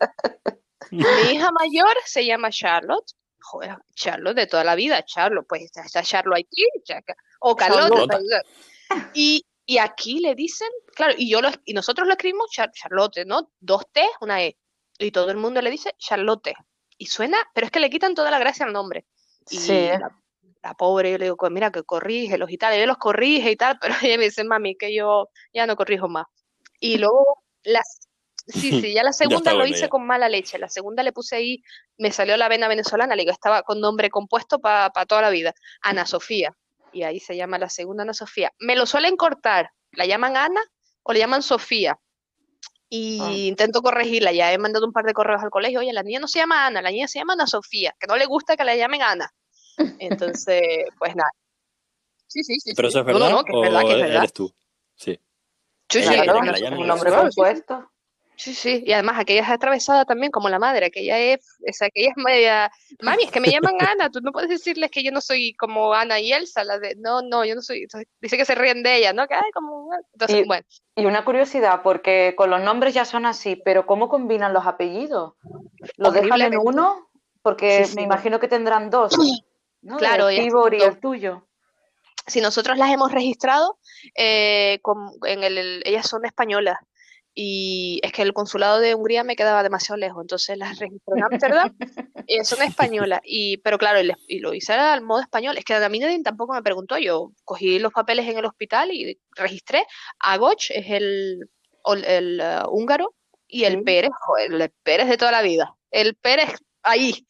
mi 0.91 1.31
hija 1.31 1.51
mayor 1.51 1.95
se 2.05 2.25
llama 2.25 2.49
Charlotte. 2.49 3.13
Joder, 3.39 3.77
Charlotte 3.95 4.35
de 4.35 4.47
toda 4.47 4.63
la 4.63 4.75
vida, 4.75 5.05
Charlotte, 5.05 5.45
pues 5.47 5.71
está 5.73 6.01
Charlotte 6.01 6.39
aquí, 6.39 6.65
o 7.39 7.55
Carlota. 7.55 8.19
Y, 9.13 9.45
y 9.69 9.79
aquí 9.79 10.21
le 10.21 10.33
dicen, 10.33 10.69
claro, 10.95 11.13
y 11.17 11.29
yo 11.29 11.41
lo, 11.41 11.49
y 11.65 11.73
nosotros 11.73 12.07
lo 12.07 12.13
escribimos 12.13 12.49
Charlotte, 12.49 13.25
¿no? 13.25 13.51
Dos 13.59 13.83
T, 13.91 14.01
una 14.21 14.41
E. 14.41 14.57
Y 14.97 15.11
todo 15.11 15.29
el 15.29 15.35
mundo 15.35 15.61
le 15.61 15.69
dice 15.69 15.93
Charlotte. 15.97 16.53
Y 16.97 17.07
suena, 17.07 17.37
pero 17.53 17.65
es 17.65 17.71
que 17.71 17.81
le 17.81 17.89
quitan 17.89 18.15
toda 18.15 18.31
la 18.31 18.39
gracia 18.39 18.65
al 18.65 18.71
nombre. 18.71 19.05
Y 19.49 19.57
sí. 19.57 19.89
la, 20.63 20.73
pobre, 20.73 21.11
yo 21.11 21.17
le 21.17 21.25
digo, 21.25 21.35
pues 21.35 21.51
mira, 21.51 21.69
que 21.69 21.83
corrige 21.83 22.37
los 22.37 22.49
y 22.49 22.57
tal. 22.57 22.75
Y 22.75 22.79
yo 22.79 22.85
los 22.85 22.97
corrige 22.97 23.51
y 23.51 23.55
tal, 23.57 23.77
pero 23.81 23.93
ella 24.01 24.17
me 24.17 24.23
dice, 24.23 24.45
mami, 24.45 24.77
que 24.77 24.95
yo 24.95 25.27
ya 25.53 25.67
no 25.67 25.75
corrijo 25.75 26.07
más. 26.07 26.27
Y 26.79 26.97
luego 26.97 27.43
las 27.63 28.07
Sí, 28.47 28.79
sí, 28.79 28.93
ya 28.93 29.03
la 29.03 29.11
segunda 29.51 29.53
lo 29.53 29.65
hice 29.65 29.89
con 29.89 30.07
mala 30.07 30.29
leche. 30.29 30.57
La 30.57 30.69
segunda 30.69 31.03
le 31.03 31.11
puse 31.11 31.35
ahí, 31.35 31.61
me 31.97 32.13
salió 32.13 32.37
la 32.37 32.47
vena 32.47 32.69
venezolana, 32.69 33.17
le 33.17 33.23
digo, 33.23 33.33
estaba 33.33 33.63
con 33.63 33.81
nombre 33.81 34.09
compuesto 34.09 34.59
para 34.59 34.89
toda 35.05 35.21
la 35.21 35.29
vida. 35.29 35.53
Ana 35.81 36.05
Sofía 36.05 36.55
y 36.91 37.03
ahí 37.03 37.19
se 37.19 37.35
llama 37.35 37.57
la 37.57 37.69
segunda 37.69 38.03
Ana 38.03 38.13
Sofía. 38.13 38.51
Me 38.59 38.75
lo 38.75 38.85
suelen 38.85 39.15
cortar, 39.15 39.71
la 39.91 40.05
llaman 40.05 40.37
Ana 40.37 40.61
o 41.03 41.13
le 41.13 41.19
llaman 41.19 41.43
Sofía. 41.43 41.99
Y 42.89 43.19
ah. 43.21 43.31
intento 43.31 43.81
corregirla, 43.81 44.31
ya 44.31 44.53
he 44.53 44.57
mandado 44.57 44.85
un 44.85 44.93
par 44.93 45.05
de 45.05 45.13
correos 45.13 45.43
al 45.43 45.49
colegio, 45.49 45.79
oye, 45.79 45.91
la 45.91 46.03
niña 46.03 46.19
no 46.19 46.27
se 46.27 46.39
llama 46.39 46.65
Ana, 46.65 46.81
la 46.81 46.91
niña 46.91 47.07
se 47.07 47.19
llama 47.19 47.33
Ana 47.33 47.47
Sofía, 47.47 47.93
que 47.99 48.07
no 48.07 48.15
le 48.15 48.25
gusta 48.25 48.55
que 48.55 48.63
la 48.63 48.75
llamen 48.75 49.01
Ana. 49.01 49.29
Entonces, 49.99 50.61
pues 50.97 51.15
nada. 51.15 51.31
Sí, 52.27 52.43
sí, 52.43 52.59
sí. 52.59 52.73
Pero 52.75 52.87
eso 52.87 52.99
es 52.99 53.05
verdad, 53.05 53.19
no, 53.19 53.29
no, 53.29 53.43
que 53.43 53.51
es 53.53 53.61
verdad, 53.61 53.81
que 53.81 53.91
es 53.91 54.01
verdad. 54.01 54.17
eres 54.17 54.33
tú. 54.33 54.53
Sí. 54.95 55.19
Sí, 55.89 56.03
sí, 56.03 56.15
un 56.71 56.87
nombre 56.87 57.11
compuesto. 57.11 57.91
Sí, 58.37 58.53
sí, 58.53 58.83
y 58.85 58.93
además 58.93 59.15
aquella 59.17 59.41
es 59.41 59.49
atravesada 59.49 60.05
también 60.05 60.31
como 60.31 60.47
la 60.47 60.59
madre, 60.59 60.85
aquella 60.85 61.17
es, 61.17 61.57
es 61.65 61.81
aquella 61.81 62.09
es 62.09 62.17
media, 62.17 62.71
mami, 63.01 63.23
es 63.23 63.31
que 63.31 63.39
me 63.39 63.49
llaman 63.49 63.77
Ana, 63.79 64.11
tú 64.11 64.21
no 64.21 64.31
puedes 64.31 64.47
decirles 64.47 64.91
que 64.91 65.03
yo 65.03 65.11
no 65.11 65.21
soy 65.21 65.55
como 65.55 65.91
Ana 65.91 66.19
y 66.19 66.31
Elsa, 66.31 66.63
la 66.63 66.77
de, 66.77 66.95
no, 66.97 67.23
no, 67.23 67.43
yo 67.45 67.55
no 67.55 67.63
soy, 67.63 67.87
dice 68.21 68.37
que 68.37 68.45
se 68.45 68.53
ríen 68.53 68.83
de 68.83 68.97
ella, 68.97 69.11
¿no? 69.11 69.27
Que, 69.27 69.33
ay, 69.33 69.49
como, 69.55 69.89
entonces, 70.13 70.43
y, 70.43 70.47
bueno. 70.47 70.63
Y 70.95 71.07
una 71.07 71.25
curiosidad, 71.25 71.81
porque 71.81 72.35
con 72.37 72.51
los 72.51 72.61
nombres 72.61 72.93
ya 72.93 73.05
son 73.05 73.25
así, 73.25 73.55
pero 73.55 73.87
¿cómo 73.87 74.07
combinan 74.07 74.53
los 74.53 74.67
apellidos? 74.67 75.33
¿Los 75.95 76.13
dejan 76.13 76.39
en 76.41 76.59
uno? 76.59 77.09
Porque 77.41 77.87
me 77.95 78.03
imagino 78.03 78.39
que 78.39 78.47
tendrán 78.47 78.91
dos, 78.91 79.13
¿no? 79.81 79.97
Claro, 79.97 80.29
el 80.29 80.43
Tibor 80.43 80.75
y 80.75 80.83
el 80.83 80.99
tuyo 80.99 81.43
si 82.27 82.41
nosotros 82.41 82.77
las 82.77 82.91
hemos 82.91 83.13
registrado, 83.13 83.79
eh, 84.13 84.79
con, 84.81 85.11
en 85.23 85.45
el, 85.45 85.81
ellas 85.85 86.09
son 86.09 86.25
españolas 86.25 86.77
y 87.39 87.99
es 88.01 88.11
que 88.13 88.23
el 88.23 88.33
consulado 88.33 88.79
de 88.79 88.95
Hungría 88.95 89.23
me 89.23 89.35
quedaba 89.35 89.61
demasiado 89.61 89.95
lejos, 89.95 90.23
entonces 90.23 90.57
las 90.57 90.79
registré 90.79 91.13
en 91.15 91.23
Amsterdam 91.23 91.77
y 92.25 92.43
son 92.43 92.63
españolas, 92.63 93.19
y, 93.23 93.57
pero 93.57 93.77
claro, 93.77 93.99
y, 94.27 94.39
lo 94.39 94.55
hice 94.55 94.73
al 94.73 95.03
modo 95.03 95.21
español, 95.21 95.55
es 95.55 95.63
que 95.63 95.75
a 95.75 95.87
mí 95.87 95.99
nadie 95.99 96.19
tampoco 96.23 96.55
me 96.55 96.63
preguntó, 96.63 96.97
yo 96.97 97.31
cogí 97.45 97.77
los 97.77 97.93
papeles 97.93 98.27
en 98.27 98.39
el 98.39 98.45
hospital 98.45 98.89
y 98.91 99.19
registré, 99.35 99.85
Agoch 100.17 100.71
es 100.71 100.89
el, 100.89 101.47
el, 102.07 102.41
uh, 102.41 102.67
húngaro 102.71 103.13
y 103.47 103.65
el 103.65 103.83
Pérez, 103.83 104.09
el 104.39 104.71
Pérez 104.81 105.07
de 105.07 105.17
toda 105.17 105.31
la 105.31 105.43
vida, 105.43 105.75
el 105.91 106.15
Pérez 106.15 106.49
ahí, 106.81 107.23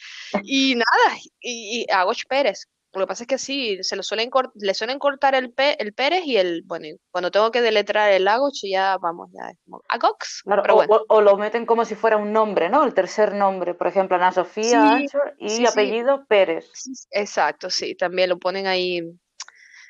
y 0.44 0.76
nada, 0.76 1.18
y, 1.42 1.82
y 1.82 1.92
Agoch 1.92 2.24
Pérez, 2.30 2.70
lo 3.00 3.06
que 3.06 3.10
pasa 3.10 3.24
es 3.24 3.28
que 3.28 3.38
sí, 3.38 3.78
se 3.82 3.96
lo 3.96 4.04
suelen 4.04 4.30
le 4.56 4.74
suelen 4.74 5.00
cortar 5.00 5.36
el, 5.36 5.54
el 5.58 5.94
Pérez 5.94 6.26
y 6.26 6.38
el, 6.38 6.64
bueno, 6.66 6.88
cuando 7.12 7.32
tengo 7.32 7.52
que 7.52 7.62
deletrar 7.62 8.12
el 8.12 8.28
Agox 8.28 8.62
ya 8.64 8.98
vamos, 8.98 9.30
ya 9.34 9.50
es 9.50 9.58
como 9.66 9.82
Agox. 9.90 10.44
o, 11.08 11.22
lo 11.22 11.38
meten 11.38 11.66
como 11.66 11.86
si 11.86 11.96
fuera 11.96 12.18
un 12.18 12.32
nombre, 12.32 12.70
¿no? 12.70 12.84
El 12.84 12.94
tercer 12.94 13.34
nombre, 13.34 13.74
por 13.74 13.88
ejemplo, 13.88 14.16
Ana 14.16 14.32
Sofía 14.32 15.00
y 15.40 15.66
apellido 15.66 16.26
Pérez. 16.28 16.70
Exacto, 17.12 17.70
sí, 17.70 17.96
también 17.96 18.30
lo 18.30 18.38
ponen 18.38 18.68
ahí 18.68 19.02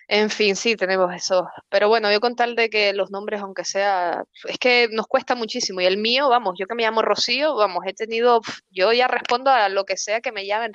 en 0.10 0.30
fin, 0.30 0.56
sí, 0.56 0.78
tenemos 0.78 1.14
eso. 1.14 1.50
Pero 1.70 1.90
bueno, 1.90 2.10
yo 2.12 2.22
con 2.22 2.36
tal 2.36 2.56
de 2.56 2.70
que 2.70 2.94
los 2.94 3.12
nombres, 3.12 3.42
aunque 3.42 3.66
sea, 3.66 4.24
es 4.46 4.58
que 4.58 4.88
nos 4.92 5.06
cuesta 5.06 5.36
muchísimo. 5.36 5.82
Y 5.82 5.86
el 5.86 5.98
mío, 5.98 6.30
vamos, 6.30 6.56
yo 6.58 6.66
que 6.66 6.76
me 6.76 6.84
llamo 6.84 7.02
Rocío, 7.02 7.56
vamos, 7.56 7.84
he 7.86 7.94
tenido, 7.94 8.40
yo 8.72 8.94
ya 8.94 9.10
respondo 9.10 9.52
a 9.52 9.68
lo 9.68 9.84
que 9.84 9.98
sea 9.98 10.22
que 10.22 10.32
me 10.32 10.46
llamen. 10.46 10.72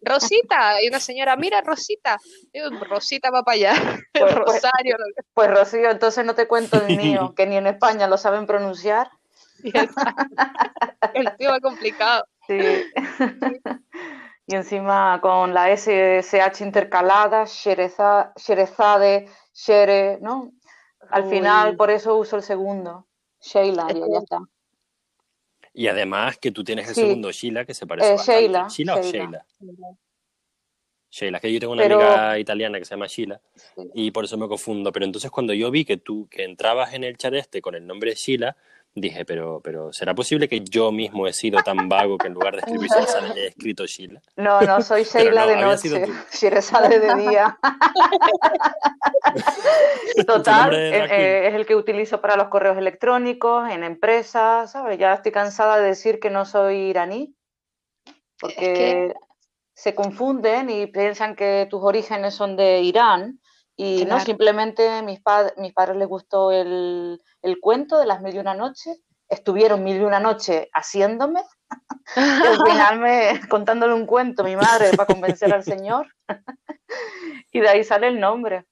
Rosita, 0.00 0.80
y 0.80 0.88
una 0.88 1.00
señora, 1.00 1.34
mira, 1.36 1.60
Rosita. 1.60 2.18
Rosita 2.88 3.30
va 3.30 3.42
para 3.42 3.54
allá. 3.54 3.72
Pues, 4.16 4.32
pues, 4.32 4.34
Rosario. 4.34 4.96
Pues, 5.34 5.50
Rocío, 5.50 5.90
entonces 5.90 6.24
no 6.24 6.34
te 6.34 6.46
cuento 6.46 6.80
el 6.86 6.96
mío, 6.96 7.34
que 7.36 7.46
ni 7.46 7.56
en 7.56 7.66
España 7.66 8.06
lo 8.06 8.16
saben 8.16 8.46
pronunciar. 8.46 9.10
el 11.14 11.36
tío 11.36 11.54
es 11.54 11.60
complicado. 11.60 12.24
Sí 12.46 12.58
y 14.46 14.54
encima 14.54 15.20
con 15.20 15.52
la 15.52 15.76
SSH 15.76 16.60
intercalada, 16.62 17.44
Sherezade, 17.46 19.26
Shere, 19.52 20.18
¿no? 20.20 20.52
Al 21.10 21.28
final, 21.28 21.76
por 21.76 21.90
eso 21.90 22.16
uso 22.16 22.36
el 22.36 22.42
segundo, 22.42 23.06
Sheila, 23.40 23.86
y 23.90 23.98
ya 24.12 24.18
está. 24.18 24.40
Y 25.72 25.88
además 25.88 26.38
que 26.38 26.50
tú 26.52 26.64
tienes 26.64 26.88
el 26.88 26.94
segundo 26.94 27.30
Sheila 27.30 27.64
que 27.64 27.74
se 27.74 27.86
parece 27.86 28.14
eh, 28.14 28.18
Sheila, 28.18 28.68
¿Sheila 28.68 28.94
o 28.94 29.02
Sheila? 29.02 29.46
Sheila, 31.10 31.40
que 31.40 31.52
yo 31.52 31.60
tengo 31.60 31.72
una 31.72 31.84
amiga 31.84 32.38
italiana 32.38 32.78
que 32.78 32.84
se 32.84 32.94
llama 32.94 33.06
Sheila 33.06 33.40
y 33.94 34.10
por 34.10 34.24
eso 34.24 34.36
me 34.36 34.48
confundo. 34.48 34.90
Pero 34.92 35.04
entonces 35.04 35.30
cuando 35.30 35.52
yo 35.52 35.70
vi 35.70 35.84
que 35.84 35.96
tú 35.96 36.28
que 36.30 36.44
entrabas 36.44 36.94
en 36.94 37.04
el 37.04 37.16
chat 37.16 37.34
este 37.34 37.60
con 37.60 37.74
el 37.74 37.86
nombre 37.86 38.14
Sheila, 38.14 38.56
dije, 38.96 39.24
pero, 39.26 39.60
pero 39.62 39.92
¿será 39.92 40.14
posible 40.14 40.48
que 40.48 40.60
yo 40.60 40.90
mismo 40.90 41.26
he 41.26 41.32
sido 41.32 41.62
tan 41.62 41.88
vago 41.88 42.16
que 42.16 42.28
en 42.28 42.34
lugar 42.34 42.54
de 42.54 42.60
escribir 42.60 42.88
Sheila 42.90 43.34
he 43.36 43.46
escrito 43.48 43.86
Sheila? 43.86 44.20
No, 44.36 44.60
no, 44.62 44.80
soy 44.80 45.04
Sheila 45.12 45.46
de 45.46 45.56
noche, 45.56 46.62
sale 46.62 46.98
de 46.98 47.14
día. 47.14 47.58
Total, 50.26 50.74
eh, 50.74 51.04
eh, 51.10 51.48
es 51.48 51.54
el 51.54 51.66
que 51.66 51.76
utilizo 51.76 52.20
para 52.20 52.36
los 52.36 52.48
correos 52.48 52.78
electrónicos, 52.78 53.70
en 53.70 53.84
empresas, 53.84 54.72
¿sabes? 54.72 54.98
Ya 54.98 55.12
estoy 55.12 55.30
cansada 55.30 55.78
de 55.78 55.88
decir 55.88 56.18
que 56.18 56.30
no 56.30 56.46
soy 56.46 56.76
iraní, 56.76 57.36
porque 58.40 59.12
se 59.74 59.94
confunden 59.94 60.70
y 60.70 60.86
piensan 60.86 61.36
que 61.36 61.66
tus 61.68 61.82
orígenes 61.82 62.34
son 62.34 62.56
de 62.56 62.80
Irán 62.80 63.40
y 63.76 64.06
no, 64.06 64.18
simplemente 64.20 65.02
mis, 65.02 65.20
mis 65.58 65.72
padres 65.74 65.96
les 65.96 66.08
gustó 66.08 66.50
el, 66.50 67.20
el, 67.42 67.60
cuento 67.60 67.98
de 67.98 68.06
las 68.06 68.22
mil 68.22 68.34
y 68.34 68.38
una 68.38 68.54
noches, 68.54 68.98
estuvieron 69.28 69.84
mil 69.84 69.98
y 69.98 70.04
una 70.04 70.18
noches 70.18 70.68
haciéndome, 70.72 71.42
y 72.16 72.20
al 72.20 72.56
final 72.66 72.98
me, 72.98 73.40
contándole 73.50 73.92
un 73.92 74.06
cuento 74.06 74.44
mi 74.44 74.56
madre 74.56 74.96
para 74.96 75.06
convencer 75.06 75.52
al 75.52 75.62
señor, 75.62 76.06
y 77.52 77.60
de 77.60 77.68
ahí 77.68 77.84
sale 77.84 78.08
el 78.08 78.18
nombre. 78.18 78.64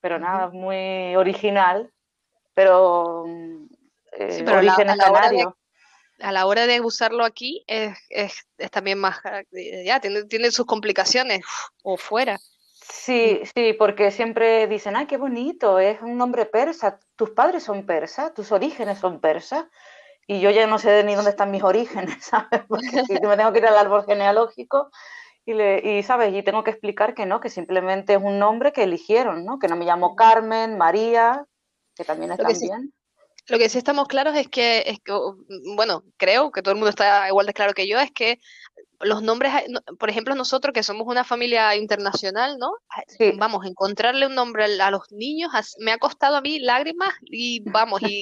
Pero 0.00 0.18
nada, 0.18 0.48
muy 0.48 1.16
original, 1.16 1.92
pero, 2.54 3.26
eh, 4.12 4.44
origen 4.48 4.90
a, 4.90 4.96
la 4.96 5.10
hora 5.10 5.28
de, 5.28 5.44
a 6.20 6.32
la 6.32 6.46
hora 6.46 6.66
de 6.66 6.80
usarlo 6.80 7.24
aquí 7.24 7.64
es, 7.66 7.98
es, 8.08 8.46
es 8.56 8.70
también 8.70 8.98
más, 8.98 9.18
ya, 9.84 10.00
tiene, 10.00 10.24
tiene 10.24 10.52
sus 10.52 10.66
complicaciones 10.66 11.44
o 11.82 11.96
fuera. 11.96 12.38
Sí, 12.90 13.40
sí, 13.54 13.74
porque 13.74 14.10
siempre 14.10 14.66
dicen, 14.66 14.96
ay, 14.96 15.06
qué 15.06 15.16
bonito, 15.16 15.78
es 15.78 16.00
un 16.00 16.16
nombre 16.16 16.46
persa, 16.46 16.98
tus 17.16 17.30
padres 17.30 17.62
son 17.62 17.84
persas, 17.84 18.32
tus 18.34 18.52
orígenes 18.52 18.98
son 18.98 19.20
persas, 19.20 19.66
y 20.26 20.40
yo 20.40 20.50
ya 20.50 20.66
no 20.66 20.78
sé 20.78 21.02
ni 21.04 21.14
dónde 21.14 21.30
están 21.30 21.50
mis 21.50 21.62
orígenes, 21.62 22.16
¿sabes? 22.24 22.62
Porque 22.68 22.86
me 23.22 23.36
tengo 23.36 23.52
que 23.52 23.58
ir 23.58 23.66
al 23.66 23.78
árbol 23.78 24.04
genealógico 24.04 24.90
y, 25.44 25.54
le, 25.54 25.98
y, 25.98 26.02
¿sabes? 26.02 26.34
Y 26.34 26.42
tengo 26.42 26.64
que 26.64 26.70
explicar 26.70 27.14
que 27.14 27.26
no, 27.26 27.40
que 27.40 27.48
simplemente 27.48 28.14
es 28.14 28.22
un 28.22 28.38
nombre 28.38 28.72
que 28.72 28.82
eligieron, 28.82 29.44
¿no? 29.44 29.58
Que 29.58 29.68
no 29.68 29.76
me 29.76 29.86
llamo 29.86 30.14
Carmen, 30.16 30.76
María, 30.76 31.46
que 31.94 32.04
también 32.04 32.32
está 32.32 32.48
bien. 32.48 32.92
Lo 33.48 33.58
que 33.58 33.68
sí 33.68 33.78
estamos 33.78 34.08
claros 34.08 34.36
es 34.36 34.48
que, 34.48 34.84
es 34.86 35.00
que, 35.00 35.12
bueno, 35.74 36.04
creo 36.16 36.50
que 36.52 36.62
todo 36.62 36.72
el 36.72 36.78
mundo 36.78 36.90
está 36.90 37.26
igual 37.28 37.46
de 37.46 37.54
claro 37.54 37.72
que 37.72 37.88
yo, 37.88 37.98
es 37.98 38.12
que 38.12 38.40
los 39.00 39.22
nombres, 39.22 39.52
por 39.98 40.10
ejemplo, 40.10 40.34
nosotros 40.34 40.72
que 40.72 40.82
somos 40.82 41.06
una 41.06 41.24
familia 41.24 41.74
internacional, 41.76 42.58
¿no? 42.58 42.72
Vamos, 43.36 43.64
encontrarle 43.64 44.26
un 44.26 44.34
nombre 44.34 44.64
a 44.64 44.90
los 44.90 45.10
niños 45.12 45.50
me 45.78 45.92
ha 45.92 45.98
costado 45.98 46.36
a 46.36 46.40
mí 46.40 46.58
lágrimas 46.58 47.14
y 47.22 47.60
vamos, 47.60 48.02
y, 48.02 48.20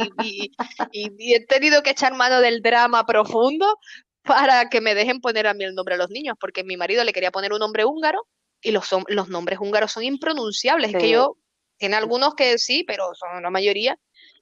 y, 0.92 1.34
he 1.34 1.46
tenido 1.46 1.82
que 1.82 1.90
echar 1.90 2.14
mano 2.14 2.40
del 2.40 2.62
drama 2.62 3.04
profundo 3.06 3.78
para 4.22 4.68
que 4.68 4.80
me 4.80 4.94
dejen 4.94 5.20
poner 5.20 5.46
a 5.46 5.54
mí 5.54 5.64
el 5.64 5.74
nombre 5.74 5.94
a 5.94 5.98
los 5.98 6.10
niños, 6.10 6.36
porque 6.38 6.62
mi 6.62 6.76
marido 6.76 7.04
le 7.04 7.12
quería 7.12 7.30
poner 7.30 7.52
un 7.52 7.60
nombre 7.60 7.84
húngaro 7.84 8.26
y 8.60 8.72
los, 8.72 8.88
los 9.08 9.28
nombres 9.28 9.58
húngaros 9.60 9.92
son 9.92 10.02
impronunciables. 10.02 10.94
Es 10.94 11.00
que 11.00 11.10
yo, 11.10 11.36
tiene 11.78 11.96
algunos 11.96 12.34
que 12.34 12.58
sí, 12.58 12.84
pero 12.84 13.14
son 13.14 13.42
la 13.42 13.50
mayoría. 13.50 13.98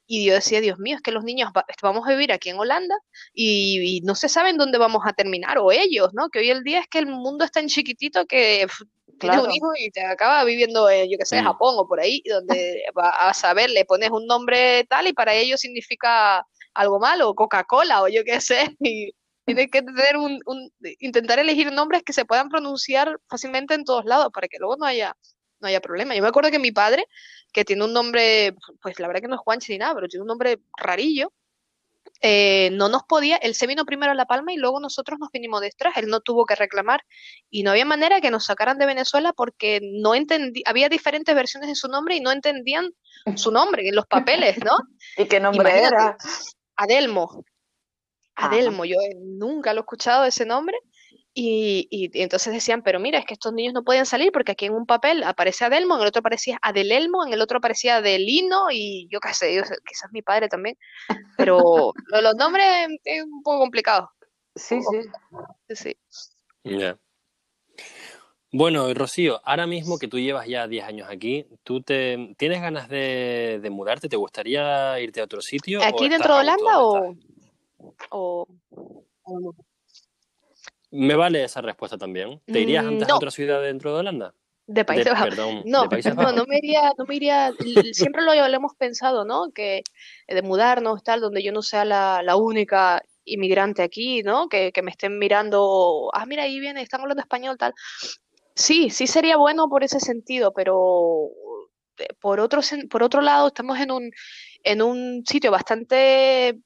Y 0.06 0.26
yo 0.26 0.34
decía, 0.34 0.60
Dios 0.60 0.78
mío, 0.78 0.96
es 0.96 1.02
que 1.02 1.12
los 1.12 1.24
niños 1.24 1.50
vamos 1.82 2.06
a 2.06 2.10
vivir 2.10 2.32
aquí 2.32 2.50
en 2.50 2.58
Holanda 2.58 2.94
y, 3.32 4.00
no 4.04 4.14
se 4.14 4.28
saben 4.28 4.58
dónde 4.58 4.78
vamos 4.78 5.02
a 5.06 5.12
terminar, 5.12 5.58
o 5.58 5.72
ellos, 5.72 6.10
¿no? 6.12 6.28
Que 6.28 6.40
hoy 6.40 6.50
el 6.50 6.62
día 6.62 6.80
es 6.80 6.88
que 6.88 6.98
el 6.98 7.06
mundo 7.06 7.44
es 7.44 7.50
tan 7.50 7.68
chiquitito 7.68 8.26
que 8.26 8.66
tienes 9.18 9.40
un 9.40 9.50
hijo 9.50 9.68
y 9.78 9.90
te 9.90 10.04
acaba 10.04 10.44
viviendo, 10.44 10.90
en, 10.90 11.10
yo 11.10 11.16
qué 11.18 11.24
sé, 11.24 11.42
Japón 11.42 11.74
o 11.78 11.86
por 11.86 12.00
ahí, 12.00 12.22
donde 12.28 12.82
vas 12.94 13.14
a 13.18 13.34
saber, 13.34 13.70
le 13.70 13.84
pones 13.84 14.10
un 14.10 14.26
nombre 14.26 14.84
tal 14.88 15.06
y 15.06 15.12
para 15.12 15.34
ellos 15.34 15.60
significa 15.60 16.46
algo 16.74 16.98
malo, 16.98 17.34
Coca-Cola 17.34 18.02
o 18.02 18.08
yo 18.08 18.24
qué 18.24 18.40
sé, 18.40 18.76
y 18.80 19.12
tienes 19.46 19.70
que 19.70 19.82
tener 19.82 20.16
un, 20.16 20.40
intentar 21.00 21.38
elegir 21.38 21.72
nombres 21.72 22.02
que 22.02 22.12
se 22.12 22.24
puedan 22.24 22.48
pronunciar 22.48 23.18
fácilmente 23.28 23.74
en 23.74 23.84
todos 23.84 24.04
lados 24.04 24.28
para 24.32 24.48
que 24.48 24.58
luego 24.58 24.76
no 24.76 24.86
haya, 24.86 25.16
no 25.60 25.68
haya 25.68 25.80
problema. 25.80 26.14
Yo 26.14 26.22
me 26.22 26.28
acuerdo 26.28 26.50
que 26.50 26.58
mi 26.58 26.72
padre 26.72 27.06
que 27.54 27.64
tiene 27.64 27.84
un 27.84 27.92
nombre, 27.92 28.54
pues 28.82 28.98
la 28.98 29.06
verdad 29.06 29.22
que 29.22 29.28
no 29.28 29.36
es 29.36 29.40
Juanchi 29.40 29.72
ni 29.72 29.78
nada, 29.78 29.94
pero 29.94 30.08
tiene 30.08 30.22
un 30.22 30.28
nombre 30.28 30.60
rarillo. 30.76 31.32
Eh, 32.20 32.70
no 32.72 32.88
nos 32.88 33.04
podía, 33.04 33.36
él 33.36 33.54
se 33.54 33.66
vino 33.66 33.84
primero 33.84 34.12
a 34.12 34.14
La 34.14 34.26
Palma 34.26 34.52
y 34.52 34.56
luego 34.56 34.80
nosotros 34.80 35.18
nos 35.18 35.30
vinimos 35.30 35.60
detrás, 35.60 35.96
él 35.96 36.08
no 36.08 36.20
tuvo 36.20 36.44
que 36.46 36.54
reclamar 36.54 37.02
y 37.50 37.62
no 37.62 37.70
había 37.70 37.84
manera 37.84 38.20
que 38.20 38.30
nos 38.30 38.46
sacaran 38.46 38.78
de 38.78 38.86
Venezuela 38.86 39.32
porque 39.32 39.80
no 39.82 40.14
entendí, 40.14 40.62
había 40.66 40.88
diferentes 40.88 41.34
versiones 41.34 41.68
de 41.68 41.74
su 41.74 41.88
nombre 41.88 42.16
y 42.16 42.20
no 42.20 42.32
entendían 42.32 42.90
su 43.36 43.50
nombre 43.50 43.88
en 43.88 43.94
los 43.94 44.06
papeles, 44.06 44.58
¿no? 44.64 44.76
¿Y 45.16 45.26
qué 45.26 45.38
nombre 45.40 45.80
era? 45.80 46.16
Adelmo. 46.76 47.44
Adelmo, 48.34 48.84
yo 48.84 48.96
nunca 49.22 49.72
lo 49.72 49.80
he 49.80 49.82
escuchado 49.82 50.24
ese 50.24 50.44
nombre 50.44 50.76
y, 51.36 52.10
entonces 52.14 52.52
decían, 52.52 52.82
pero 52.82 53.00
mira, 53.00 53.18
es 53.18 53.26
que 53.26 53.34
estos 53.34 53.52
niños 53.52 53.74
no 53.74 53.82
pueden 53.82 54.06
salir 54.06 54.30
porque 54.30 54.52
aquí 54.52 54.66
en 54.66 54.74
un 54.74 54.86
papel 54.86 55.24
aparece 55.24 55.64
Adelmo, 55.64 55.96
en 55.96 56.02
el 56.02 56.08
otro 56.08 56.20
aparecía 56.20 56.58
Adelelmo, 56.62 57.26
en 57.26 57.32
el 57.32 57.40
otro 57.40 57.58
aparecía 57.58 57.96
Adelino 57.96 58.70
y 58.70 59.08
yo 59.10 59.18
qué 59.18 59.34
sé, 59.34 59.60
quizás 59.86 60.12
mi 60.12 60.22
padre 60.22 60.48
también. 60.48 60.78
Pero 61.36 61.92
los 62.22 62.34
nombres 62.36 62.66
es 63.04 63.24
un 63.24 63.42
poco 63.42 63.58
complicado. 63.58 64.10
Sí, 64.54 64.78
sí. 64.80 65.00
Sí. 65.74 65.96
Bueno, 68.52 68.94
Rocío, 68.94 69.40
ahora 69.44 69.66
mismo 69.66 69.98
que 69.98 70.06
tú 70.06 70.20
llevas 70.20 70.46
ya 70.46 70.68
10 70.68 70.84
años 70.84 71.08
aquí, 71.10 71.44
¿tú 71.64 71.82
te, 71.82 72.36
tienes 72.38 72.60
ganas 72.60 72.88
de, 72.88 73.68
mudarte? 73.72 74.08
¿Te 74.08 74.16
gustaría 74.16 75.00
irte 75.00 75.20
a 75.20 75.24
otro 75.24 75.42
sitio? 75.42 75.82
¿Aquí 75.82 76.08
dentro 76.08 76.34
de 76.34 76.40
Holanda 76.40 76.80
o, 76.80 77.16
o, 78.10 78.46
me 80.94 81.16
vale 81.16 81.42
esa 81.42 81.60
respuesta 81.60 81.98
también. 81.98 82.40
¿Te 82.46 82.60
irías 82.60 82.84
mm, 82.84 82.88
antes 82.88 83.08
a 83.08 83.16
otra 83.16 83.30
ciudad 83.30 83.60
dentro 83.60 83.92
de 83.92 84.00
Holanda? 84.00 84.34
De 84.66 84.84
Países 84.84 85.12
Bajos. 85.12 85.28
Perdón, 85.30 85.62
no, 85.66 85.84
no, 86.16 86.32
no 86.32 86.46
me 86.46 86.58
iría, 86.58 86.92
no 86.96 87.04
me 87.04 87.16
iría, 87.16 87.52
siempre 87.92 88.22
lo, 88.22 88.32
hemos 88.32 88.74
pensado, 88.76 89.24
¿no? 89.24 89.50
Que 89.52 89.82
de 90.28 90.42
mudarnos, 90.42 91.02
tal, 91.02 91.20
donde 91.20 91.42
yo 91.42 91.52
no 91.52 91.62
sea 91.62 91.84
la, 91.84 92.22
la 92.22 92.36
única 92.36 93.02
inmigrante 93.24 93.82
aquí, 93.82 94.22
¿no? 94.22 94.48
Que, 94.48 94.70
que, 94.72 94.82
me 94.82 94.92
estén 94.92 95.18
mirando, 95.18 96.10
ah, 96.12 96.26
mira, 96.26 96.44
ahí 96.44 96.60
viene, 96.60 96.80
están 96.80 97.00
hablando 97.00 97.22
español, 97.22 97.58
tal. 97.58 97.74
Sí, 98.54 98.88
sí 98.90 99.06
sería 99.08 99.36
bueno 99.36 99.68
por 99.68 99.82
ese 99.82 99.98
sentido, 99.98 100.52
pero 100.52 101.28
eh, 101.98 102.06
por 102.20 102.38
otro, 102.38 102.60
por 102.88 103.02
otro 103.02 103.20
lado 103.20 103.48
estamos 103.48 103.78
en 103.80 103.90
un, 103.90 104.10
en 104.62 104.80
un 104.80 105.24
sitio 105.26 105.50
bastante 105.50 106.60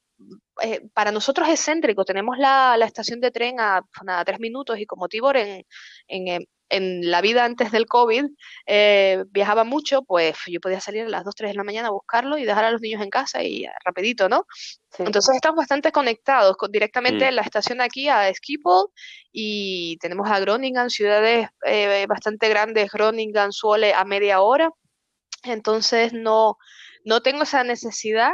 eh, 0.63 0.83
para 0.93 1.13
nosotros 1.13 1.49
es 1.49 1.65
céntrico. 1.65 2.05
Tenemos 2.05 2.39
la, 2.39 2.77
estación 2.85 3.21
de 3.21 3.31
tren 3.31 3.61
a, 3.61 3.83
tres 4.25 4.41
minutos 4.41 4.79
y 4.79 4.87
como 4.87 5.09
Tibor 5.09 5.37
en, 5.37 5.65
en, 6.09 6.47
en, 6.69 7.11
la 7.11 7.21
vida 7.21 7.45
antes 7.45 7.71
del 7.73 7.87
COVID 7.87 8.27
eh, 8.67 9.25
viajaba 9.31 9.65
mucho, 9.65 10.03
pues 10.03 10.37
yo 10.47 10.61
podía 10.61 10.81
salir 10.81 11.05
a 11.05 11.09
las 11.09 11.25
2, 11.25 11.35
3 11.35 11.51
de 11.53 11.57
la 11.57 11.65
mañana 11.65 11.89
a 11.89 11.93
buscarlo 11.93 12.39
y 12.39 12.45
dejar 12.45 12.65
a 12.65 12.71
los 12.71 12.81
niños 12.81 13.03
en 13.03 13.11
casa 13.11 13.43
y 13.43 13.67
rapidito, 13.85 14.29
¿no? 14.29 14.47
Entonces 14.99 15.37
estamos 15.37 15.59
bastante 15.59 15.93
conectados 15.93 16.57
con, 16.57 16.71
directamente 16.73 17.25
mm. 17.25 17.29
en 17.29 17.37
la 17.37 17.43
estación 17.43 17.81
aquí 17.81 18.09
a 18.09 18.33
Schiphol 18.33 18.91
y 19.33 19.97
tenemos 19.99 20.31
a 20.31 20.41
Groningen, 20.41 20.91
ciudades 20.91 21.49
eh, 21.65 22.07
bastante 22.09 22.49
grandes, 22.49 22.91
Groningen, 22.91 23.53
Suole 23.53 23.95
a 23.95 24.05
media 24.05 24.41
hora. 24.41 24.71
Entonces 25.45 26.13
no, 26.13 26.57
no 27.05 27.23
tengo 27.23 27.45
esa 27.45 27.65
necesidad 27.65 28.33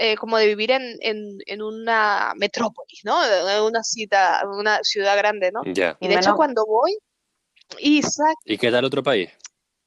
eh, 0.00 0.16
como 0.16 0.38
de 0.38 0.46
vivir 0.46 0.70
en, 0.70 0.96
en, 1.00 1.60
una 1.60 2.32
metrópolis, 2.36 3.00
¿no? 3.02 3.20
En 3.24 3.62
una 3.64 3.82
ciudad, 3.82 4.48
una 4.48 4.78
ciudad 4.82 5.16
grande, 5.16 5.50
¿no? 5.50 5.62
Y 5.64 5.72
de 5.74 6.14
hecho 6.14 6.36
cuando 6.36 6.64
voy, 6.64 6.96
Isaac... 7.80 8.36
¿Y 8.44 8.58
qué 8.58 8.70
tal 8.70 8.84
otro 8.84 9.02
país? 9.02 9.28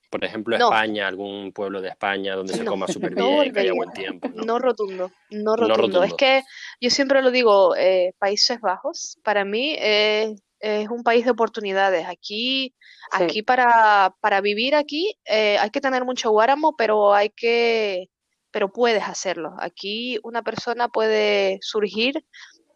Por 0.09 0.25
ejemplo, 0.25 0.57
España, 0.57 1.07
algún 1.07 1.53
pueblo 1.53 1.79
de 1.79 1.87
España 1.87 2.35
donde 2.35 2.53
se 2.53 2.65
coma 2.65 2.89
súper 2.89 3.15
bien, 3.15 3.53
que 3.53 3.61
haya 3.61 3.71
buen 3.73 3.91
tiempo. 3.93 4.27
¿no? 4.35 4.59
rotundo, 4.59 5.09
no 5.29 5.55
rotundo, 5.55 6.03
Es 6.03 6.13
que 6.15 6.43
yo 6.81 6.89
siempre 6.89 7.21
lo 7.21 7.31
digo, 7.31 7.77
eh, 7.77 8.13
Países 8.19 8.59
Bajos, 8.59 9.17
para 9.23 9.45
mí 9.45 9.77
es 9.79 10.89
un 10.89 11.03
país 11.03 11.23
de 11.23 11.31
oportunidades. 11.31 12.05
Aquí, 12.05 12.75
aquí 13.13 13.43
para, 13.43 14.13
para 14.19 14.41
vivir 14.41 14.75
aquí 14.75 15.17
eh, 15.23 15.57
hay 15.57 15.69
que 15.69 15.79
tener 15.79 16.03
mucho 16.03 16.31
guáramo, 16.31 16.75
pero 16.75 17.13
hay 17.13 17.29
que 17.29 18.09
pero 18.51 18.71
puedes 18.71 19.03
hacerlo. 19.03 19.55
Aquí 19.59 20.19
una 20.23 20.43
persona 20.43 20.89
puede 20.89 21.59
surgir, 21.61 22.25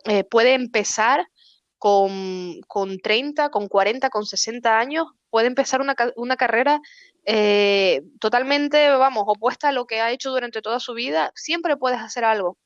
eh, 0.06 0.24
puede 0.24 0.54
empezar 0.54 1.28
con, 1.78 2.62
con, 2.68 3.00
30, 3.00 3.50
con 3.50 3.68
40, 3.68 4.10
con 4.10 4.26
60 4.26 4.80
años, 4.80 5.08
puede 5.30 5.48
empezar 5.48 5.82
una, 5.82 5.96
una 6.16 6.38
carrera 6.38 6.80
eh, 7.26 8.02
totalmente, 8.20 8.90
vamos, 8.92 9.24
opuesta 9.28 9.70
a 9.70 9.72
lo 9.72 9.86
que 9.86 10.00
ha 10.00 10.12
hecho 10.12 10.32
durante 10.32 10.62
toda 10.62 10.80
su 10.80 10.94
vida, 10.94 11.32
siempre 11.36 11.78
puedes 11.78 12.00
hacer 12.00 12.24
algo. 12.24 12.58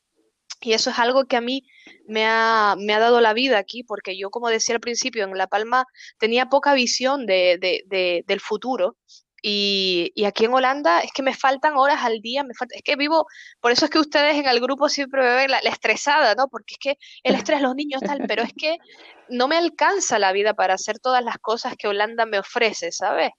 Y 0.62 0.74
eso 0.74 0.90
es 0.90 1.00
algo 1.00 1.26
que 1.26 1.38
a 1.38 1.42
mí 1.42 1.64
me 2.06 2.26
ha, 2.26 2.76
me 2.78 2.94
ha, 2.94 3.00
dado 3.00 3.22
la 3.22 3.34
vida 3.34 3.58
aquí, 3.58 3.84
porque 3.84 4.18
yo, 4.18 4.30
como 4.30 4.50
decía 4.50 4.76
al 4.76 4.82
principio, 4.82 5.24
en 5.24 5.38
La 5.38 5.48
Palma 5.48 5.86
tenía 6.18 6.48
poca 6.48 6.74
visión 6.74 7.26
de, 7.26 7.58
de, 7.60 8.24
del 8.28 8.40
futuro 8.42 8.98
y, 9.42 10.12
y, 10.16 10.26
aquí 10.26 10.46
en 10.46 10.54
Holanda 10.54 11.02
es 11.02 11.12
que 11.12 11.24
me 11.24 11.34
faltan 11.34 11.76
horas 11.78 12.04
al 12.04 12.22
día, 12.22 12.44
me 12.44 12.54
falta, 12.54 12.76
es 12.76 12.82
que 12.84 12.96
vivo, 12.96 13.26
por 13.60 13.72
eso 13.72 13.86
es 13.86 13.92
que 13.92 14.00
ustedes 14.00 14.36
en 14.36 14.48
el 14.48 14.60
grupo 14.60 14.90
siempre 14.90 15.22
me 15.22 15.36
ven 15.36 15.52
la, 15.52 15.60
estresada, 15.60 16.36
¿no? 16.36 16.48
Porque 16.50 16.74
es 16.74 16.78
que 16.80 16.98
el 17.24 17.36
estrés, 17.52 17.62
los 17.62 17.76
niños, 17.76 18.02
tal, 18.02 18.24
pero 18.28 18.44
es 18.44 18.54
que 18.54 18.78
no 19.30 19.48
me 19.48 19.58
alcanza 19.58 20.20
la 20.20 20.32
vida 20.32 20.54
para 20.54 20.74
hacer 20.74 21.00
todas 21.00 21.24
las 21.24 21.38
cosas 21.38 21.76
que 21.78 21.88
Holanda 21.88 22.26
me 22.26 22.40
ofrece, 22.40 22.92
¿sabes? 22.92 23.32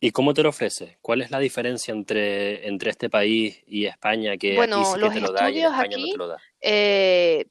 ¿Y 0.00 0.12
cómo 0.12 0.32
te 0.32 0.42
lo 0.42 0.50
ofrece? 0.50 0.98
¿Cuál 1.02 1.22
es 1.22 1.30
la 1.30 1.40
diferencia 1.40 1.92
entre, 1.92 2.68
entre 2.68 2.90
este 2.90 3.10
país 3.10 3.62
y 3.66 3.86
España 3.86 4.36
que 4.36 4.54
bueno, 4.54 4.76
aquí 4.76 4.84
sí 4.94 5.00
los 5.00 5.12
que 5.12 5.20
te 5.20 5.26
lo 5.26 5.32
da 5.32 5.50
y 5.50 5.60
España 5.60 5.96
aquí, 5.96 6.06
no 6.06 6.12
te 6.12 6.18
lo 6.18 6.28
da? 6.28 6.36
Eh, 6.60 7.46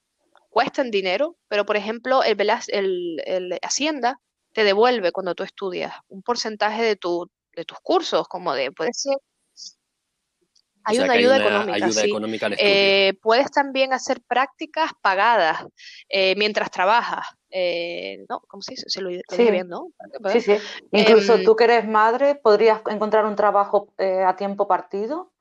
cuestan 0.49 0.89
dinero, 0.89 1.37
pero 1.49 1.65
por 1.65 1.75
ejemplo 1.75 2.23
el, 2.23 2.37
el, 2.69 3.21
el 3.25 3.59
Hacienda 3.61 4.21
te 4.57 4.63
devuelve 4.63 5.11
cuando 5.11 5.35
tú 5.35 5.43
estudias 5.43 5.93
un 6.07 6.23
porcentaje 6.23 6.81
de, 6.81 6.95
tu, 6.95 7.29
de 7.55 7.63
tus 7.63 7.77
cursos, 7.79 8.27
como 8.27 8.55
de, 8.55 8.71
puede 8.71 8.91
ser... 8.91 9.15
Hay 10.83 10.97
una 10.97 11.13
ayuda 11.13 11.37
económica, 11.37 12.49
sí. 12.49 12.57
Eh, 12.57 13.13
puedes 13.21 13.51
también 13.51 13.93
hacer 13.93 14.19
prácticas 14.27 14.89
pagadas 14.99 15.63
eh, 16.09 16.33
mientras 16.37 16.71
trabajas. 16.71 17.27
Eh, 17.51 18.25
¿no? 18.27 18.39
¿Cómo 18.47 18.63
se 18.63 18.71
dice? 18.71 18.89
Se 18.89 18.99
lo 18.99 19.11
sí. 19.11 19.51
bien, 19.51 19.67
¿no? 19.67 19.89
Sí, 20.31 20.41
sí. 20.41 20.57
Incluso 20.91 21.35
em, 21.35 21.43
tú 21.43 21.55
que 21.55 21.65
eres 21.65 21.87
madre, 21.87 22.33
podrías 22.33 22.81
encontrar 22.89 23.25
un 23.25 23.35
trabajo 23.35 23.93
a 23.99 24.35
tiempo 24.37 24.67
partido 24.67 25.33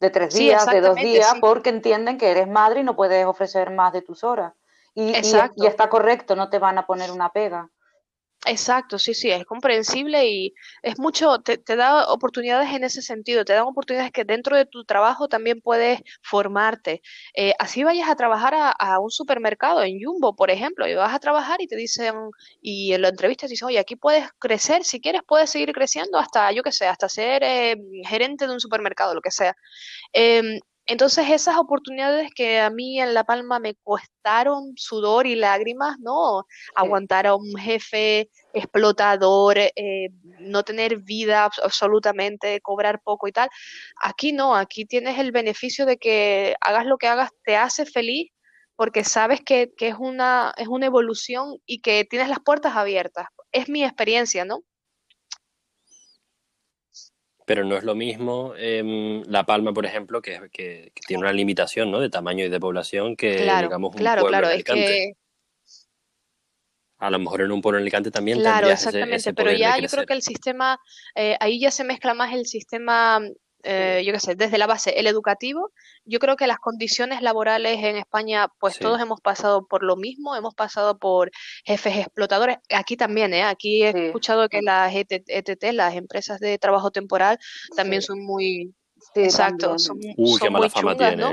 de 0.00 0.08
tres 0.08 0.34
días, 0.34 0.64
de 0.64 0.80
dos 0.80 0.96
días, 0.96 1.34
porque 1.42 1.68
entienden 1.68 2.16
que 2.16 2.30
eres 2.30 2.48
madre 2.48 2.80
y 2.80 2.84
no 2.84 2.96
puedes 2.96 3.26
ofrecer 3.26 3.70
más 3.70 3.92
de 3.92 4.00
tus 4.00 4.24
horas. 4.24 4.54
y, 4.94 5.10
y, 5.10 5.66
está 5.66 5.90
correcto, 5.90 6.36
no 6.36 6.48
te 6.48 6.58
van 6.58 6.78
a 6.78 6.86
poner 6.86 7.10
una 7.10 7.30
pega. 7.32 7.70
Exacto, 8.48 8.96
sí, 9.00 9.12
sí, 9.12 9.28
es 9.28 9.44
comprensible 9.44 10.24
y 10.28 10.54
es 10.82 11.00
mucho, 11.00 11.38
te, 11.40 11.58
da 11.74 12.06
oportunidades 12.06 12.72
en 12.72 12.84
ese 12.84 13.02
sentido, 13.02 13.44
te 13.44 13.52
dan 13.54 13.64
oportunidades 13.64 14.12
que 14.12 14.24
dentro 14.24 14.56
de 14.56 14.66
tu 14.66 14.84
trabajo 14.84 15.26
también 15.28 15.60
puedes 15.60 16.00
formarte. 16.22 17.02
Eh, 17.34 17.54
así 17.58 17.82
vayas 17.82 18.08
a 18.08 18.14
trabajar 18.14 18.54
a, 18.56 19.00
un 19.00 19.10
supermercado, 19.10 19.82
en 19.82 19.98
Jumbo, 20.00 20.36
por 20.36 20.52
ejemplo, 20.52 20.86
y 20.86 20.94
vas 20.94 21.12
a 21.12 21.18
trabajar 21.18 21.60
y 21.60 21.66
te 21.66 21.74
dicen, 21.74 22.14
y 22.60 22.92
en 22.92 23.02
la 23.02 23.08
entrevista 23.08 23.48
te 23.48 23.50
dicen, 23.52 23.66
oye, 23.66 23.80
aquí 23.80 23.96
puedes 23.96 24.28
crecer, 24.38 24.84
si 24.84 25.00
quieres 25.00 25.22
puedes 25.26 25.50
seguir 25.50 25.72
creciendo 25.72 26.16
hasta, 26.16 26.52
yo 26.52 26.62
qué 26.62 26.70
sé, 26.70 26.86
hasta 26.86 27.08
ser 27.08 27.42
eh, 27.42 27.76
gerente 28.04 28.46
de 28.46 28.52
un 28.52 28.60
supermercado, 28.60 29.12
lo 29.12 29.22
que 29.22 29.32
sea. 29.32 29.56
Em, 30.12 30.60
Entonces 30.86 31.28
esas 31.30 31.56
oportunidades 31.56 32.30
que 32.32 32.60
a 32.60 32.70
mí 32.70 33.00
en 33.00 33.12
La 33.12 33.24
Palma 33.24 33.58
me 33.58 33.74
costaron 33.74 34.72
sudor 34.76 35.26
y 35.26 35.34
lágrimas, 35.34 35.98
¿no? 35.98 36.46
Aguantar 36.76 37.26
a 37.26 37.34
un 37.34 37.56
jefe 37.56 38.30
explotador, 38.52 39.58
eh, 39.58 40.10
no 40.38 40.62
tener 40.62 40.98
vida 40.98 41.50
absolutamente, 41.62 42.60
cobrar 42.60 43.00
poco 43.02 43.26
y 43.26 43.32
tal. 43.32 43.48
Aquí 44.00 44.32
no, 44.32 44.54
aquí 44.54 44.84
tienes 44.84 45.18
el 45.18 45.32
beneficio 45.32 45.86
de 45.86 45.96
que 45.98 46.54
hagas 46.60 46.86
lo 46.86 46.98
que 46.98 47.08
hagas, 47.08 47.30
te 47.44 47.56
hace 47.56 47.84
feliz 47.84 48.30
porque 48.76 49.04
sabes 49.04 49.40
que, 49.40 49.72
que 49.76 49.88
es, 49.88 49.96
una, 49.98 50.54
es 50.56 50.68
una 50.68 50.86
evolución 50.86 51.58
y 51.66 51.80
que 51.80 52.04
tienes 52.04 52.28
las 52.28 52.40
puertas 52.40 52.76
abiertas. 52.76 53.26
Es 53.50 53.68
mi 53.68 53.82
experiencia, 53.82 54.44
¿no? 54.44 54.60
Pero 57.46 57.64
no 57.64 57.76
es 57.76 57.84
lo 57.84 57.94
mismo 57.94 58.54
em, 58.58 59.22
La 59.28 59.46
Palma, 59.46 59.72
por 59.72 59.86
ejemplo, 59.86 60.20
que, 60.20 60.50
que, 60.52 60.92
tiene 61.06 61.22
una 61.22 61.32
limitación 61.32 61.92
¿no? 61.92 62.00
de 62.00 62.10
tamaño 62.10 62.44
y 62.44 62.48
de 62.48 62.60
población 62.60 63.16
que, 63.16 63.38
digamos, 63.38 63.92
un 63.92 63.98
claro, 63.98 64.22
pueblo 64.22 64.38
claro, 64.38 64.48
en 64.48 64.54
Alicante. 64.54 65.16
A 66.98 67.10
lo 67.10 67.18
mejor 67.20 67.42
en 67.42 67.52
un 67.52 67.62
pueblo 67.62 67.78
en 67.78 67.84
Alicante 67.84 68.10
también 68.10 68.40
Claro, 68.40 68.68
exactamente, 68.68 69.32
pero 69.32 69.52
ya 69.52 69.78
yo 69.78 69.88
creo 69.88 70.04
que 70.04 70.14
el 70.14 70.22
sistema, 70.22 70.78
eh, 71.14 71.36
ahí 71.38 71.60
ya 71.60 71.70
se 71.70 71.84
mezcla 71.84 72.14
más 72.14 72.34
el 72.34 72.46
sistema 72.46 73.20
eh, 73.66 74.02
yo 74.04 74.12
qué 74.12 74.20
sé, 74.20 74.34
desde 74.36 74.58
la 74.58 74.66
base, 74.66 74.98
el 74.98 75.06
educativo, 75.06 75.72
yo 76.04 76.18
creo 76.20 76.36
que 76.36 76.46
las 76.46 76.58
condiciones 76.58 77.20
laborales 77.20 77.82
en 77.82 77.96
España, 77.96 78.48
pues 78.60 78.78
todos 78.78 79.00
hemos 79.00 79.20
pasado 79.20 79.66
por 79.66 79.82
lo 79.82 79.96
mismo, 79.96 80.36
hemos 80.36 80.54
pasado 80.54 80.98
por 80.98 81.30
jefes 81.64 81.96
explotadores, 81.98 82.58
aquí 82.70 82.96
también, 82.96 83.34
¿eh? 83.34 83.42
aquí 83.42 83.82
he 83.82 84.06
escuchado 84.06 84.48
que 84.48 84.62
las 84.62 84.94
ETT, 84.94 85.64
e 85.64 85.72
las 85.72 85.94
empresas 85.96 86.38
de 86.38 86.58
trabajo 86.58 86.92
temporal, 86.92 87.38
también 87.74 88.02
son 88.02 88.24
muy, 88.24 88.72
Exacto, 89.14 89.78
son, 89.78 89.98
muy 90.16 90.38
chungas, 90.70 91.16
¿no? 91.16 91.32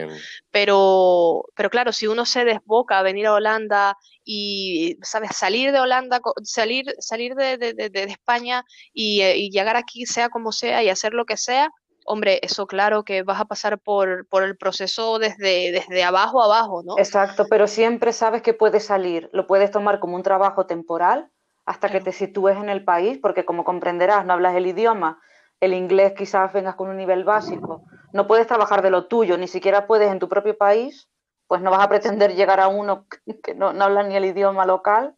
Pero, 0.51 1.45
pero 1.55 1.69
claro, 1.69 1.91
si 1.91 2.07
uno 2.07 2.25
se 2.25 2.45
desboca 2.45 2.99
a 2.99 3.03
venir 3.03 3.27
a 3.27 3.33
Holanda 3.33 3.97
y, 4.23 4.97
¿sabes? 5.01 5.35
Salir 5.35 5.71
de 5.71 5.79
Holanda, 5.79 6.21
salir, 6.43 6.85
salir 6.99 7.35
de, 7.35 7.57
de, 7.57 7.73
de, 7.73 8.03
España 8.03 8.63
y, 8.93 9.21
eh, 9.21 9.37
y, 9.37 9.49
llegar 9.49 9.75
aquí, 9.75 10.05
sea 10.05 10.29
como 10.29 10.51
sea, 10.51 10.83
y 10.83 10.89
hacer 10.89 11.13
lo 11.13 11.25
que 11.25 11.37
sea, 11.37 11.69
hombre, 12.05 12.39
eso 12.41 12.67
claro 12.67 13.03
que 13.03 13.23
vas 13.23 13.39
a 13.39 13.45
pasar 13.45 13.79
por, 13.79 14.27
por 14.27 14.43
el 14.43 14.57
proceso 14.57 15.19
desde, 15.19 15.71
desde 15.71 16.03
abajo 16.03 16.41
a 16.41 16.45
abajo, 16.45 16.83
¿no? 16.83 16.97
Exacto, 16.97 17.45
pero 17.49 17.67
siempre 17.67 18.13
sabes 18.13 18.41
que 18.41 18.53
puedes 18.53 18.85
salir, 18.85 19.29
lo 19.33 19.47
puedes 19.47 19.71
tomar 19.71 19.99
como 19.99 20.15
un 20.15 20.23
trabajo 20.23 20.65
temporal 20.65 21.29
hasta 21.65 21.89
que 21.89 22.01
te 22.01 22.11
sitúes 22.11 22.57
en 22.57 22.69
el 22.69 22.83
país, 22.83 23.19
porque 23.21 23.45
como 23.45 23.63
comprenderás, 23.63 24.25
no 24.25 24.33
hablas 24.33 24.55
el 24.55 24.67
idioma, 24.67 25.21
el 25.59 25.73
inglés 25.73 26.13
quizás 26.17 26.51
vengas 26.51 26.75
con 26.75 26.89
un 26.89 26.97
nivel 26.97 27.23
básico, 27.23 27.83
no 28.11 28.27
puedes 28.27 28.47
trabajar 28.47 28.81
de 28.81 28.89
lo 28.89 29.07
tuyo, 29.07 29.37
ni 29.37 29.47
siquiera 29.47 29.87
puedes 29.87 30.11
en 30.11 30.19
tu 30.19 30.27
propio 30.27 30.57
país, 30.57 31.09
pues 31.47 31.61
no 31.61 31.71
vas 31.71 31.83
a 31.83 31.89
pretender 31.89 32.35
llegar 32.35 32.59
a 32.59 32.67
uno 32.67 33.05
que 33.43 33.55
no, 33.55 33.73
no 33.73 33.85
habla 33.85 34.03
ni 34.03 34.15
el 34.15 34.25
idioma 34.25 34.65
local. 34.65 35.15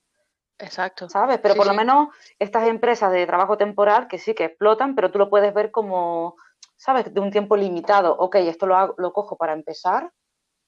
Exacto. 0.58 1.10
¿Sabes? 1.10 1.40
Pero 1.40 1.56
por 1.56 1.68
lo 1.68 1.74
menos 1.74 2.10
estas 2.40 2.68
empresas 2.68 3.12
de 3.12 3.26
trabajo 3.26 3.58
temporal 3.58 4.08
que 4.08 4.18
sí 4.18 4.34
que 4.34 4.46
explotan, 4.46 4.96
pero 4.96 5.12
tú 5.12 5.18
lo 5.20 5.30
puedes 5.30 5.54
ver 5.54 5.72
como 5.72 6.38
¿sabes? 6.86 7.12
De 7.12 7.20
un 7.20 7.32
tiempo 7.32 7.58
limitado. 7.58 8.16
Ok, 8.16 8.36
esto 8.36 8.68
lo, 8.68 8.94
lo 8.98 9.12
cojo 9.12 9.38
para 9.38 9.54
empezar 9.54 10.12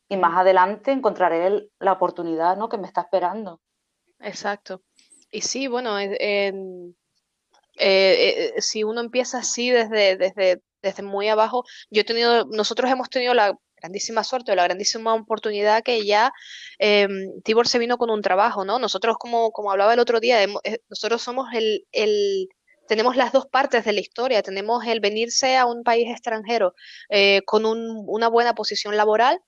y 0.09 0.17
más 0.17 0.35
adelante 0.35 0.91
encontraré 0.91 1.69
la 1.79 1.93
oportunidad 1.93 2.57
¿no? 2.57 2.69
que 2.69 2.77
me 2.77 2.87
está 2.87 3.01
esperando. 3.01 3.61
Exacto. 4.19 4.81
Y 5.29 5.41
sí, 5.41 5.67
bueno, 5.67 5.99
eh, 5.99 6.51
eh, 7.77 8.53
si 8.57 8.83
uno 8.83 9.01
empieza 9.01 9.39
así 9.39 9.69
desde, 9.69 10.15
desde, 10.15 10.61
desde 10.81 11.03
muy 11.03 11.27
abajo, 11.27 11.65
yo 11.91 12.01
he 12.01 12.05
tenido, 12.05 12.45
nosotros 12.45 12.89
hemos 12.89 13.09
tenido 13.09 13.35
la 13.35 13.55
grandísima 13.75 14.23
suerte 14.23 14.51
o 14.51 14.55
la 14.55 14.63
grandísima 14.63 15.13
oportunidad 15.13 15.83
que 15.83 16.03
ya 16.03 16.31
eh, 16.79 17.07
Tibor 17.43 17.67
se 17.67 17.77
vino 17.77 17.99
con 17.99 18.09
un 18.09 18.23
trabajo, 18.23 18.65
¿no? 18.65 18.79
Nosotros, 18.79 19.17
como, 19.19 19.51
como 19.51 19.69
hablaba 19.71 19.93
el 19.93 19.99
otro 19.99 20.19
día, 20.19 20.39
nosotros 20.89 21.21
somos 21.21 21.49
el, 21.53 21.85
el, 21.91 22.49
tenemos 22.87 23.15
las 23.15 23.31
dos 23.31 23.45
partes 23.45 23.85
de 23.85 23.93
la 23.93 23.99
historia. 23.99 24.41
Tenemos 24.41 24.85
el 24.85 24.99
venirse 24.99 25.57
a 25.57 25.65
un 25.65 25.83
país 25.83 26.09
extranjero 26.09 26.73
eh, 27.09 27.41
con 27.45 27.65
una 27.65 28.27
buena 28.27 28.55
posición 28.55 28.97
laboral 28.97 29.41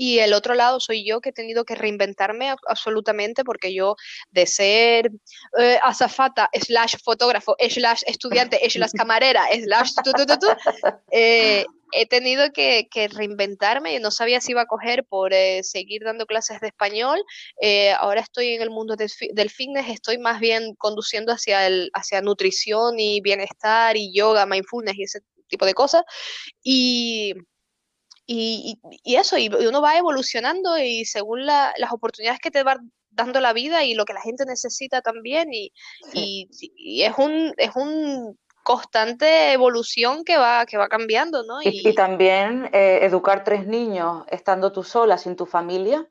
y 0.00 0.20
el 0.20 0.32
otro 0.32 0.54
lado 0.54 0.80
soy 0.80 1.04
yo 1.04 1.20
que 1.20 1.28
he 1.28 1.32
tenido 1.34 1.66
que 1.66 1.74
reinventarme 1.74 2.54
absolutamente 2.66 3.44
porque 3.44 3.74
yo 3.74 3.96
de 4.30 4.46
ser 4.46 5.10
eh, 5.58 5.78
azafata, 5.82 6.48
slash 6.58 6.94
fotógrafo, 7.04 7.54
slash 7.68 8.00
estudiante, 8.06 8.58
slash 8.70 8.92
camarera, 8.96 9.44
slash 9.62 9.90
eh, 11.12 11.66
he 11.92 12.06
tenido 12.06 12.50
que, 12.50 12.88
reinventarme 13.12 13.94
y 13.94 13.98
no 13.98 14.10
sabía 14.10 14.40
si 14.40 14.52
iba 14.52 14.62
a 14.62 14.66
coger 14.66 15.04
por 15.04 15.34
eh, 15.34 15.62
seguir 15.64 16.02
dando 16.02 16.24
clases 16.24 16.62
de 16.62 16.68
español. 16.68 17.22
Eh, 17.60 17.92
ahora 17.92 18.22
estoy 18.22 18.54
en 18.54 18.62
el 18.62 18.70
mundo 18.70 18.96
del 18.96 19.50
fitness, 19.50 19.90
estoy 19.90 20.16
más 20.16 20.40
bien 20.40 20.76
conduciendo 20.76 21.30
hacia, 21.30 21.66
el, 21.66 21.90
hacia 21.92 22.22
nutrición 22.22 22.98
y 22.98 23.20
bienestar 23.20 23.98
y 23.98 24.14
yoga, 24.14 24.46
mindfulness 24.46 24.96
y 24.96 25.02
ese 25.02 25.20
tipo 25.48 25.66
de 25.66 25.74
cosas. 25.74 26.04
Y, 26.62 27.34
y, 28.32 29.16
eso, 29.16 29.36
y 29.38 29.48
uno 29.48 29.82
va 29.82 29.98
evolucionando 29.98 30.78
y 30.78 31.04
según 31.04 31.46
las 31.46 31.92
oportunidades 31.92 32.40
que 32.40 32.50
te 32.50 32.62
va 32.62 32.78
dando 33.10 33.40
la 33.40 33.52
vida 33.52 33.82
y 33.82 33.94
lo 33.94 34.04
que 34.04 34.12
la 34.12 34.20
gente 34.20 34.44
necesita 34.46 35.02
también 35.02 35.52
y, 35.52 35.72
y, 36.12 37.02
es 37.02 37.18
un 37.18 37.52
es 37.56 37.74
un 37.74 38.38
constante 38.62 39.52
evolución 39.52 40.22
que 40.24 40.36
va, 40.36 40.64
que 40.66 40.76
va 40.76 40.88
cambiando, 40.88 41.42
¿no? 41.42 41.60
Y, 41.62 41.92
también 41.94 42.68
eh, 42.72 43.00
educar 43.02 43.42
tres 43.42 43.66
niños 43.66 44.24
estando 44.28 44.70
tú 44.70 44.84
sola, 44.84 45.18
sin 45.18 45.34
tu 45.34 45.46
familia, 45.46 46.06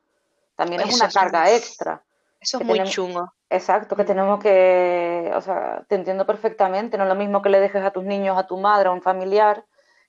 también 0.55 0.81
es 0.81 0.95
una 0.95 1.09
carga 1.09 1.55
extra. 1.55 2.03
Eso 2.41 2.59
es 2.59 2.65
muy 2.65 2.83
chungo. 2.83 3.31
Exacto, 3.49 3.95
que 3.95 4.03
tenemos 4.03 4.41
que, 4.41 5.31
o 5.33 5.41
sea, 5.41 5.85
te 5.87 5.95
entiendo 5.95 6.25
perfectamente, 6.25 6.97
no 6.97 7.03
es 7.03 7.09
lo 7.09 7.15
mismo 7.15 7.41
que 7.41 7.49
le 7.49 7.59
dejes 7.59 7.83
a 7.83 7.91
tus 7.91 8.03
niños, 8.03 8.37
a 8.37 8.45
tu 8.45 8.57
madre, 8.57 8.89
a 8.89 8.91
un 8.91 9.01
familiar, 9.01 9.63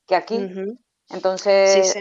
que 0.07 0.17
aquí. 0.17 0.49
Entonces, 1.11 1.97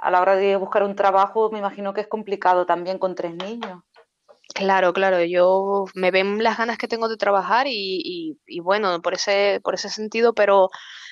a 0.00 0.10
la 0.10 0.20
hora 0.20 0.36
de 0.36 0.56
buscar 0.56 0.82
un 0.82 0.96
trabajo, 0.96 1.50
me 1.50 1.58
imagino 1.58 1.92
que 1.92 2.00
es 2.00 2.06
complicado 2.06 2.66
también 2.66 2.98
con 2.98 3.14
tres 3.14 3.34
niños. 3.34 3.82
Claro, 4.54 4.92
claro, 4.92 5.22
yo 5.24 5.84
me 5.94 6.10
ven 6.10 6.42
las 6.42 6.58
ganas 6.58 6.76
que 6.76 6.88
tengo 6.88 7.08
de 7.08 7.16
trabajar 7.16 7.66
y, 7.68 8.36
y, 8.46 8.60
bueno, 8.60 9.00
por 9.00 9.14
ese, 9.14 9.60
por 9.62 9.74
ese 9.74 9.88
sentido, 9.88 10.34
pero, 10.34 10.70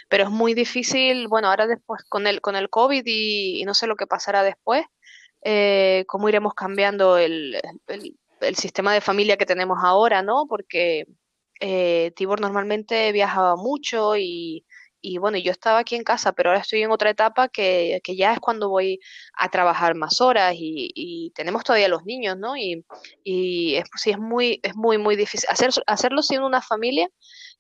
pero 0.09 0.25
es 0.25 0.31
muy 0.31 0.55
difícil, 0.55 1.29
bueno, 1.29 1.49
ahora 1.49 1.67
después 1.67 2.03
con 2.09 2.27
el, 2.27 2.41
con 2.41 2.57
el 2.57 2.69
COVID 2.69 3.03
y, 3.07 3.63
no 3.65 3.75
sé 3.75 3.87
lo 3.87 3.97
que 3.97 4.07
pasará 4.07 4.43
después, 4.43 4.85
eh, 5.43 6.05
cómo 6.09 6.29
iremos 6.29 6.55
cambiando 6.55 7.17
el, 7.17 7.61
el, 8.41 8.57
sistema 8.57 8.93
de 8.93 9.01
familia 9.01 9.37
que 9.37 9.47
tenemos 9.47 9.79
ahora, 9.83 10.23
¿no? 10.23 10.47
Porque 10.49 11.07
eh, 11.61 12.13
Tibor 12.17 12.41
normalmente 12.41 13.13
viajaba 13.13 13.57
mucho 13.57 14.17
y, 14.17 14.65
y 15.01 15.19
bueno, 15.19 15.39
yo 15.39 15.53
estaba 15.53 15.79
aquí 15.79 15.95
en 15.97 16.05
casa, 16.05 16.33
pero 16.33 16.51
ahora 16.51 16.61
estoy 16.61 16.83
en 16.83 16.91
otra 16.91 17.11
etapa 17.11 17.49
que, 17.49 18.01
que 18.03 18.17
ya 18.17 18.33
es 18.33 18.41
cuando 18.41 18.69
voy 18.69 19.01
a 19.37 19.49
trabajar 19.49 19.95
más 19.95 20.21
horas 20.21 20.55
y, 20.57 21.33
tenemos 21.35 21.63
todavía 21.65 21.89
los 21.89 22.05
niños, 22.05 22.37
¿no? 22.37 22.57
Y, 22.57 22.85
y 23.23 23.77
es, 23.77 23.85
sí, 23.97 24.11
es 24.11 24.19
muy, 24.19 24.61
es 24.63 24.75
muy, 24.75 24.99
muy 24.99 25.15
difícil. 25.17 25.49
Hacer, 25.51 25.71
hacerlo 25.87 26.23
sin 26.23 26.43
una 26.43 26.63
familia 26.63 27.09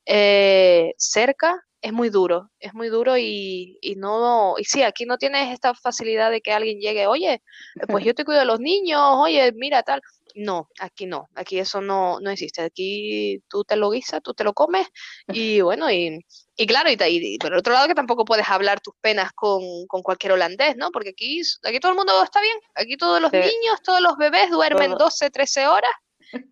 eh, 0.06 0.94
cerca 0.96 1.62
es 1.80 1.92
muy 1.92 2.10
duro, 2.10 2.50
es 2.58 2.74
muy 2.74 2.88
duro 2.88 3.16
y, 3.16 3.78
y 3.80 3.94
no, 3.96 4.54
y 4.58 4.64
sí, 4.64 4.82
aquí 4.82 5.04
no 5.04 5.16
tienes 5.16 5.52
esta 5.52 5.74
facilidad 5.74 6.30
de 6.30 6.40
que 6.40 6.52
alguien 6.52 6.80
llegue, 6.80 7.06
oye, 7.06 7.42
pues 7.88 8.04
yo 8.04 8.14
te 8.14 8.24
cuido 8.24 8.40
de 8.40 8.46
los 8.46 8.58
niños, 8.58 9.00
oye, 9.00 9.52
mira 9.52 9.82
tal. 9.82 10.00
No, 10.40 10.68
aquí 10.78 11.06
no, 11.06 11.28
aquí 11.34 11.58
eso 11.58 11.80
no, 11.80 12.20
no 12.20 12.30
existe. 12.30 12.62
Aquí 12.62 13.42
tú 13.48 13.64
te 13.64 13.74
lo 13.74 13.90
guisas, 13.90 14.22
tú 14.22 14.34
te 14.34 14.44
lo 14.44 14.52
comes 14.52 14.86
y 15.26 15.60
bueno, 15.62 15.90
y, 15.90 16.24
y 16.56 16.66
claro, 16.68 16.88
y, 16.90 16.96
y, 16.96 17.38
por 17.38 17.52
otro 17.54 17.72
lado 17.72 17.88
que 17.88 17.94
tampoco 17.94 18.24
puedes 18.24 18.48
hablar 18.48 18.80
tus 18.80 18.94
penas 19.00 19.32
con, 19.34 19.60
con, 19.88 20.00
cualquier 20.00 20.32
holandés, 20.34 20.76
¿no? 20.76 20.92
Porque 20.92 21.08
aquí, 21.08 21.42
aquí 21.64 21.80
todo 21.80 21.90
el 21.90 21.98
mundo 21.98 22.22
está 22.22 22.40
bien, 22.40 22.56
aquí 22.76 22.96
todos 22.96 23.20
los 23.20 23.32
niños, 23.32 23.82
todos 23.82 24.00
los 24.00 24.16
bebés 24.16 24.48
duermen 24.50 24.92
12, 24.92 25.28
13 25.28 25.66
horas, 25.66 25.90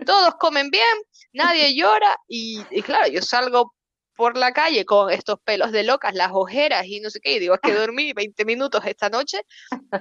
todos 0.05 0.35
comen 0.41 0.69
bien, 0.71 0.97
nadie 1.33 1.73
llora 1.77 2.17
y, 2.27 2.63
y 2.73 2.83
claro, 2.83 3.07
yo 3.07 3.23
salgo 3.23 3.73
por 4.17 4.37
la 4.37 4.53
calle 4.53 4.85
con 4.85 5.11
estos 5.11 5.39
pelos 5.41 5.73
de 5.73 5.85
locas, 5.85 6.15
las 6.15 6.31
ojeras 6.33 6.87
y 6.87 7.01
no 7.01 7.11
sé 7.11 7.21
qué, 7.21 7.35
y 7.35 7.39
digo, 7.39 7.55
es 7.55 7.61
que 7.61 7.73
dormí 7.91 8.13
20 8.13 8.45
minutos 8.45 8.85
esta 8.87 9.09
noche 9.09 9.41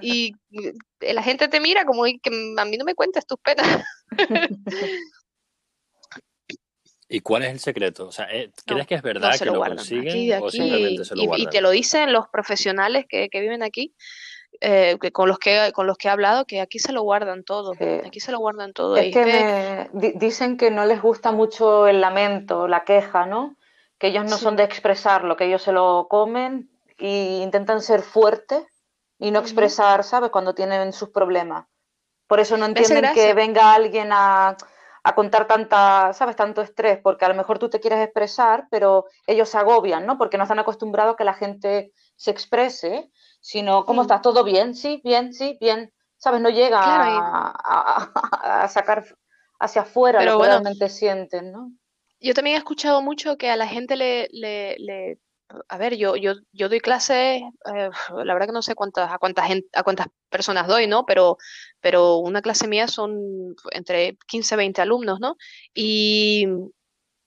y 0.01 0.33
la 1.01 1.23
gente 1.23 1.47
te 1.47 1.59
mira 1.59 1.85
como 1.85 2.03
que 2.03 2.53
a 2.57 2.65
mí 2.65 2.77
no 2.77 2.85
me 2.85 2.95
cuentes 2.95 3.25
tus 3.25 3.39
penas. 3.39 3.83
¿Y 7.07 7.19
cuál 7.19 7.43
es 7.43 7.51
el 7.51 7.59
secreto? 7.59 8.07
O 8.07 8.11
sea, 8.11 8.27
eh, 8.31 8.51
¿crees 8.65 8.87
que 8.87 8.95
es 8.95 9.03
verdad 9.03 9.37
que 9.37 9.45
lo, 9.45 9.63
consiguen 9.63 10.41
o 10.41 10.49
simplemente 10.49 11.05
se 11.05 11.15
lo 11.15 11.21
y, 11.21 11.27
guardan? 11.27 11.47
Y 11.47 11.49
te 11.51 11.61
lo 11.61 11.69
dicen 11.69 12.11
los 12.11 12.27
profesionales 12.29 13.05
que, 13.07 13.29
que 13.29 13.41
viven 13.41 13.61
aquí, 13.61 13.93
eh, 14.61 14.97
que 14.99 15.11
con 15.11 15.29
los 15.29 15.37
que 15.37 15.71
con 15.73 15.85
los 15.85 15.97
que 15.97 16.07
he 16.07 16.11
hablado, 16.11 16.45
que 16.45 16.61
aquí 16.61 16.79
se 16.79 16.93
lo 16.93 17.03
guardan 17.03 17.43
todo. 17.43 17.73
Aquí 18.05 18.19
se 18.19 18.31
lo 18.31 18.39
guardan 18.39 18.73
todo. 18.73 18.97
Es 18.97 19.13
que, 19.13 19.89
dicen 20.15 20.57
que 20.57 20.71
no 20.71 20.85
les 20.85 21.01
gusta 21.01 21.31
mucho 21.31 21.87
el 21.87 22.01
lamento, 22.01 22.67
la 22.67 22.83
queja, 22.83 23.25
¿no? 23.25 23.55
Que 23.97 24.07
ellos 24.07 24.25
no 24.25 24.37
son 24.37 24.55
de 24.55 24.63
expresarlo, 24.63 25.37
que 25.37 25.45
ellos 25.45 25.61
se 25.61 25.71
lo 25.71 26.07
comen 26.09 26.69
e 26.97 27.39
intentan 27.41 27.81
ser 27.81 28.01
fuertes 28.01 28.63
y 29.17 29.31
no 29.31 29.39
expresar, 29.39 30.03
¿sabes? 30.03 30.29
Cuando 30.31 30.53
tienen 30.53 30.91
sus 30.93 31.09
problemas. 31.09 31.67
Por 32.27 32.39
eso 32.39 32.57
no 32.57 32.65
entienden 32.65 33.13
que 33.13 33.33
venga 33.33 33.73
alguien 33.73 34.09
a, 34.11 34.57
a, 35.03 35.15
contar 35.15 35.47
tanta, 35.47 36.11
¿sabes? 36.13 36.35
Tanto 36.35 36.61
estrés, 36.61 36.99
porque 37.01 37.25
a 37.25 37.29
lo 37.29 37.35
mejor 37.35 37.59
tú 37.59 37.69
te 37.69 37.79
quieres 37.79 37.99
expresar, 37.99 38.67
pero 38.71 39.05
ellos 39.27 39.47
se 39.49 39.57
agobian, 39.57 40.05
¿no? 40.05 40.17
Porque 40.17 40.37
no 40.37 40.43
están 40.43 40.59
acostumbrados 40.59 41.13
a 41.13 41.17
que 41.17 41.23
la 41.23 41.33
gente 41.33 41.91
se 42.15 42.35
sino, 43.39 43.85
¿cómo 43.85 44.01
mm. 44.01 44.05
estás? 44.05 44.21
¿Todo 44.21 44.43
bien? 44.43 44.75
Sí, 44.75 45.01
bien, 45.03 45.33
sí, 45.33 45.57
bien. 45.61 45.93
¿Sabes? 46.17 46.41
No 46.41 46.49
llega 46.49 46.79
a, 46.81 48.67
sacar 48.67 49.05
hacia 49.59 49.83
afuera 49.83 50.23
lo 50.23 50.39
que 50.39 50.47
realmente 50.47 50.89
sienten, 50.89 51.51
¿no? 51.51 51.71
Yo 52.25 52.33
también 52.33 52.55
he 52.55 52.57
escuchado 52.57 53.03
mucho 53.03 53.37
que 53.37 53.51
a 53.51 53.55
la 53.55 53.67
gente 53.67 53.95
le, 53.95 55.19
a 55.69 55.77
ver, 55.77 55.95
yo, 55.95 56.15
yo, 56.15 56.33
yo 56.53 56.69
doy 56.69 56.79
clases, 56.79 57.43
eh, 57.43 57.89
la 58.23 58.33
verdad 58.33 58.47
que 58.47 58.51
no 58.51 58.63
sé 58.63 58.73
cuántas, 58.73 59.11
a 59.11 59.19
cuántas 59.19 59.47
a 59.73 59.83
cuántas 59.83 60.07
personas 60.29 60.65
doy, 60.67 60.87
¿no? 60.87 61.05
Pero, 61.05 61.37
pero 61.81 62.17
una 62.17 62.41
clase 62.41 62.67
mía 62.67 62.87
son 62.87 63.55
entre 63.71 64.17
15, 64.25 64.55
20 64.55 64.81
alumnos, 64.81 65.19
¿no? 65.19 65.37
Y, 65.75 66.47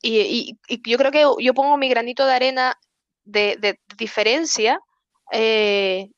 y, 0.02 0.58
y, 0.68 0.90
yo 0.90 0.98
creo 0.98 1.12
que 1.12 1.44
yo 1.44 1.54
pongo 1.54 1.76
mi 1.76 1.88
granito 1.88 2.26
de 2.26 2.32
arena 2.32 2.74
de, 3.24 3.56
de 3.60 3.78
diferencia 3.96 4.80
eh, 5.30 6.10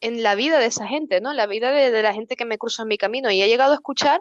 en 0.00 0.22
la 0.22 0.34
vida 0.34 0.58
de 0.58 0.66
esa 0.66 0.86
gente, 0.86 1.22
¿no? 1.22 1.30
En 1.30 1.38
la 1.38 1.46
vida 1.46 1.70
de, 1.72 2.02
la 2.02 2.12
gente 2.12 2.36
que 2.36 2.44
me 2.44 2.58
cruza 2.58 2.82
en 2.82 2.88
mi 2.88 2.98
camino. 2.98 3.30
Y 3.30 3.40
he 3.40 3.48
llegado 3.48 3.72
a 3.72 3.76
escuchar 3.76 4.20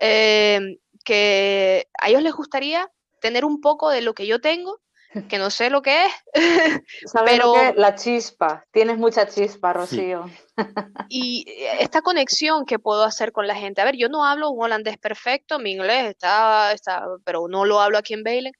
eh, 0.00 0.78
que 1.04 1.86
a 2.00 2.08
ellos 2.08 2.22
les 2.22 2.34
gustaría 2.34 2.90
tener 3.22 3.46
un 3.46 3.60
poco 3.60 3.88
de 3.88 4.02
lo 4.02 4.12
que 4.12 4.26
yo 4.26 4.40
tengo, 4.40 4.80
que 5.30 5.38
no 5.38 5.48
sé 5.48 5.70
lo 5.70 5.80
que 5.80 6.04
es. 6.04 6.12
pero 7.24 7.54
La 7.76 7.94
chispa. 7.94 8.66
Tienes 8.70 8.98
mucha 8.98 9.26
chispa, 9.26 9.72
Rocío. 9.72 10.28
y 11.08 11.46
esta 11.80 12.02
conexión 12.02 12.66
que 12.66 12.78
puedo 12.78 13.04
hacer 13.04 13.32
con 13.32 13.46
la 13.46 13.54
gente. 13.54 13.80
A 13.80 13.84
ver, 13.84 13.96
yo 13.96 14.08
no 14.10 14.24
hablo 14.26 14.50
un 14.50 14.64
holandés 14.64 14.98
perfecto, 14.98 15.58
mi 15.58 15.72
inglés 15.72 16.10
está, 16.10 16.72
está 16.72 17.06
pero 17.24 17.48
no 17.48 17.64
lo 17.64 17.80
hablo 17.80 17.96
aquí 17.96 18.12
en 18.12 18.24
Bailen. 18.24 18.52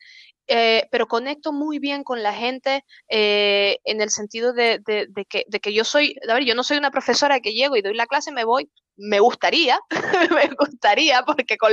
Eh, 0.49 0.89
pero 0.91 1.07
conecto 1.07 1.53
muy 1.53 1.79
bien 1.79 2.03
con 2.03 2.23
la 2.23 2.35
gente 2.35 2.85
eh, 3.09 3.79
en 3.85 4.01
el 4.01 4.11
sentido 4.11 4.53
de, 4.53 4.83
que, 5.29 5.45
de, 5.47 5.61
que, 5.61 5.73
yo 5.73 5.85
soy, 5.85 6.17
a 6.29 6.35
ver, 6.35 6.45
yo 6.45 6.55
no 6.57 6.65
soy 6.65 6.79
una 6.79 6.91
profesora 6.91 7.41
que 7.41 7.55
llego 7.55 7.77
y 7.77 7.81
doy 7.81 7.95
la 7.95 8.07
clase, 8.07 8.33
me 8.33 8.45
voy, 8.45 8.69
me 8.97 9.21
gustaría, 9.21 9.79
me 10.31 10.49
gustaría, 10.59 11.23
porque 11.23 11.57
con, 11.57 11.73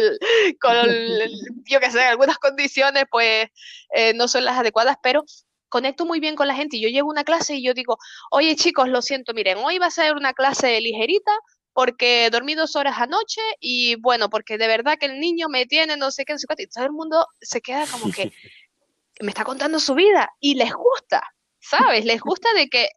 con 0.61 0.85
yo 1.65 1.79
que 1.79 1.91
sé, 1.91 2.01
algunas 2.01 2.37
condiciones 2.37 3.05
pues 3.09 3.49
eh, 3.93 4.13
no 4.13 4.27
son 4.27 4.45
las 4.45 4.57
adecuadas, 4.57 4.97
pero 5.01 5.23
conecto 5.69 6.05
muy 6.05 6.19
bien 6.19 6.35
con 6.35 6.47
la 6.47 6.55
gente 6.55 6.77
y 6.77 6.81
yo 6.81 6.89
llego 6.89 7.09
a 7.09 7.11
una 7.11 7.23
clase 7.23 7.55
y 7.55 7.63
yo 7.63 7.73
digo, 7.73 7.97
oye 8.31 8.55
chicos, 8.55 8.89
lo 8.89 9.01
siento, 9.01 9.33
miren, 9.33 9.59
hoy 9.59 9.77
va 9.77 9.87
a 9.87 9.91
ser 9.91 10.15
una 10.15 10.33
clase 10.33 10.79
ligerita, 10.81 11.31
porque 11.73 12.29
dormí 12.31 12.55
dos 12.55 12.75
horas 12.75 12.97
anoche 12.97 13.41
y 13.59 13.95
bueno, 13.95 14.29
porque 14.29 14.57
de 14.57 14.67
verdad 14.67 14.97
que 14.99 15.05
el 15.05 15.19
niño 15.19 15.47
me 15.49 15.65
tiene 15.65 15.95
no 15.97 16.11
sé 16.11 16.25
qué, 16.25 16.33
no 16.33 16.39
sé 16.39 16.47
qué, 16.47 16.63
y 16.63 16.67
todo 16.67 16.83
el 16.83 16.91
mundo 16.91 17.25
se 17.39 17.61
queda 17.61 17.85
como 17.87 18.11
que 18.11 18.31
me 19.21 19.29
está 19.29 19.43
contando 19.43 19.79
su 19.79 19.93
vida 19.93 20.29
y 20.39 20.55
les 20.55 20.73
gusta, 20.73 21.23
¿sabes? 21.59 22.05
Les 22.05 22.21
gusta 22.21 22.51
de 22.53 22.67
que 22.69 22.89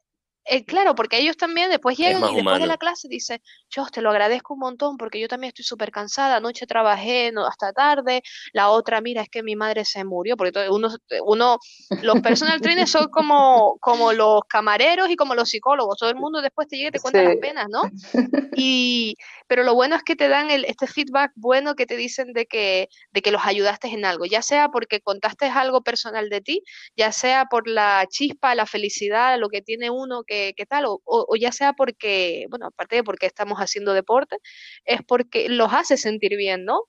eh, 0.44 0.64
claro, 0.64 0.94
porque 0.94 1.18
ellos 1.18 1.36
también 1.36 1.70
después 1.70 1.96
llegan 1.96 2.22
y 2.32 2.36
después 2.36 2.58
de 2.58 2.66
la 2.66 2.76
clase 2.76 3.06
dicen, 3.08 3.40
yo 3.70 3.86
te 3.86 4.00
lo 4.00 4.10
agradezco 4.10 4.54
un 4.54 4.60
montón 4.60 4.96
porque 4.96 5.20
yo 5.20 5.28
también 5.28 5.48
estoy 5.48 5.64
súper 5.64 5.92
cansada, 5.92 6.36
anoche 6.36 6.66
trabajé 6.66 7.30
no, 7.32 7.46
hasta 7.46 7.72
tarde, 7.72 8.22
la 8.52 8.70
otra, 8.70 9.00
mira, 9.00 9.22
es 9.22 9.28
que 9.28 9.42
mi 9.42 9.54
madre 9.54 9.84
se 9.84 10.04
murió, 10.04 10.36
porque 10.36 10.68
uno, 10.68 10.88
uno 11.24 11.58
los 12.02 12.20
personal 12.20 12.60
trainers 12.60 12.90
son 12.90 13.08
como, 13.08 13.78
como 13.80 14.12
los 14.12 14.40
camareros 14.48 15.10
y 15.10 15.16
como 15.16 15.34
los 15.34 15.48
psicólogos, 15.48 15.96
todo 15.98 16.10
el 16.10 16.16
mundo 16.16 16.42
después 16.42 16.66
te 16.66 16.76
llega 16.76 16.88
y 16.88 16.92
te 16.92 17.00
cuenta 17.00 17.22
las 17.22 17.36
penas, 17.36 17.66
¿no? 17.68 17.82
Y, 18.54 19.16
pero 19.46 19.62
lo 19.62 19.74
bueno 19.74 19.96
es 19.96 20.02
que 20.02 20.14
te 20.14 20.28
dan 20.28 20.50
el, 20.50 20.64
este 20.66 20.86
feedback 20.86 21.32
bueno 21.36 21.74
que 21.74 21.86
te 21.86 21.96
dicen 21.96 22.32
de 22.32 22.46
que, 22.46 22.88
de 23.12 23.22
que 23.22 23.30
los 23.30 23.42
ayudaste 23.44 23.88
en 23.88 24.04
algo, 24.04 24.26
ya 24.26 24.42
sea 24.42 24.68
porque 24.68 25.00
contaste 25.00 25.46
algo 25.46 25.82
personal 25.82 26.28
de 26.28 26.40
ti, 26.42 26.62
ya 26.96 27.12
sea 27.12 27.46
por 27.46 27.66
la 27.66 28.06
chispa, 28.10 28.54
la 28.54 28.66
felicidad, 28.66 29.38
lo 29.38 29.48
que 29.48 29.62
tiene 29.62 29.90
uno 29.90 30.22
que, 30.24 30.31
tal, 30.68 30.84
o, 30.86 31.36
ya 31.36 31.52
sea 31.52 31.72
porque, 31.72 32.46
bueno, 32.50 32.66
aparte 32.66 32.96
de 32.96 33.04
porque 33.04 33.26
estamos 33.26 33.58
haciendo 33.58 33.92
deporte, 33.92 34.36
es 34.84 35.00
porque 35.06 35.48
los 35.48 35.72
hace 35.72 35.96
sentir 35.96 36.36
bien, 36.36 36.64
¿no? 36.64 36.82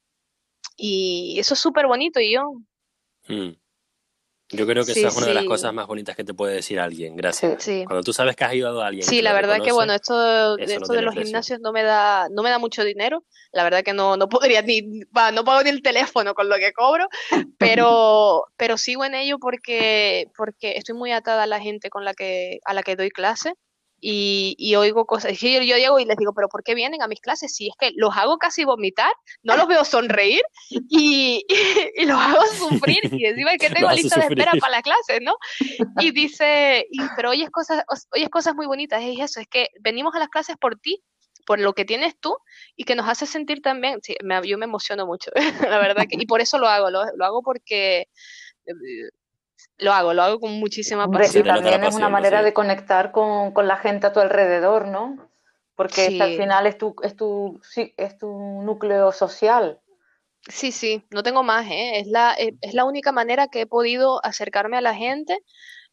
Y 0.76 1.38
eso 1.39 1.54
es 1.54 1.60
súper 1.60 1.88
bonito 1.88 2.20
y 2.20 2.34
yo... 2.34 2.54
Hmm. 3.28 3.62
Yo 4.54 4.68
creo 4.68 4.86
que 4.86 4.91
esa 4.91 5.08
es 5.08 5.16
una 5.16 5.28
de 5.28 5.34
las 5.34 5.45
cosas 5.45 5.74
más 5.74 5.88
bonitas 5.88 6.16
que 6.16 6.24
te 6.24 6.34
puede 6.34 6.56
decir 6.56 6.80
alguien, 6.80 7.16
gracias. 7.16 7.66
Cuando 7.86 8.04
tú 8.04 8.14
sabes 8.14 8.36
que 8.36 8.43
has 8.43 8.51
ayudado 8.51 8.82
a 8.82 8.88
alguien. 8.88 9.06
Sí, 9.06 9.22
la 9.22 9.34
verdad 9.34 9.62
que 9.62 9.72
bueno, 9.72 9.93
esto, 9.93 10.58
esto 10.58 10.93
de 10.93 11.01
los 11.01 11.14
gimnasios 11.14 11.60
no 11.60 11.72
me 11.72 11.84
da, 11.84 12.28
no 12.30 12.43
me 12.43 12.49
da 12.49 12.60
mucho 12.60 12.84
dinero. 12.84 13.24
La 13.51 13.64
verdad 13.64 13.84
que 13.84 13.93
no, 13.93 14.18
no 14.18 14.30
podría 14.30 14.62
ni, 14.62 14.82
no 14.82 15.43
pago 15.43 15.64
ni 15.64 15.70
el 15.70 15.82
teléfono 15.82 16.34
con 16.34 16.49
lo 16.49 16.56
que 16.56 16.74
cobro, 16.74 17.08
pero, 17.58 18.45
pero 18.58 18.78
sigo 18.78 19.06
en 19.06 19.16
ello 19.16 19.38
porque, 19.39 20.28
porque 20.36 20.78
estoy 20.78 20.95
muy 20.95 21.12
atada 21.12 21.43
a 21.43 21.47
la 21.47 21.60
gente 21.60 21.89
con 21.89 22.06
la 22.06 22.14
que, 22.14 22.60
a 22.66 22.74
la 22.74 22.84
que 22.84 22.95
doy 22.95 23.10
clase 23.10 23.54
y, 24.06 24.76
oigo 24.76 25.06
cosas. 25.06 25.39
Yo, 25.39 25.62
yo 25.62 25.78
llego 25.78 25.97
y 25.99 26.06
les 26.06 26.18
digo, 26.18 26.34
pero 26.34 26.49
¿por 26.49 26.64
qué 26.64 26.76
vienen 26.76 27.01
a 27.01 27.08
mis 27.08 27.22
clases? 27.22 27.56
Si 27.56 27.70
es 27.70 27.76
que 27.80 27.91
los 27.95 28.16
hago 28.18 28.38
casi 28.38 28.66
vomitar, 28.66 29.14
no 29.43 29.56
los 29.56 29.68
veo 29.68 29.86
sonreír 29.86 30.41
y, 30.89 31.45
y, 31.95 32.06
los 32.06 32.20
hago 32.20 32.45
sufrir 32.47 32.99
y 33.14 33.26
encima 33.26 33.58
que 33.58 33.70
tengo 33.70 33.91
lista 33.91 34.20
de 34.20 34.28
espera 34.28 34.51
para 34.60 34.78
la 34.78 34.82
clase, 34.82 35.22
¿no? 35.22 35.36
Y 35.99 36.12
dice, 36.12 36.86
y, 36.91 36.99
pero 37.16 37.30
oyes 37.30 37.49
cosas, 37.49 37.86
oyes 38.14 38.30
cosas 38.30 38.56
muy 38.56 38.66
bonitas, 38.66 39.01
es 39.01 39.20
eso, 39.20 39.39
es 39.39 39.47
que 39.47 39.70
venimos 39.80 40.14
a 40.16 40.20
las 40.20 40.30
clases 40.30 40.58
por 40.58 40.78
ti, 40.78 41.01
por 41.45 41.60
lo 41.60 41.74
que 41.74 41.86
tienes 41.86 42.20
tú 42.20 42.36
y 42.76 42.84
que 42.84 42.95
nos 42.95 43.08
hace 43.08 43.26
sentir 43.26 43.62
también, 43.62 43.99
sí, 44.01 44.16
me, 44.22 44.45
yo 44.45 44.58
me 44.58 44.66
emociono 44.66 45.06
mucho, 45.06 45.32
la 45.70 45.80
verdad, 45.80 46.06
que, 46.10 46.18
y 46.20 46.26
por 46.26 46.41
eso 46.41 46.58
lo 46.58 46.68
hago, 46.68 46.89
lo, 46.89 47.04
lo 47.16 47.26
hago 47.26 47.41
porque 47.41 48.08
eh, 48.66 48.74
lo 49.78 49.93
hago, 49.93 50.14
lo 50.14 50.24
hago 50.24 50.39
con 50.39 50.53
muchísima 50.53 51.09
pasión. 51.09 51.45
Y 51.45 51.49
también 51.49 51.84
es 51.84 51.95
una 51.95 52.09
manera 52.09 52.43
de 52.43 52.53
conectar 52.53 53.11
con, 53.11 53.51
con, 53.53 53.68
la 53.68 53.78
gente 53.78 54.07
a 54.07 54.14
tu 54.14 54.20
alrededor, 54.20 54.88
¿no? 54.88 55.18
Porque 55.76 56.20
al 56.22 56.38
final 56.38 56.68
es 56.68 56.78
tu, 56.78 56.95
es, 57.01 57.16
tu, 57.16 57.59
sí, 57.64 57.93
es 57.97 58.18
tu 58.18 58.28
núcleo 58.64 59.11
social. 59.11 59.80
Sí, 60.47 60.72
sí, 60.72 61.03
no 61.09 61.24
tengo 61.24 61.41
más, 61.41 61.66
¿eh? 61.68 61.99
Es 61.99 62.07
la, 62.07 62.36
eh, 62.38 62.53
es 62.61 62.74
la 62.74 62.86
única 62.86 63.11
manera 63.11 63.47
que 63.47 63.61
he 63.61 63.66
podido 63.66 64.24
acercarme 64.26 64.78
a 64.78 64.82
la 64.82 64.93
gente 64.93 65.39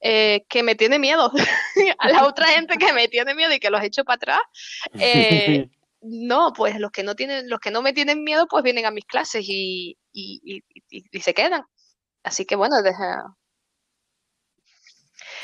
eh, 0.00 0.44
que 0.48 0.62
me 0.62 0.74
tiene 0.74 0.98
miedo, 0.98 1.30
a 1.98 2.08
la 2.08 2.26
otra 2.26 2.48
gente 2.48 2.76
que 2.76 2.92
me 2.92 3.08
tiene 3.08 3.34
miedo 3.34 3.52
y 3.52 3.60
que 3.60 3.70
los 3.70 3.82
hecho 3.82 4.04
para 4.04 4.16
atrás. 4.16 4.40
Eh, 4.98 5.68
no, 6.00 6.52
pues 6.52 6.78
los 6.78 6.90
que 6.90 7.02
no 7.02 7.14
tienen, 7.14 7.48
los 7.48 7.60
que 7.60 7.70
no 7.70 7.80
me 7.80 7.92
tienen 7.92 8.24
miedo, 8.24 8.46
pues 8.48 8.64
vienen 8.64 8.86
a 8.86 8.90
mis 8.90 9.04
clases 9.04 9.44
y, 9.46 9.96
y, 10.12 10.62
y, 10.90 11.04
y 11.10 11.20
se 11.20 11.32
quedan. 11.32 11.64
Así 12.22 12.44
que 12.44 12.56
bueno, 12.56 12.82
deja, 12.82 13.36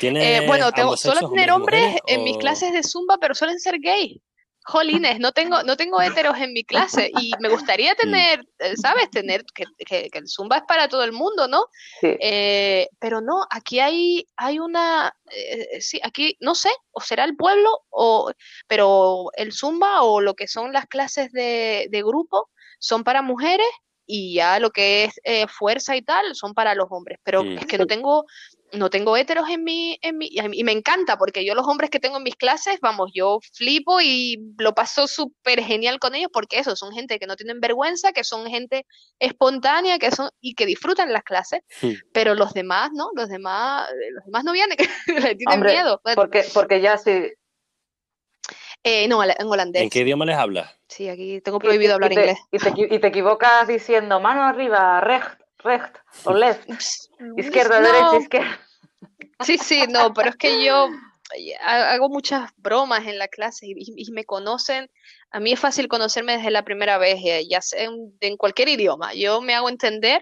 eh, 0.01 0.43
bueno, 0.45 0.71
tengo, 0.71 0.97
suelo 0.97 1.29
tener 1.29 1.51
hombres, 1.51 1.97
en 2.07 2.23
mis 2.23 2.37
clases 2.37 2.71
de 2.71 2.83
Zumba, 2.83 3.17
pero 3.19 3.35
suelen 3.35 3.59
ser 3.59 3.79
gay. 3.79 4.21
Jolines, 4.65 5.17
no 5.21 5.31
tengo, 5.31 5.63
no 5.63 5.77
tengo 5.77 6.01
heteros 6.01 6.37
en 6.39 6.51
mi 6.51 6.65
clase 6.65 7.09
y 7.21 7.31
me 7.39 7.47
gustaría 7.47 7.95
tener, 7.95 8.45
eh, 8.59 8.75
¿sabes? 8.75 9.09
Tener 9.09 9.45
que, 9.55 9.63
que, 9.85 10.09
el 10.11 10.27
Zumba 10.27 10.57
es 10.57 10.63
para 10.67 10.89
todo 10.89 11.05
el 11.05 11.13
mundo, 11.13 11.47
¿no? 11.47 11.67
Eh, 12.01 12.89
pero 12.99 13.21
no, 13.21 13.45
aquí 13.49 13.79
hay, 13.79 14.27
hay 14.35 14.59
una, 14.59 15.15
sí, 15.79 16.01
aquí, 16.03 16.35
no 16.41 16.53
sé, 16.53 16.69
o 16.91 16.99
será 16.99 17.23
el 17.23 17.37
pueblo, 17.37 17.69
o, 17.89 18.29
pero 18.67 19.27
el 19.37 19.53
Zumba 19.53 20.01
o 20.01 20.19
lo 20.19 20.33
que 20.33 20.49
son 20.49 20.73
las 20.73 20.85
clases 20.87 21.31
de, 21.31 21.87
de 21.89 22.03
grupo 22.03 22.49
son 22.77 23.05
para 23.05 23.21
mujeres 23.21 23.67
y 24.07 24.33
ya 24.33 24.59
lo 24.59 24.71
que 24.71 25.03
es 25.23 25.51
fuerza 25.51 25.95
y 25.95 26.01
tal 26.01 26.33
son 26.33 26.53
para 26.53 26.73
los 26.73 26.87
hombres, 26.89 27.19
pero 27.23 27.43
es 27.43 27.65
que 27.67 27.77
no 27.77 27.85
tengo, 27.85 28.25
no 28.73 28.89
tengo 28.89 29.15
héteros 29.15 29.49
en 29.49 29.63
mi, 29.63 29.97
en 30.01 30.17
mi, 30.17 30.29
y 30.31 30.63
me 30.63 30.71
encanta 30.71 31.17
porque 31.17 31.45
yo 31.45 31.55
los 31.55 31.67
hombres 31.67 31.89
que 31.89 31.99
tengo 31.99 32.17
en 32.17 32.23
mis 32.23 32.35
clases, 32.35 32.79
vamos, 32.81 33.11
yo 33.13 33.39
flipo 33.53 34.01
y 34.01 34.53
lo 34.57 34.73
paso 34.73 35.07
súper 35.07 35.63
genial 35.63 35.99
con 35.99 36.15
ellos 36.15 36.29
porque 36.31 36.59
eso, 36.59 36.75
son 36.75 36.91
gente 36.91 37.19
que 37.19 37.27
no 37.27 37.35
tienen 37.35 37.59
vergüenza, 37.59 38.11
que 38.11 38.23
son 38.23 38.47
gente 38.47 38.85
espontánea, 39.19 39.99
que 39.99 40.11
son, 40.11 40.29
y 40.41 40.53
que 40.53 40.65
disfrutan 40.65 41.13
las 41.13 41.23
clases, 41.23 41.61
pero 42.11 42.35
los 42.35 42.53
demás, 42.53 42.91
¿no? 42.93 43.09
Los 43.15 43.29
demás, 43.29 43.89
eh, 43.91 44.11
los 44.11 44.25
demás 44.25 44.43
no 44.43 44.51
vienen, 44.51 44.77
le 45.07 45.35
tienen 45.35 45.61
miedo. 45.61 46.01
Porque, 46.15 46.45
porque 46.53 46.81
ya 46.81 46.97
sí. 46.97 47.31
Eh, 48.83 49.07
no, 49.07 49.23
en 49.23 49.47
holandés. 49.47 49.81
¿En 49.81 49.89
qué 49.89 49.99
idioma 49.99 50.25
les 50.25 50.37
hablas? 50.37 50.73
Sí, 50.87 51.09
aquí 51.09 51.41
tengo 51.41 51.59
prohibido 51.59 51.95
hablar 51.95 52.13
inglés. 52.13 52.39
Y 52.51 52.59
te, 52.59 52.95
y 52.95 52.99
te 52.99 53.07
equivocas 53.07 53.67
diciendo 53.67 54.19
mano 54.19 54.43
arriba, 54.43 55.01
recht, 55.01 55.41
recht 55.67 55.97
o 56.23 56.33
left, 56.33 56.67
izquierda, 57.37 57.81
derecha, 57.81 58.17
izquierda. 58.17 58.59
Sí, 59.41 59.57
sí, 59.57 59.83
no, 59.87 60.13
pero 60.13 60.29
es 60.29 60.35
que 60.35 60.63
yo 60.63 60.89
hago 61.61 62.09
muchas 62.09 62.49
bromas 62.57 63.05
en 63.05 63.17
la 63.17 63.27
clase 63.27 63.67
y, 63.67 64.11
me 64.11 64.25
conocen. 64.25 64.89
A 65.31 65.39
mí 65.39 65.51
es 65.51 65.59
fácil 65.59 65.87
conocerme 65.87 66.37
desde 66.37 66.51
la 66.51 66.63
primera 66.63 66.97
vez, 66.97 67.19
eh, 67.23 67.45
ya 67.47 67.61
sea 67.61 67.89
en, 68.19 68.37
cualquier 68.37 68.69
idioma. 68.69 69.13
Yo 69.13 69.41
me 69.41 69.53
hago 69.53 69.69
entender 69.69 70.21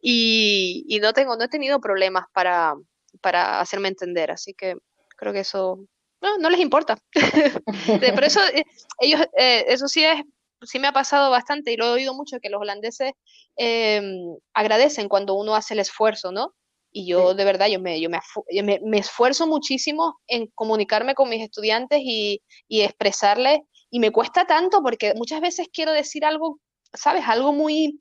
y, 0.00 0.98
no 1.02 1.12
tengo, 1.12 1.36
no 1.36 1.44
he 1.44 1.48
tenido 1.48 1.80
problemas 1.80 2.26
para, 2.32 2.74
para 3.20 3.60
hacerme 3.60 3.88
entender, 3.88 4.30
así 4.30 4.54
que 4.54 4.76
creo 5.16 5.32
que 5.32 5.40
eso 5.40 5.80
no, 6.20 6.38
no 6.38 6.50
les 6.50 6.60
importa. 6.60 6.96
Por 8.14 8.24
eso 8.24 8.40
eh, 8.52 8.64
ellos, 9.00 9.20
eh, 9.36 9.64
eso 9.68 9.88
sí 9.88 10.04
es, 10.04 10.22
sí 10.62 10.78
me 10.78 10.88
ha 10.88 10.92
pasado 10.92 11.30
bastante 11.30 11.72
y 11.72 11.76
lo 11.76 11.86
he 11.86 11.90
oído 11.90 12.14
mucho 12.14 12.40
que 12.40 12.50
los 12.50 12.60
holandeses 12.60 13.12
em, 13.56 14.36
agradecen 14.54 15.08
cuando 15.08 15.34
uno 15.34 15.54
hace 15.54 15.74
el 15.74 15.80
esfuerzo, 15.80 16.32
¿no? 16.32 16.54
Y 16.92 17.06
yo 17.06 17.34
de 17.34 17.44
verdad, 17.44 17.66
yo, 17.68 17.78
me, 17.78 18.00
yo 18.00 18.08
me, 18.08 18.80
me, 18.82 18.98
esfuerzo 18.98 19.46
muchísimo 19.46 20.18
en 20.26 20.46
comunicarme 20.54 21.14
con 21.14 21.28
mis 21.28 21.42
estudiantes 21.42 22.00
y, 22.02 22.42
y 22.68 22.80
expresarles, 22.82 23.60
y 23.90 24.00
me 24.00 24.10
cuesta 24.12 24.46
tanto 24.46 24.82
porque 24.82 25.14
muchas 25.14 25.40
veces 25.40 25.68
quiero 25.72 25.92
decir 25.92 26.24
algo, 26.24 26.58
¿sabes? 26.94 27.24
Algo 27.26 27.52
muy 27.52 28.00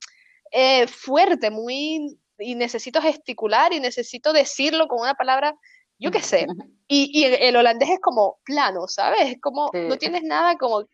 eh, 0.51 0.87
fuerte, 0.87 1.49
muy 1.51 2.17
y 2.39 2.55
necesito 2.55 3.01
gesticular 3.01 3.73
y 3.73 3.79
necesito 3.79 4.33
decirlo 4.33 4.87
con 4.87 5.01
una 5.01 5.13
palabra, 5.13 5.55
yo 5.97 6.11
qué 6.11 6.21
sé. 6.21 6.47
Y, 6.87 7.23
el 7.23 7.55
holandés 7.55 7.89
es 7.89 7.99
como 7.99 8.37
plano, 8.45 8.87
¿sabes? 8.87 9.21
Es 9.21 9.41
como, 9.41 9.71
no 9.73 9.97
tienes 9.97 10.23
nada 10.23 10.55
como, 10.57 10.85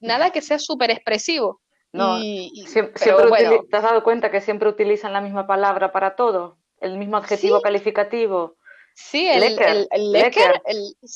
nada 0.00 0.30
que 0.30 0.42
sea 0.42 0.58
súper 0.58 0.90
expresivo. 0.90 1.60
No, 1.92 2.18
siempre, 2.66 2.92
te 3.00 3.76
has 3.76 3.82
dado 3.82 4.04
cuenta 4.04 4.30
que 4.30 4.42
siempre 4.42 4.68
utilizan 4.68 5.12
la 5.12 5.22
misma 5.22 5.46
palabra 5.46 5.90
para 5.90 6.16
todo, 6.16 6.58
el 6.80 6.98
mismo 6.98 7.16
adjetivo 7.16 7.62
calificativo. 7.62 8.56
Sí, 8.94 9.28
el 9.28 9.40
lecker, 9.40 9.86
el, 9.90 10.12
lecker, 10.12 10.60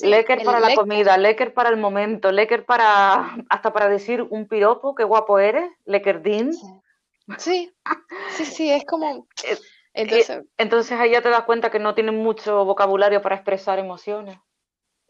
lecker, 0.02 0.44
para 0.44 0.60
la 0.60 0.74
comida, 0.74 1.18
lecker 1.18 1.52
para 1.52 1.68
el 1.68 1.76
momento, 1.76 2.30
lecker 2.30 2.64
para 2.64 3.36
hasta 3.50 3.72
para 3.72 3.88
decir 3.88 4.22
un 4.22 4.46
piropo, 4.46 4.94
qué 4.94 5.02
guapo 5.02 5.40
eres, 5.40 5.68
leckerdin. 5.84 6.52
Sí, 7.38 7.72
sí, 8.30 8.44
sí, 8.44 8.70
es 8.70 8.84
como 8.84 9.26
eh, 9.94 10.02
entonces, 10.02 10.42
entonces 10.58 10.98
ahí 10.98 11.10
ya 11.12 11.22
te 11.22 11.28
das 11.28 11.44
cuenta 11.44 11.70
que 11.70 11.78
no 11.78 11.94
tienen 11.94 12.16
mucho 12.16 12.64
vocabulario 12.64 13.22
para 13.22 13.36
expresar 13.36 13.78
emociones. 13.78 14.38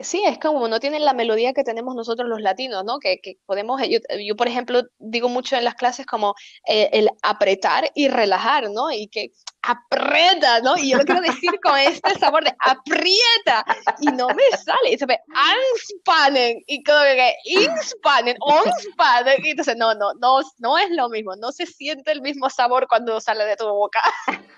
Sí, 0.03 0.23
es 0.27 0.39
como 0.39 0.67
no 0.69 0.81
tienen 0.81 1.05
la 1.05 1.13
melodía 1.13 1.53
que 1.53 1.65
tenemos 1.65 1.95
nosotros 1.95 2.29
los 2.29 2.41
latinos, 2.41 2.85
¿no? 2.85 2.99
Que, 2.99 3.21
que 3.21 3.39
podemos, 3.47 3.81
yo, 3.89 3.99
yo, 4.25 4.37
por 4.37 4.49
ejemplo, 4.49 4.83
digo 4.99 5.29
mucho 5.29 5.57
en 5.57 5.65
las 5.65 5.75
clases 5.75 6.07
como 6.07 6.35
eh, 6.67 6.91
el 6.93 7.09
apretar 7.23 7.91
y 7.95 8.09
relajar, 8.09 8.71
¿no? 8.71 8.91
Y 8.91 9.09
que 9.09 9.33
aprieta, 9.63 10.61
¿no? 10.61 10.77
Y 10.77 10.91
yo 10.91 10.99
lo 10.99 11.05
quiero 11.05 11.21
decir 11.21 11.51
con 11.63 11.79
este 11.79 12.19
sabor 12.19 12.45
de 12.45 12.55
aprieta 12.59 13.65
y 14.01 14.07
no 14.07 14.29
me 14.29 14.57
sale. 14.57 14.93
Y 14.93 14.99
se 14.99 15.07
ve 15.07 15.19
anspannen 15.35 16.63
y 16.67 16.83
como 16.83 17.01
que 17.01 17.35
inspannen, 17.45 18.37
onspannen. 18.41 19.45
Y 19.45 19.51
entonces, 19.51 19.77
no, 19.77 19.95
no, 19.95 20.13
no, 20.15 20.41
no 20.59 20.79
es 20.79 20.91
lo 20.91 21.09
mismo, 21.09 21.37
no 21.37 21.53
se 21.53 21.67
siente 21.67 22.13
el 22.13 22.23
mismo 22.23 22.51
sabor 22.51 22.89
cuando 22.89 23.21
sale 23.21 23.45
de 23.45 23.57
tu 23.57 23.67
boca. 23.67 24.01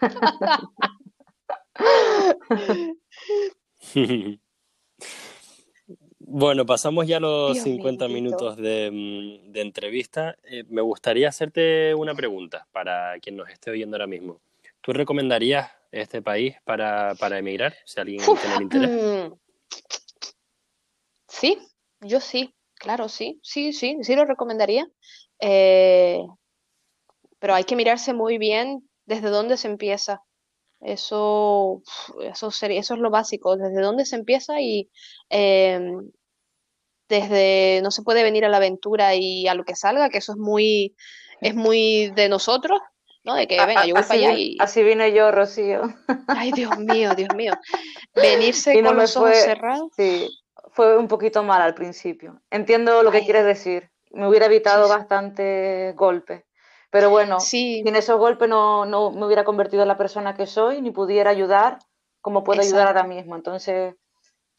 Bueno, 6.36 6.66
pasamos 6.66 7.06
ya 7.06 7.20
los 7.20 7.56
50 7.56 8.08
minutos 8.08 8.56
de, 8.56 8.90
mm, 8.90 9.52
de 9.52 9.60
entrevista. 9.60 10.36
Eh, 10.42 10.64
me 10.68 10.82
gustaría 10.82 11.28
hacerte 11.28 11.94
una 11.94 12.12
pregunta 12.12 12.66
para 12.72 13.20
quien 13.20 13.36
nos 13.36 13.48
esté 13.50 13.70
oyendo 13.70 13.94
ahora 13.94 14.08
mismo. 14.08 14.40
¿Tú 14.80 14.92
recomendarías 14.92 15.70
este 15.92 16.22
país 16.22 16.56
para, 16.64 17.14
para 17.20 17.38
emigrar, 17.38 17.76
si 17.84 18.00
alguien 18.00 18.20
tiene 18.20 18.62
interés? 18.62 18.90
Mm. 18.90 19.32
Sí, 21.28 21.56
yo 22.00 22.18
sí, 22.18 22.52
claro, 22.74 23.08
sí, 23.08 23.38
sí, 23.44 23.72
sí, 23.72 23.98
sí 24.02 24.16
lo 24.16 24.24
recomendaría. 24.24 24.88
Eh, 25.38 26.18
pero 27.38 27.54
hay 27.54 27.62
que 27.62 27.76
mirarse 27.76 28.12
muy 28.12 28.38
bien 28.38 28.90
desde 29.06 29.30
dónde 29.30 29.56
se 29.56 29.68
empieza. 29.68 30.24
Eso, 30.80 31.80
eso, 32.22 32.50
sería, 32.50 32.80
eso 32.80 32.94
es 32.94 33.00
lo 33.00 33.10
básico, 33.10 33.56
desde 33.56 33.80
dónde 33.80 34.04
se 34.04 34.16
empieza 34.16 34.60
y 34.60 34.90
em, 35.28 36.10
desde 37.20 37.80
no 37.82 37.90
se 37.90 38.02
puede 38.02 38.22
venir 38.22 38.44
a 38.44 38.48
la 38.48 38.58
aventura 38.58 39.14
y 39.14 39.48
a 39.48 39.54
lo 39.54 39.64
que 39.64 39.76
salga, 39.76 40.08
que 40.08 40.18
eso 40.18 40.32
es 40.32 40.38
muy, 40.38 40.94
es 41.40 41.54
muy 41.54 42.10
de 42.10 42.28
nosotros, 42.28 42.80
¿no? 43.24 43.34
De 43.34 43.46
que 43.46 43.64
venga, 43.64 43.86
yo 43.86 43.94
voy 43.94 44.02
para 44.02 44.14
allá 44.14 44.32
y. 44.32 44.56
Así 44.60 44.82
vine 44.82 45.12
yo, 45.12 45.30
Rocío. 45.30 45.82
Ay, 46.28 46.52
Dios 46.52 46.78
mío, 46.78 47.14
Dios 47.14 47.34
mío. 47.34 47.52
Venirse 48.14 48.82
con 48.82 48.96
los 48.96 49.16
ojos 49.16 49.36
cerrados. 49.36 49.90
Sí, 49.96 50.28
fue 50.72 50.98
un 50.98 51.08
poquito 51.08 51.42
mal 51.42 51.62
al 51.62 51.74
principio. 51.74 52.40
Entiendo 52.50 53.02
lo 53.02 53.10
que 53.10 53.24
quieres 53.24 53.44
decir. 53.44 53.90
Me 54.10 54.28
hubiera 54.28 54.46
evitado 54.46 54.88
bastante 54.88 55.92
golpes. 55.96 56.44
Pero 56.90 57.10
bueno, 57.10 57.40
sin 57.40 57.96
esos 57.96 58.18
golpes 58.18 58.48
no, 58.48 58.86
no, 58.86 59.10
me 59.10 59.26
hubiera 59.26 59.42
convertido 59.42 59.82
en 59.82 59.88
la 59.88 59.98
persona 59.98 60.36
que 60.36 60.46
soy, 60.46 60.80
ni 60.80 60.92
pudiera 60.92 61.30
ayudar 61.30 61.78
como 62.20 62.42
puedo 62.44 62.62
ayudar 62.62 62.86
ahora 62.86 63.02
mismo. 63.02 63.34
Entonces, 63.34 63.96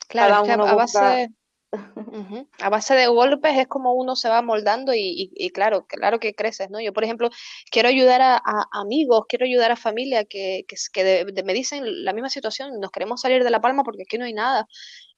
claro, 0.08 0.36
a 0.36 0.76
base, 0.76 1.30
a 2.60 2.70
base 2.70 2.96
de 2.96 3.08
golpes 3.08 3.58
es 3.58 3.68
como 3.68 3.94
uno 3.94 4.16
se 4.16 4.30
va 4.30 4.42
moldando 4.42 4.94
y, 4.94 5.52
claro, 5.54 5.86
claro 5.88 6.20
que 6.20 6.34
creces, 6.34 6.70
¿no? 6.70 6.80
Yo, 6.80 6.94
por 6.94 7.04
ejemplo, 7.04 7.30
quiero 7.72 7.90
ayudar 7.90 8.22
a, 8.22 8.42
amigos, 8.72 9.26
quiero 9.28 9.46
ayudar 9.46 9.72
a 9.72 9.76
familia 9.76 10.26
que, 10.26 10.66
que, 10.68 11.26
me 11.44 11.54
dicen 11.54 12.04
la 12.04 12.14
misma 12.14 12.30
situación, 12.30 12.80
nos 12.80 12.92
queremos 12.92 13.22
salir 13.22 13.44
de 13.44 13.50
La 13.50 13.62
Palma 13.62 13.84
porque 13.84 14.04
aquí 14.04 14.18
no 14.18 14.26
hay 14.26 14.34
nada. 14.34 14.68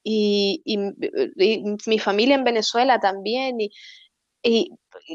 Y, 0.03 0.61
y 0.63 0.77
mi 1.85 1.99
familia 1.99 2.35
en 2.35 2.43
Venezuela 2.43 2.99
también, 2.99 3.59
y, 3.59 3.71
y, 4.43 4.71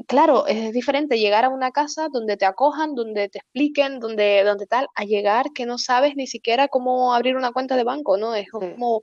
claro, 0.07 0.47
es 0.47 0.73
diferente 0.73 1.19
llegar 1.19 1.45
a 1.45 1.49
una 1.49 1.71
casa 1.71 2.09
donde 2.13 2.37
te 2.37 2.45
acojan, 2.45 2.95
donde 2.95 3.29
te 3.29 3.39
expliquen, 3.39 3.99
donde, 4.01 4.43
donde 4.45 4.67
tal, 4.67 4.89
a 4.95 5.05
llegar 5.05 5.53
que 5.55 5.65
no 5.65 5.79
sabes 5.79 6.17
ni 6.17 6.27
siquiera 6.27 6.69
cómo 6.69 7.15
abrir 7.15 7.37
una 7.37 7.53
cuenta 7.53 7.77
de 7.77 7.85
banco, 7.85 8.19
¿no? 8.19 8.35
Es 8.35 8.51
como, 8.51 9.01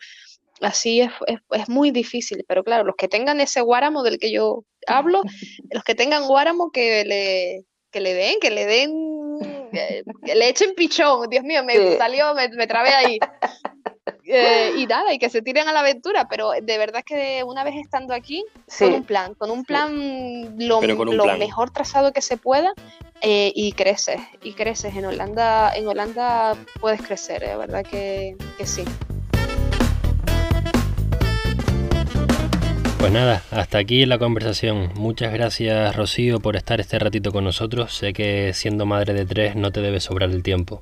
así 0.62 1.02
es, 1.02 1.12
es, 1.52 1.70
muy 1.70 1.92
difícil, 1.92 2.46
pero 2.48 2.64
claro, 2.64 2.84
los 2.84 2.96
que 2.96 3.08
tengan 3.08 3.40
ese 3.42 3.62
guáramo 3.62 4.04
del 4.04 4.20
que 4.20 4.32
yo 4.32 4.64
hablo, 4.88 5.22
los 5.72 5.84
que 5.84 5.96
tengan 5.96 6.28
guáramo 6.28 6.72
que 6.72 7.06
le, 7.06 7.66
que 7.92 8.02
le 8.02 8.14
den, 8.14 8.40
que 8.40 8.52
le 8.52 8.66
den, 8.66 8.92
eh, 9.74 10.04
que, 10.26 10.36
le 10.36 10.50
echen 10.50 10.74
pichón, 10.76 11.30
Dios 11.30 11.44
mío, 11.44 11.64
me 11.64 11.98
salió, 11.98 12.34
me, 12.34 12.50
me 12.50 12.68
trabé 12.68 12.90
ahí. 12.90 13.20
Eh, 14.32 14.74
y 14.78 14.86
nada, 14.86 15.12
y 15.12 15.18
que 15.18 15.30
se 15.30 15.42
tiren 15.42 15.68
a 15.68 15.74
la 15.74 15.80
aventura, 15.80 16.28
pero 16.30 16.52
de 16.52 16.78
verdad 16.78 17.04
que 17.04 17.44
una 17.44 17.64
vez 17.64 17.76
estando 17.78 18.14
aquí, 18.14 18.46
con 18.78 18.94
un 18.94 19.04
plan, 19.04 19.34
con 19.34 19.50
un 19.50 19.66
plan 19.66 20.56
lo, 20.60 20.82
mejor 20.82 21.72
trazado 21.72 22.14
que 22.14 22.22
se 22.22 22.38
pueda, 22.38 22.74
eh, 23.22 23.52
y 23.56 23.72
creces, 23.72 24.22
y 24.44 24.54
creces. 24.54 24.96
En 24.96 25.06
Holanda, 25.06 25.74
en 25.76 25.88
Holanda 25.88 26.56
puedes 26.80 27.02
crecer, 27.02 27.42
de 27.42 27.56
verdad 27.56 27.84
que, 27.84 28.38
que 28.58 28.68
sí. 28.68 28.84
Pues 33.00 33.12
nada, 33.12 33.42
hasta 33.50 33.80
aquí 33.80 34.06
la 34.06 34.20
conversación. 34.20 34.92
Muchas 34.96 35.34
gracias 35.34 35.96
Rocío 35.96 36.40
por 36.40 36.56
estar 36.56 36.80
este 36.80 37.00
ratito 37.00 37.32
con 37.32 37.44
nosotros. 37.44 37.96
Sé 37.96 38.14
que 38.14 38.54
siendo 38.54 38.86
madre 38.86 39.14
de 39.14 39.26
tres 39.26 39.56
no 39.56 39.72
te 39.72 39.82
debe 39.82 40.00
sobrar 40.00 40.30
el 40.30 40.44
tiempo. 40.44 40.82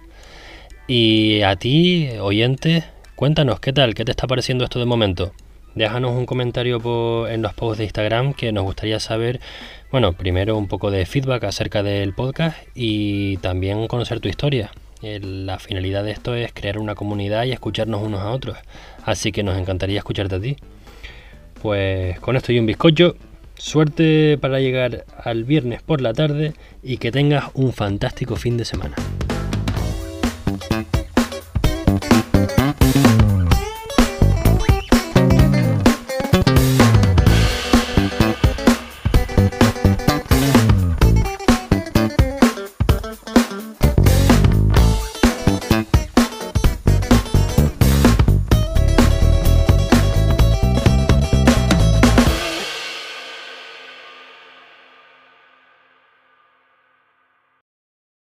Y 0.88 1.42
a 1.44 1.56
ti, 1.56 2.10
oyente, 2.20 2.84
Cuéntanos, 3.18 3.60
¿qué 3.60 3.74
tal? 3.74 3.96
¿Qué 3.96 4.06
te 4.06 4.12
está 4.12 4.28
pareciendo 4.28 4.64
esto 4.64 4.78
de 4.78 4.86
momento? 4.86 5.34
Déjanos 5.74 6.12
un 6.12 6.28
comentario 6.28 7.28
en 7.28 7.42
los 7.42 7.56
posts 7.56 7.80
de 7.80 7.86
Instagram 7.86 8.36
que 8.36 8.52
nos 8.52 8.64
gustaría 8.64 9.00
saber, 9.00 9.40
bueno, 9.90 10.14
primero 10.14 10.56
un 10.56 10.68
poco 10.68 10.92
de 10.92 11.04
feedback 11.08 11.46
acerca 11.46 11.82
del 11.82 12.14
podcast 12.14 12.60
y 12.76 13.38
también 13.38 13.88
conocer 13.88 14.20
tu 14.20 14.30
historia. 14.30 14.70
La 15.02 15.58
finalidad 15.58 16.04
de 16.04 16.12
esto 16.12 16.36
es 16.36 16.54
crear 16.54 16.78
una 16.78 16.94
comunidad 16.94 17.46
y 17.46 17.54
escucharnos 17.54 18.04
unos 18.04 18.22
a 18.22 18.30
otros. 18.30 18.56
Así 19.04 19.32
que 19.32 19.42
nos 19.42 19.58
encantaría 19.58 19.98
escucharte 19.98 20.36
a 20.36 20.40
ti. 20.40 20.58
Pues 21.62 22.20
con 22.20 22.36
esto 22.36 22.52
y 22.52 22.60
un 22.60 22.66
bizcocho. 22.66 23.16
Suerte 23.56 24.38
para 24.40 24.60
llegar 24.60 25.06
al 25.18 25.44
viernes 25.44 25.82
por 25.82 26.02
la 26.02 26.14
tarde 26.14 26.54
y 26.84 26.98
que 26.98 27.12
tengas 27.12 27.46
un 27.56 27.74
fantástico 27.74 28.36
fin 28.36 28.56
de 28.56 28.66
semana. 28.66 28.96